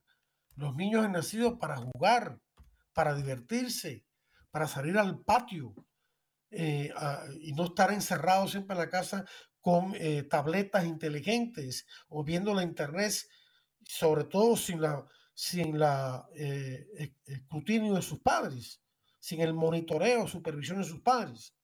Los 0.56 0.74
niños 0.76 1.04
han 1.04 1.12
nacido 1.12 1.58
para 1.58 1.76
jugar, 1.76 2.38
para 2.92 3.14
divertirse, 3.14 4.04
para 4.50 4.66
salir 4.66 4.98
al 4.98 5.20
patio 5.20 5.74
eh, 6.50 6.92
y 7.40 7.52
no 7.52 7.64
estar 7.64 7.92
encerrados 7.92 8.50
siempre 8.50 8.74
en 8.74 8.80
la 8.80 8.90
casa 8.90 9.24
con 9.60 9.94
eh, 9.94 10.24
tabletas 10.24 10.84
inteligentes 10.84 11.86
o 12.08 12.22
viendo 12.24 12.52
la 12.52 12.62
internet, 12.62 13.14
sobre 13.84 14.24
todo 14.24 14.56
sin 14.56 14.82
la 14.82 15.06
sin 15.36 15.78
la 15.78 16.26
eh, 16.34 17.12
escrutinio 17.26 17.94
de 17.94 18.00
sus 18.00 18.20
padres, 18.20 18.80
sin 19.18 19.42
el 19.42 19.52
monitoreo, 19.52 20.26
supervisión 20.26 20.78
de 20.78 20.84
sus 20.84 21.02
padres. 21.02 21.54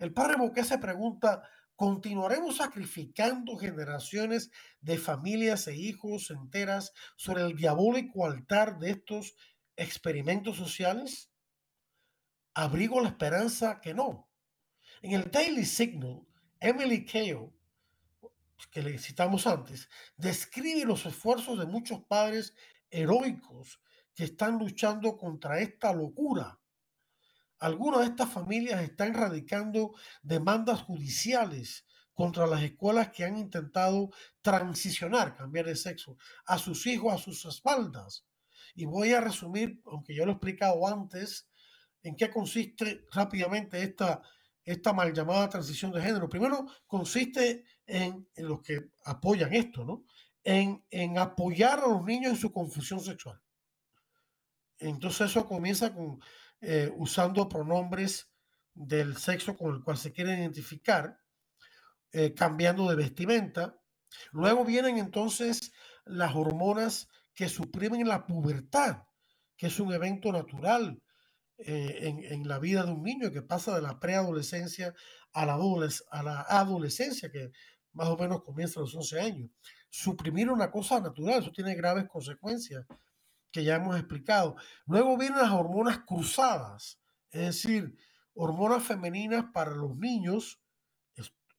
El 0.00 0.12
padre 0.12 0.36
Boqué 0.36 0.64
se 0.64 0.78
pregunta, 0.78 1.48
¿continuaremos 1.76 2.56
sacrificando 2.56 3.56
generaciones 3.56 4.50
de 4.80 4.98
familias 4.98 5.66
e 5.68 5.76
hijos 5.76 6.30
enteras 6.30 6.92
sobre 7.16 7.42
el 7.42 7.56
diabólico 7.56 8.26
altar 8.26 8.78
de 8.78 8.90
estos 8.90 9.34
experimentos 9.76 10.56
sociales? 10.56 11.30
Abrigo 12.54 13.00
la 13.00 13.08
esperanza 13.08 13.80
que 13.80 13.94
no. 13.94 14.28
En 15.00 15.12
el 15.12 15.30
Daily 15.30 15.64
Signal, 15.64 16.26
Emily 16.60 17.04
Keo, 17.04 17.52
que 18.70 18.82
le 18.82 18.98
citamos 18.98 19.46
antes, 19.46 19.88
describe 20.16 20.84
los 20.84 21.04
esfuerzos 21.06 21.58
de 21.58 21.66
muchos 21.66 22.04
padres 22.04 22.54
heroicos 22.90 23.80
que 24.14 24.24
están 24.24 24.58
luchando 24.58 25.16
contra 25.16 25.60
esta 25.60 25.92
locura 25.92 26.61
algunas 27.62 28.00
de 28.00 28.06
estas 28.06 28.28
familias 28.28 28.82
están 28.82 29.14
radicando 29.14 29.94
demandas 30.22 30.82
judiciales 30.82 31.86
contra 32.12 32.46
las 32.46 32.62
escuelas 32.62 33.10
que 33.10 33.24
han 33.24 33.38
intentado 33.38 34.10
transicionar, 34.40 35.36
cambiar 35.36 35.66
de 35.66 35.76
sexo, 35.76 36.16
a 36.44 36.58
sus 36.58 36.86
hijos 36.86 37.14
a 37.14 37.18
sus 37.18 37.44
espaldas. 37.44 38.26
Y 38.74 38.84
voy 38.84 39.12
a 39.12 39.20
resumir, 39.20 39.80
aunque 39.86 40.14
yo 40.14 40.24
lo 40.24 40.32
he 40.32 40.34
explicado 40.34 40.86
antes, 40.88 41.48
en 42.02 42.16
qué 42.16 42.30
consiste 42.30 43.06
rápidamente 43.12 43.80
esta, 43.80 44.20
esta 44.64 44.92
mal 44.92 45.12
llamada 45.12 45.48
transición 45.48 45.92
de 45.92 46.02
género. 46.02 46.28
Primero, 46.28 46.66
consiste 46.88 47.64
en, 47.86 48.28
los 48.38 48.60
que 48.60 48.90
apoyan 49.04 49.54
esto, 49.54 49.84
¿no? 49.84 50.04
En, 50.42 50.84
en 50.90 51.16
apoyar 51.16 51.78
a 51.78 51.86
los 51.86 52.04
niños 52.04 52.32
en 52.32 52.38
su 52.38 52.52
confusión 52.52 52.98
sexual. 53.00 53.40
Entonces 54.78 55.30
eso 55.30 55.46
comienza 55.46 55.94
con 55.94 56.20
eh, 56.62 56.92
usando 56.96 57.48
pronombres 57.48 58.32
del 58.72 59.16
sexo 59.16 59.56
con 59.56 59.74
el 59.74 59.82
cual 59.82 59.96
se 59.96 60.12
quieren 60.12 60.38
identificar, 60.38 61.18
eh, 62.12 62.34
cambiando 62.34 62.88
de 62.88 62.94
vestimenta. 62.94 63.80
Luego 64.30 64.64
vienen 64.64 64.98
entonces 64.98 65.72
las 66.04 66.36
hormonas 66.36 67.08
que 67.34 67.48
suprimen 67.48 68.06
la 68.06 68.26
pubertad, 68.26 69.02
que 69.56 69.66
es 69.66 69.80
un 69.80 69.92
evento 69.92 70.30
natural 70.30 71.02
eh, 71.58 71.98
en, 72.02 72.24
en, 72.24 72.46
la 72.46 72.60
vida 72.60 72.84
de 72.84 72.92
un 72.92 73.02
niño 73.02 73.32
que 73.32 73.42
pasa 73.42 73.74
de 73.74 73.82
la 73.82 73.98
preadolescencia 73.98 74.94
a 75.32 75.44
la, 75.44 75.54
a 76.10 76.22
la 76.22 76.40
adolescencia, 76.42 77.30
que 77.32 77.50
más 77.92 78.08
o 78.08 78.16
menos 78.16 78.44
comienza 78.44 78.78
a 78.78 78.82
los 78.82 78.94
11 78.94 79.20
años. 79.20 79.50
Suprimir 79.90 80.48
una 80.48 80.70
cosa 80.70 81.00
natural, 81.00 81.42
eso 81.42 81.50
tiene 81.50 81.74
graves 81.74 82.06
consecuencias 82.08 82.86
que 83.52 83.64
ya 83.64 83.76
hemos 83.76 83.96
explicado. 83.96 84.56
Luego 84.86 85.16
vienen 85.16 85.38
las 85.38 85.52
hormonas 85.52 86.00
cruzadas, 86.00 87.00
es 87.30 87.42
decir, 87.42 87.96
hormonas 88.34 88.82
femeninas 88.82 89.46
para 89.52 89.72
los 89.72 89.96
niños, 89.96 90.60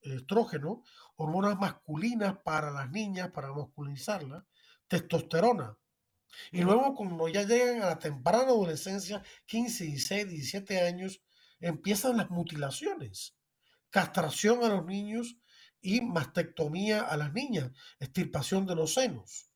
estrógeno, 0.02 0.82
hormonas 1.16 1.58
masculinas 1.58 2.36
para 2.44 2.70
las 2.70 2.90
niñas, 2.90 3.30
para 3.30 3.52
masculinizarlas, 3.52 4.44
testosterona. 4.88 5.78
Y 6.50 6.62
luego 6.62 6.94
cuando 6.94 7.28
ya 7.28 7.44
llegan 7.44 7.82
a 7.82 7.86
la 7.86 7.98
temprana 7.98 8.44
adolescencia, 8.44 9.22
15, 9.46 9.84
16, 9.84 10.28
17 10.28 10.80
años, 10.80 11.22
empiezan 11.60 12.16
las 12.16 12.28
mutilaciones, 12.30 13.36
castración 13.90 14.64
a 14.64 14.68
los 14.68 14.84
niños 14.84 15.36
y 15.80 16.00
mastectomía 16.00 17.02
a 17.02 17.16
las 17.16 17.32
niñas, 17.32 17.70
extirpación 18.00 18.66
de 18.66 18.74
los 18.74 18.94
senos. 18.94 19.50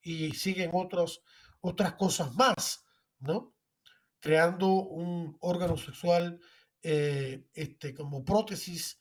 Y 0.00 0.32
siguen 0.34 0.70
otros 0.72 1.22
otras 1.66 1.94
cosas 1.94 2.34
más, 2.34 2.84
¿no? 3.18 3.54
Creando 4.20 4.68
un 4.68 5.36
órgano 5.40 5.76
sexual 5.76 6.40
eh, 6.82 7.48
este, 7.54 7.94
como 7.94 8.24
prótesis 8.24 9.00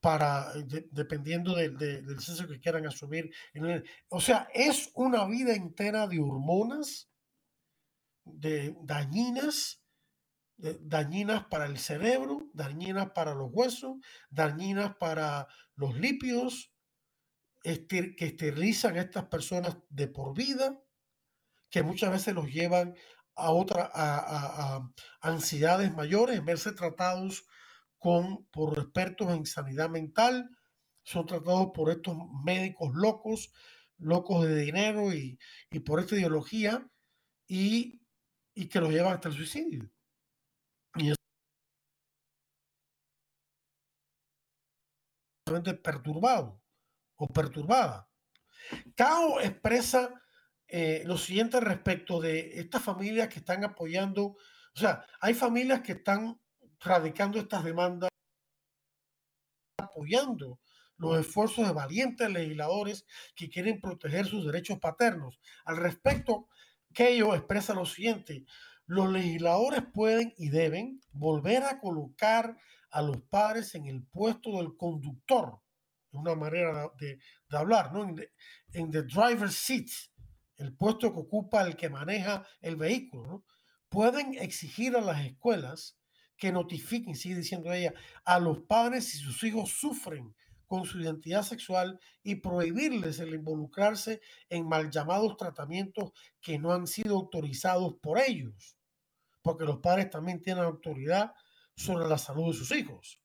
para, 0.00 0.52
dependiendo 0.90 1.54
del 1.54 2.20
sexo 2.20 2.46
que 2.46 2.60
quieran 2.60 2.86
asumir. 2.86 3.30
o 4.08 4.20
sea, 4.20 4.48
es 4.54 4.90
una 4.94 5.26
vida 5.26 5.54
entera 5.54 6.06
de 6.06 6.20
hormonas 6.20 7.10
de 8.24 8.76
dañinas, 8.82 9.82
dañinas 10.56 11.44
para 11.46 11.66
el 11.66 11.78
cerebro, 11.78 12.48
dañinas 12.54 13.10
para 13.10 13.34
los 13.34 13.50
huesos, 13.52 13.96
dañinas 14.30 14.96
para 14.96 15.48
los 15.74 15.94
lípidos, 15.96 16.72
que 17.62 18.14
esterilizan 18.18 18.96
a 18.96 19.02
estas 19.02 19.26
personas 19.26 19.76
de 19.90 20.08
por 20.08 20.34
vida 20.34 20.82
que 21.70 21.82
muchas 21.82 22.10
veces 22.10 22.34
los 22.34 22.46
llevan 22.48 22.94
a, 23.36 23.52
otra, 23.52 23.90
a, 23.94 24.90
ansiedades 25.20 25.94
mayores, 25.94 26.44
verse 26.44 26.72
tratados 26.72 27.46
con, 27.98 28.44
por 28.46 28.78
expertos 28.78 29.30
en 29.30 29.46
sanidad 29.46 29.88
mental, 29.88 30.50
son 31.02 31.26
tratados 31.26 31.70
por 31.74 31.90
estos 31.90 32.16
médicos 32.44 32.90
locos, 32.94 33.52
locos 33.98 34.46
de 34.46 34.56
dinero 34.56 35.12
y, 35.12 35.38
por 35.84 36.00
esta 36.00 36.16
ideología, 36.16 36.86
y, 37.46 38.02
y, 38.54 38.68
que 38.68 38.80
los 38.80 38.90
llevan 38.90 39.14
hasta 39.14 39.28
el 39.28 39.34
suicidio. 39.34 39.90
Y 40.96 41.10
es 41.10 41.16
perturbado 45.82 46.62
o 47.16 47.26
perturbada. 47.28 48.08
Cao 48.94 49.40
expresa 49.40 50.20
eh, 50.70 51.02
lo 51.04 51.18
siguiente 51.18 51.60
respecto 51.60 52.20
de 52.20 52.60
estas 52.60 52.82
familias 52.82 53.28
que 53.28 53.40
están 53.40 53.64
apoyando, 53.64 54.24
o 54.24 54.78
sea, 54.78 55.04
hay 55.20 55.34
familias 55.34 55.80
que 55.80 55.92
están 55.92 56.40
radicando 56.80 57.38
estas 57.38 57.64
demandas, 57.64 58.10
apoyando 59.78 60.60
los 60.96 61.18
esfuerzos 61.18 61.66
de 61.66 61.72
valientes 61.72 62.30
legisladores 62.30 63.06
que 63.34 63.48
quieren 63.48 63.80
proteger 63.80 64.26
sus 64.26 64.44
derechos 64.44 64.78
paternos. 64.78 65.40
Al 65.64 65.78
respecto, 65.78 66.48
Keio 66.92 67.34
expresa 67.34 67.74
lo 67.74 67.86
siguiente, 67.86 68.44
los 68.86 69.10
legisladores 69.10 69.82
pueden 69.94 70.34
y 70.36 70.50
deben 70.50 71.00
volver 71.12 71.62
a 71.62 71.80
colocar 71.80 72.56
a 72.90 73.02
los 73.02 73.22
padres 73.22 73.74
en 73.74 73.86
el 73.86 74.02
puesto 74.04 74.58
del 74.58 74.76
conductor, 74.76 75.60
es 76.12 76.18
una 76.18 76.34
manera 76.34 76.90
de, 76.98 77.20
hablar, 77.50 77.92
¿no? 77.92 78.02
En 78.72 78.90
the, 78.90 79.02
driver's 79.02 79.54
seat, 79.54 79.88
el 80.60 80.74
puesto 80.74 81.12
que 81.12 81.20
ocupa 81.20 81.66
el 81.66 81.76
que 81.76 81.88
maneja 81.88 82.46
el 82.60 82.76
vehículo, 82.76 83.44
pueden 83.88 84.34
exigir 84.34 84.94
a 84.94 85.00
las 85.00 85.24
escuelas 85.24 85.98
que 86.36 86.52
notifiquen, 86.52 87.16
sigue 87.16 87.36
diciendo 87.36 87.72
ella, 87.72 87.94
a 88.24 88.38
los 88.38 88.60
padres 88.60 89.08
si 89.08 89.18
sus 89.18 89.42
hijos 89.42 89.70
sufren 89.70 90.34
con 90.66 90.84
su 90.84 91.00
identidad 91.00 91.42
sexual 91.42 91.98
y 92.22 92.36
prohibirles 92.36 93.18
el 93.18 93.34
involucrarse 93.34 94.20
en 94.48 94.68
mal 94.68 94.90
llamados 94.90 95.36
tratamientos 95.36 96.12
que 96.40 96.58
no 96.58 96.72
han 96.72 96.86
sido 96.86 97.16
autorizados 97.16 97.96
por 98.00 98.18
ellos, 98.18 98.76
porque 99.42 99.64
los 99.64 99.78
padres 99.78 100.10
también 100.10 100.40
tienen 100.40 100.64
autoridad 100.64 101.32
sobre 101.74 102.06
la 102.06 102.18
salud 102.18 102.52
de 102.52 102.58
sus 102.58 102.70
hijos, 102.72 103.20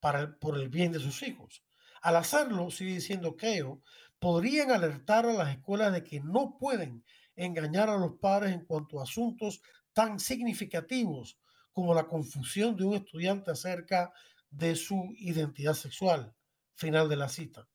para 0.00 0.38
por 0.38 0.58
el 0.58 0.70
bien 0.70 0.92
de 0.92 0.98
sus 0.98 1.22
hijos. 1.22 1.62
Al 2.02 2.16
hacerlo, 2.16 2.70
sigue 2.70 2.94
diciendo 2.94 3.36
Keo, 3.36 3.82
podrían 4.20 4.70
alertar 4.70 5.26
a 5.26 5.32
las 5.32 5.50
escuelas 5.50 5.92
de 5.92 6.04
que 6.04 6.20
no 6.20 6.56
pueden 6.58 7.04
engañar 7.34 7.88
a 7.88 7.96
los 7.96 8.18
padres 8.20 8.52
en 8.52 8.64
cuanto 8.66 9.00
a 9.00 9.04
asuntos 9.04 9.62
tan 9.92 10.20
significativos 10.20 11.38
como 11.72 11.94
la 11.94 12.06
confusión 12.06 12.76
de 12.76 12.84
un 12.84 12.94
estudiante 12.94 13.50
acerca 13.50 14.12
de 14.50 14.76
su 14.76 15.12
identidad 15.16 15.74
sexual. 15.74 16.34
Final 16.74 17.08
de 17.08 17.16
la 17.16 17.28
cita. 17.28 17.68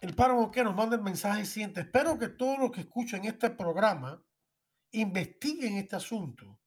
El 0.00 0.14
párrafo 0.14 0.50
que 0.50 0.64
nos 0.64 0.74
manda 0.74 0.96
el 0.96 1.02
mensaje 1.02 1.44
siguiente. 1.46 1.80
Espero 1.80 2.18
que 2.18 2.28
todos 2.28 2.58
los 2.58 2.70
que 2.70 2.82
escuchen 2.82 3.24
este 3.24 3.50
programa 3.50 4.22
investiguen 4.90 5.76
este 5.76 5.96
asunto 5.96 6.60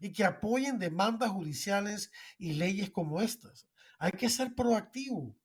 y 0.00 0.12
que 0.12 0.24
apoyen 0.24 0.78
demandas 0.78 1.30
judiciales 1.30 2.10
y 2.38 2.54
leyes 2.54 2.90
como 2.90 3.20
estas. 3.20 3.68
Hay 3.98 4.12
que 4.12 4.28
ser 4.28 4.54
proactivo 4.54 5.36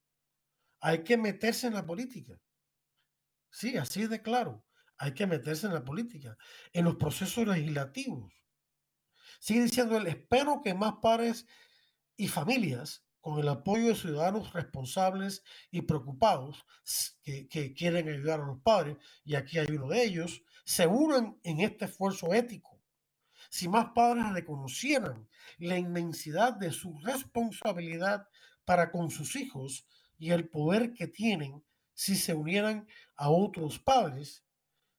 hay 0.83 1.01
que 1.05 1.15
meterse 1.15 1.67
en 1.67 1.75
la 1.75 1.85
política. 1.85 2.37
Sí, 3.49 3.77
así 3.77 4.05
de 4.05 4.21
claro. 4.21 4.65
hay 4.97 5.13
que 5.13 5.25
meterse 5.25 5.65
en 5.65 5.73
la 5.73 5.83
política, 5.83 6.37
en 6.73 6.85
los 6.85 6.97
procesos 6.97 7.47
legislativos. 7.47 8.33
Sigue 9.39 9.63
diciendo 9.63 9.97
él, 9.97 10.07
espero 10.07 10.61
que 10.61 10.73
más 10.73 10.95
padres 11.01 11.47
y 12.17 12.27
familias, 12.27 13.05
con 13.21 13.39
el 13.39 13.47
apoyo 13.47 13.87
de 13.87 13.95
ciudadanos 13.95 14.51
responsables 14.51 15.43
y 15.71 15.83
preocupados 15.83 16.65
que, 17.23 17.47
que 17.47 17.73
quieren 17.73 18.09
ayudar 18.09 18.41
a 18.41 18.45
los 18.45 18.59
padres, 18.59 18.97
y 19.23 19.35
aquí 19.35 19.59
hay 19.59 19.67
uno 19.71 19.87
de 19.87 20.03
ellos, 20.03 20.43
se 20.65 20.85
unan 20.85 21.39
en 21.43 21.61
este 21.61 21.85
esfuerzo 21.85 22.33
ético. 22.33 22.81
Si 23.49 23.69
más 23.69 23.91
padres 23.95 24.33
reconocieran 24.33 25.29
la 25.57 25.77
inmensidad 25.77 26.53
de 26.53 26.71
su 26.71 26.99
responsabilidad 26.99 28.27
para 28.65 28.91
con 28.91 29.09
sus 29.09 29.37
hijos 29.37 29.87
y 30.23 30.31
el 30.31 30.47
poder 30.47 30.93
que 30.93 31.07
tienen 31.07 31.65
si 31.93 32.15
se 32.15 32.33
unieran 32.33 32.87
a 33.17 33.29
otros 33.29 33.77
padres, 33.77 34.45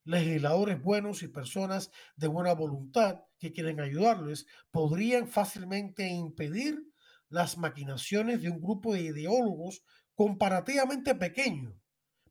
legisladores 0.03 0.79
buenos 0.79 1.23
y 1.23 1.27
personas 1.27 1.89
de 2.15 2.27
buena 2.27 2.53
voluntad 2.53 3.23
que 3.39 3.51
quieren 3.51 3.79
ayudarles, 3.79 4.45
podrían 4.69 5.27
fácilmente 5.27 6.07
impedir 6.07 6.79
las 7.27 7.57
maquinaciones 7.57 8.43
de 8.43 8.51
un 8.51 8.61
grupo 8.61 8.93
de 8.93 9.01
ideólogos 9.01 9.83
comparativamente 10.13 11.15
pequeño, 11.15 11.75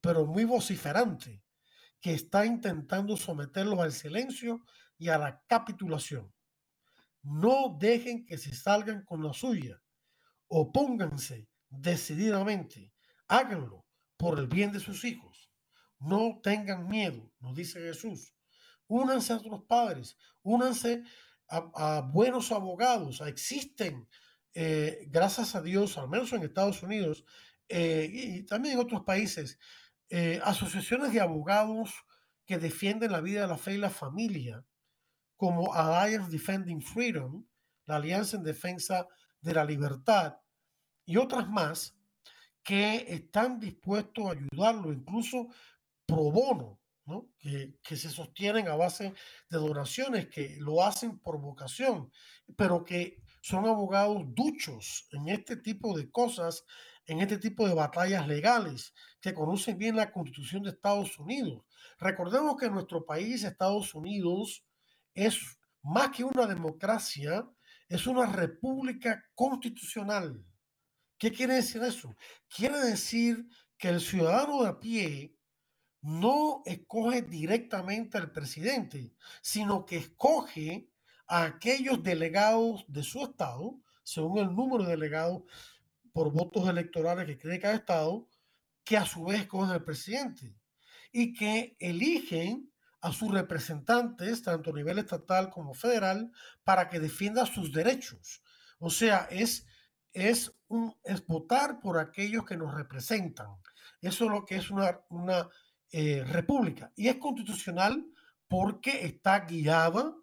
pero 0.01 0.25
muy 0.25 0.45
vociferante, 0.45 1.43
que 2.01 2.15
está 2.15 2.47
intentando 2.47 3.17
someterlos 3.17 3.81
al 3.81 3.91
silencio 3.91 4.65
y 4.99 5.09
a 5.09 5.19
la 5.19 5.43
capitulación. 5.49 6.33
No 7.25 7.77
dejen 7.77 8.25
que 8.25 8.39
se 8.39 8.55
salgan 8.55 9.05
con 9.05 9.25
la 9.25 9.33
suya. 9.33 9.83
Opónganse 10.47 11.49
decididamente. 11.81 12.93
Háganlo 13.29 13.87
por 14.17 14.39
el 14.39 14.47
bien 14.47 14.73
de 14.73 14.81
sus 14.81 15.05
hijos. 15.05 15.51
No 15.99 16.41
tengan 16.43 16.89
miedo, 16.89 17.33
nos 17.41 17.55
dice 17.55 17.81
Jesús. 17.81 18.35
Únanse 18.87 19.33
a 19.33 19.37
otros 19.37 19.63
padres, 19.67 20.17
únanse 20.43 21.03
a, 21.49 22.01
buenos 22.01 22.53
abogados. 22.53 23.21
Existen, 23.23 24.09
eh, 24.53 25.07
gracias 25.09 25.55
a 25.55 25.63
Dios, 25.63 25.97
al 25.99 26.09
menos 26.09 26.33
en 26.33 26.43
Estados 26.43 26.83
Unidos 26.83 27.25
eh, 27.69 28.09
y 28.13 28.43
también 28.45 28.75
en 28.75 28.81
otros 28.81 29.03
países, 29.03 29.59
eh, 30.11 30.41
asociaciones 30.45 31.13
de 31.13 31.21
abogados 31.21 31.95
que 32.45 32.59
defienden 32.59 33.13
la 33.13 33.21
vida, 33.21 33.47
la 33.47 33.57
fe 33.57 33.75
y 33.75 33.79
la 33.79 33.91
familia, 33.91 34.65
como 35.37 35.75
Alliance 35.75 36.31
Defending 36.31 36.83
Freedom, 36.83 37.47
la 37.87 37.97
Alianza 37.97 38.37
en 38.37 38.43
Defensa 38.43 39.09
de 39.41 39.55
la 39.55 39.65
Libertad, 39.65 40.37
y 41.05 41.17
otras 41.17 41.49
más 41.49 41.97
que 42.63 43.05
están 43.09 43.61
dispuestos 43.61 44.27
a 44.27 44.33
ayudarlo, 44.33 44.93
incluso 44.93 45.49
pro 46.07 46.31
bono, 46.31 46.81
¿no? 47.07 47.29
que, 47.39 47.79
que, 47.83 47.97
se 47.97 48.09
sostienen 48.09 48.69
a 48.69 48.77
base 48.77 49.13
de 49.51 49.59
donaciones, 49.59 50.29
que 50.29 50.57
lo 50.61 50.83
hacen 50.83 51.19
por 51.19 51.39
vocación, 51.41 52.11
pero 52.57 52.85
que 52.85 53.23
son 53.43 53.67
abogados 53.67 54.23
duchos 54.29 55.07
en 55.13 55.29
este 55.29 55.57
tipo 55.57 55.97
de 55.97 56.11
cosas, 56.11 56.65
en 57.05 57.21
este 57.21 57.37
tipo 57.37 57.69
de 57.69 57.75
batallas 57.75 58.27
legales, 58.27 58.95
que 59.21 59.35
conocen 59.35 59.77
bien 59.77 59.97
la 59.97 60.11
constitución 60.11 60.63
de 60.63 60.71
Estados 60.71 61.19
Unidos. 61.19 61.63
Recordemos 61.99 62.57
que 62.57 62.71
nuestro 62.71 63.05
país, 63.05 63.45
Estados 63.45 63.95
Unidos, 63.95 64.65
es 65.13 65.39
más 65.83 66.11
que 66.11 66.25
una 66.25 66.47
democracia, 66.47 67.47
es 67.89 68.07
una 68.07 68.27
república 68.27 69.23
constitucional. 69.35 70.43
¿Qué 71.25 71.33
quiere 71.33 71.55
decir 71.55 71.83
eso? 71.83 72.15
Quiere 72.55 72.79
decir 72.81 73.49
que 73.79 73.89
el 73.89 74.03
ciudadano 74.03 74.63
de 74.63 74.69
a 74.69 74.79
pie 74.79 75.35
no 76.03 76.61
escoge 76.67 77.23
directamente 77.23 78.19
al 78.19 78.31
presidente, 78.31 79.15
sino 79.41 79.87
que 79.87 79.97
escoge 79.97 80.91
a 81.27 81.45
aquellos 81.45 82.03
delegados 82.03 82.85
de 82.89 83.03
su 83.03 83.25
estado, 83.25 83.81
según 84.03 84.37
el 84.41 84.55
número 84.55 84.85
de 84.85 84.91
delegados 84.91 85.45
por 86.13 86.31
votos 86.31 86.69
electorales 86.69 87.25
que 87.25 87.37
tiene 87.37 87.59
cada 87.59 87.77
estado, 87.77 88.29
que 88.85 88.99
a 88.99 89.07
su 89.07 89.25
vez 89.25 89.41
escogen 89.41 89.71
al 89.71 89.83
presidente 89.83 90.55
y 91.11 91.33
que 91.33 91.75
eligen 91.81 92.71
a 93.01 93.13
sus 93.13 93.33
representantes, 93.33 94.43
tanto 94.43 94.73
a 94.73 94.75
nivel 94.75 94.99
estatal 94.99 95.49
como 95.49 95.73
federal, 95.73 96.31
para 96.65 96.91
que 96.91 97.01
defienda 97.01 97.47
sus 97.47 97.73
derechos. 97.73 98.43
O 98.79 98.91
sea, 98.91 99.27
es 99.31 99.67
es, 100.15 100.53
un, 100.75 100.95
es 101.05 101.27
votar 101.27 101.81
por 101.81 101.99
aquellos 101.99 102.45
que 102.45 102.57
nos 102.57 102.75
representan. 102.75 103.49
Eso 104.01 104.25
es 104.25 104.31
lo 104.31 104.45
que 104.45 104.57
es 104.57 104.71
una, 104.71 105.01
una 105.09 105.49
eh, 105.91 106.25
república. 106.25 106.93
Y 106.97 107.09
es 107.09 107.17
constitucional 107.17 108.05
porque 108.49 109.07
está 109.07 109.41
guiada 109.41 110.15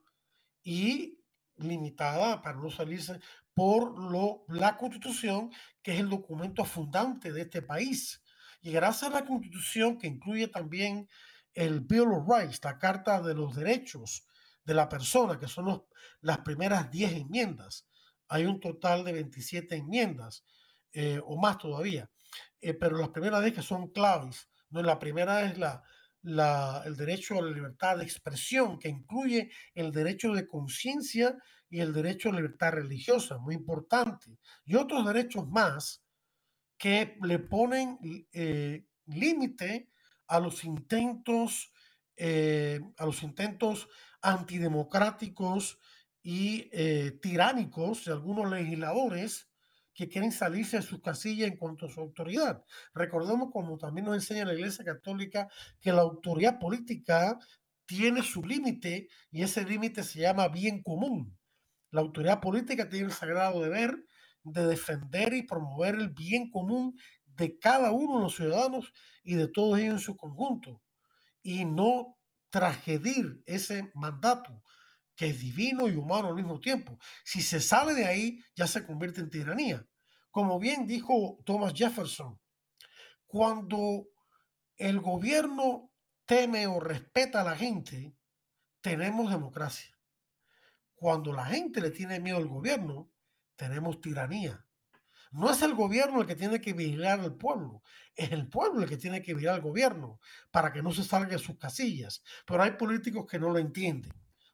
y 0.64 1.20
limitada, 1.58 2.42
para 2.42 2.58
no 2.58 2.70
salirse, 2.70 3.20
por 3.54 3.98
lo, 4.00 4.46
la 4.48 4.78
constitución, 4.78 5.52
que 5.82 5.94
es 5.94 6.00
el 6.00 6.10
documento 6.10 6.66
fundante 6.66 7.32
de 7.32 7.42
este 7.42 7.62
país. 7.62 8.22
Y 8.62 8.72
gracias 8.72 9.12
a 9.12 9.14
la 9.14 9.26
constitución, 9.26 9.98
que 9.98 10.08
incluye 10.08 10.48
también 10.48 11.08
el 11.54 11.82
Bill 11.82 12.12
of 12.14 12.28
Rights, 12.28 12.60
la 12.64 12.78
Carta 12.78 13.22
de 13.22 13.34
los 13.34 13.56
Derechos 13.56 14.26
de 14.64 14.74
la 14.74 14.88
Persona, 14.88 15.40
que 15.40 15.48
son 15.48 15.84
las 16.22 16.38
primeras 16.40 16.92
10 16.92 17.14
enmiendas, 17.14 17.88
hay 18.32 18.46
un 18.46 18.62
total 18.62 19.04
de 19.04 19.12
27 19.12 19.76
enmiendas 19.76 20.46
eh, 20.94 21.20
o 21.26 21.38
más 21.38 21.58
todavía, 21.58 22.10
eh, 22.62 22.74
pero 22.74 22.98
las 22.98 23.10
primeras 23.10 23.42
10 23.42 23.56
que 23.56 23.62
son 23.62 23.90
claves. 23.90 24.50
¿no? 24.70 24.82
La 24.82 24.98
primera 24.98 25.44
es 25.44 25.58
la, 25.58 25.84
el 26.86 26.96
derecho 26.96 27.38
a 27.38 27.42
la 27.42 27.52
libertad 27.52 27.98
de 27.98 28.06
expresión, 28.06 28.80
que 28.80 28.88
incluye 28.88 29.52
el 29.76 29.92
derecho 29.92 30.32
de 30.34 30.48
conciencia 30.48 31.38
y 31.70 31.82
el 31.82 31.92
derecho 31.92 32.30
a 32.30 32.32
la 32.32 32.38
libertad 32.38 32.72
religiosa, 32.72 33.38
muy 33.38 33.54
importante, 33.54 34.38
y 34.64 34.76
otros 34.76 35.06
derechos 35.06 35.46
más 35.50 36.02
que 36.78 37.18
le 37.22 37.38
ponen 37.38 38.00
eh, 38.32 38.86
límite 39.08 39.90
a 40.28 40.40
los 40.40 40.64
intentos, 40.64 41.74
a 42.18 43.06
los 43.06 43.24
intentos 43.24 43.90
antidemocráticos 44.22 45.80
y 46.24 46.70
eh, 46.72 47.18
tiránicos 47.22 48.06
de 48.06 48.12
algunos 48.12 48.50
legisladores 48.50 49.48
que 49.94 50.08
quieren 50.08 50.32
salirse 50.32 50.78
de 50.78 50.84
sus 50.84 51.02
casillas 51.02 51.50
en 51.50 51.58
cuanto 51.58 51.86
a 51.86 51.90
su 51.90 52.00
autoridad. 52.00 52.64
Recordemos, 52.94 53.50
como 53.52 53.78
también 53.78 54.06
nos 54.06 54.16
enseña 54.16 54.46
la 54.46 54.54
Iglesia 54.54 54.86
Católica, 54.86 55.50
que 55.80 55.92
la 55.92 56.02
autoridad 56.02 56.60
política 56.60 57.38
tiene 57.86 58.24
su 58.24 58.44
límite 58.44 59.10
y 59.32 59.44
ese 59.44 59.66
límite 59.66 60.04
se 60.04 60.20
llama 60.20 60.48
bien 60.48 60.82
común. 60.82 61.38
La 61.92 62.02
autoridad 62.02 62.40
política 62.40 62.88
tiene 62.88 63.08
el 63.08 63.12
sagrado 63.12 63.62
deber 63.62 64.06
de 64.44 64.66
defender 64.66 65.34
y 65.34 65.44
promover 65.44 65.96
el 65.96 66.10
bien 66.10 66.50
común 66.50 66.98
de 67.26 67.58
cada 67.60 67.92
uno 67.92 68.18
de 68.18 68.24
los 68.24 68.36
ciudadanos 68.36 68.94
y 69.24 69.36
de 69.36 69.48
todos 69.48 69.78
ellos 69.78 69.96
en 69.96 70.00
su 70.00 70.16
conjunto 70.16 70.82
y 71.44 71.66
no 71.66 72.18
tragedir 72.50 73.44
ese 73.46 73.92
mandato 73.94 74.64
que 75.22 75.28
es 75.28 75.40
divino 75.40 75.88
y 75.88 75.96
humano 75.96 76.30
al 76.30 76.34
mismo 76.34 76.60
tiempo. 76.60 76.98
Si 77.24 77.44
se 77.44 77.62
sale 77.62 77.94
de 77.94 78.06
ahí, 78.06 78.44
ya 78.56 78.66
se 78.66 78.84
convierte 78.84 79.22
en 79.22 79.30
tiranía. 79.30 79.86
Como 80.32 80.58
bien 80.58 80.88
dijo 80.88 81.38
Thomas 81.46 81.74
Jefferson, 81.76 82.42
cuando 83.28 84.08
el 84.78 85.00
gobierno 85.00 85.92
teme 86.26 86.66
o 86.66 86.80
respeta 86.80 87.42
a 87.42 87.44
la 87.44 87.56
gente, 87.56 88.16
tenemos 88.82 89.30
democracia. 89.30 89.96
Cuando 90.96 91.34
la 91.34 91.46
gente 91.46 91.82
le 91.82 91.92
tiene 91.92 92.20
miedo 92.20 92.38
al 92.38 92.48
gobierno, 92.48 93.12
tenemos 93.56 94.02
tiranía. 94.02 94.66
No 95.30 95.52
es 95.52 95.62
el 95.62 95.76
gobierno 95.76 96.22
el 96.22 96.26
que 96.26 96.36
tiene 96.36 96.60
que 96.60 96.74
vigilar 96.74 97.20
al 97.20 97.36
pueblo, 97.36 97.84
es 98.16 98.32
el 98.32 98.50
pueblo 98.50 98.82
el 98.82 98.90
que 98.90 98.98
tiene 98.98 99.22
que 99.22 99.36
vigilar 99.36 99.54
al 99.54 99.62
gobierno 99.62 100.20
para 100.50 100.74
que 100.74 100.82
no 100.82 100.92
se 100.92 101.04
salga 101.04 101.34
de 101.34 101.38
sus 101.38 101.60
casillas. 101.60 102.24
Pero 102.44 102.64
hay 102.64 102.72
políticos 102.72 103.28
que 103.30 103.38
no 103.38 103.52
lo 103.52 103.60
entienden. 103.60 104.12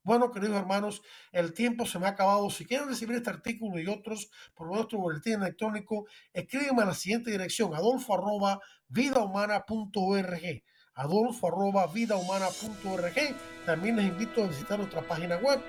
Bueno, 0.08 0.32
queridos 0.32 0.56
hermanos, 0.56 1.04
el 1.34 1.54
tiempo 1.54 1.86
se 1.86 2.00
me 2.00 2.06
ha 2.06 2.12
acabado. 2.12 2.50
Si 2.50 2.64
quieren 2.64 2.88
recibir 2.88 3.18
este 3.18 3.30
artículo 3.30 3.78
y 3.78 3.88
otros 3.88 4.30
por 4.56 4.68
nuestro 4.68 5.00
boletín 5.00 5.42
electrónico, 5.42 6.08
escríbeme 6.32 6.84
a 6.84 6.86
la 6.86 6.94
siguiente 6.94 7.30
dirección, 7.30 7.76
adolfo 7.76 8.14
arroba 8.14 8.62
vidahumana.org 8.88 10.64
adolfo 10.94 11.48
arroba 11.50 11.88
vidahumana.org 11.88 13.36
También 13.66 13.98
les 13.98 14.06
invito 14.06 14.46
a 14.46 14.48
visitar 14.48 14.80
nuestra 14.80 15.02
página 15.02 15.36
web 15.36 15.60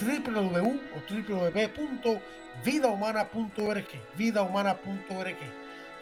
www 0.00 0.80
www.vidahumana.org 1.08 3.88
vidahumana.org 4.16 5.38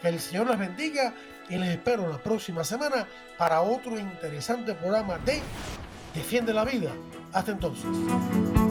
Que 0.01 0.07
el 0.07 0.19
Señor 0.19 0.49
les 0.49 0.57
bendiga 0.57 1.13
y 1.47 1.57
les 1.57 1.69
espero 1.69 2.09
la 2.09 2.17
próxima 2.17 2.63
semana 2.63 3.07
para 3.37 3.61
otro 3.61 3.99
interesante 3.99 4.73
programa 4.73 5.19
de 5.19 5.43
Defiende 6.15 6.53
la 6.53 6.65
vida. 6.65 6.89
Hasta 7.33 7.51
entonces. 7.51 8.62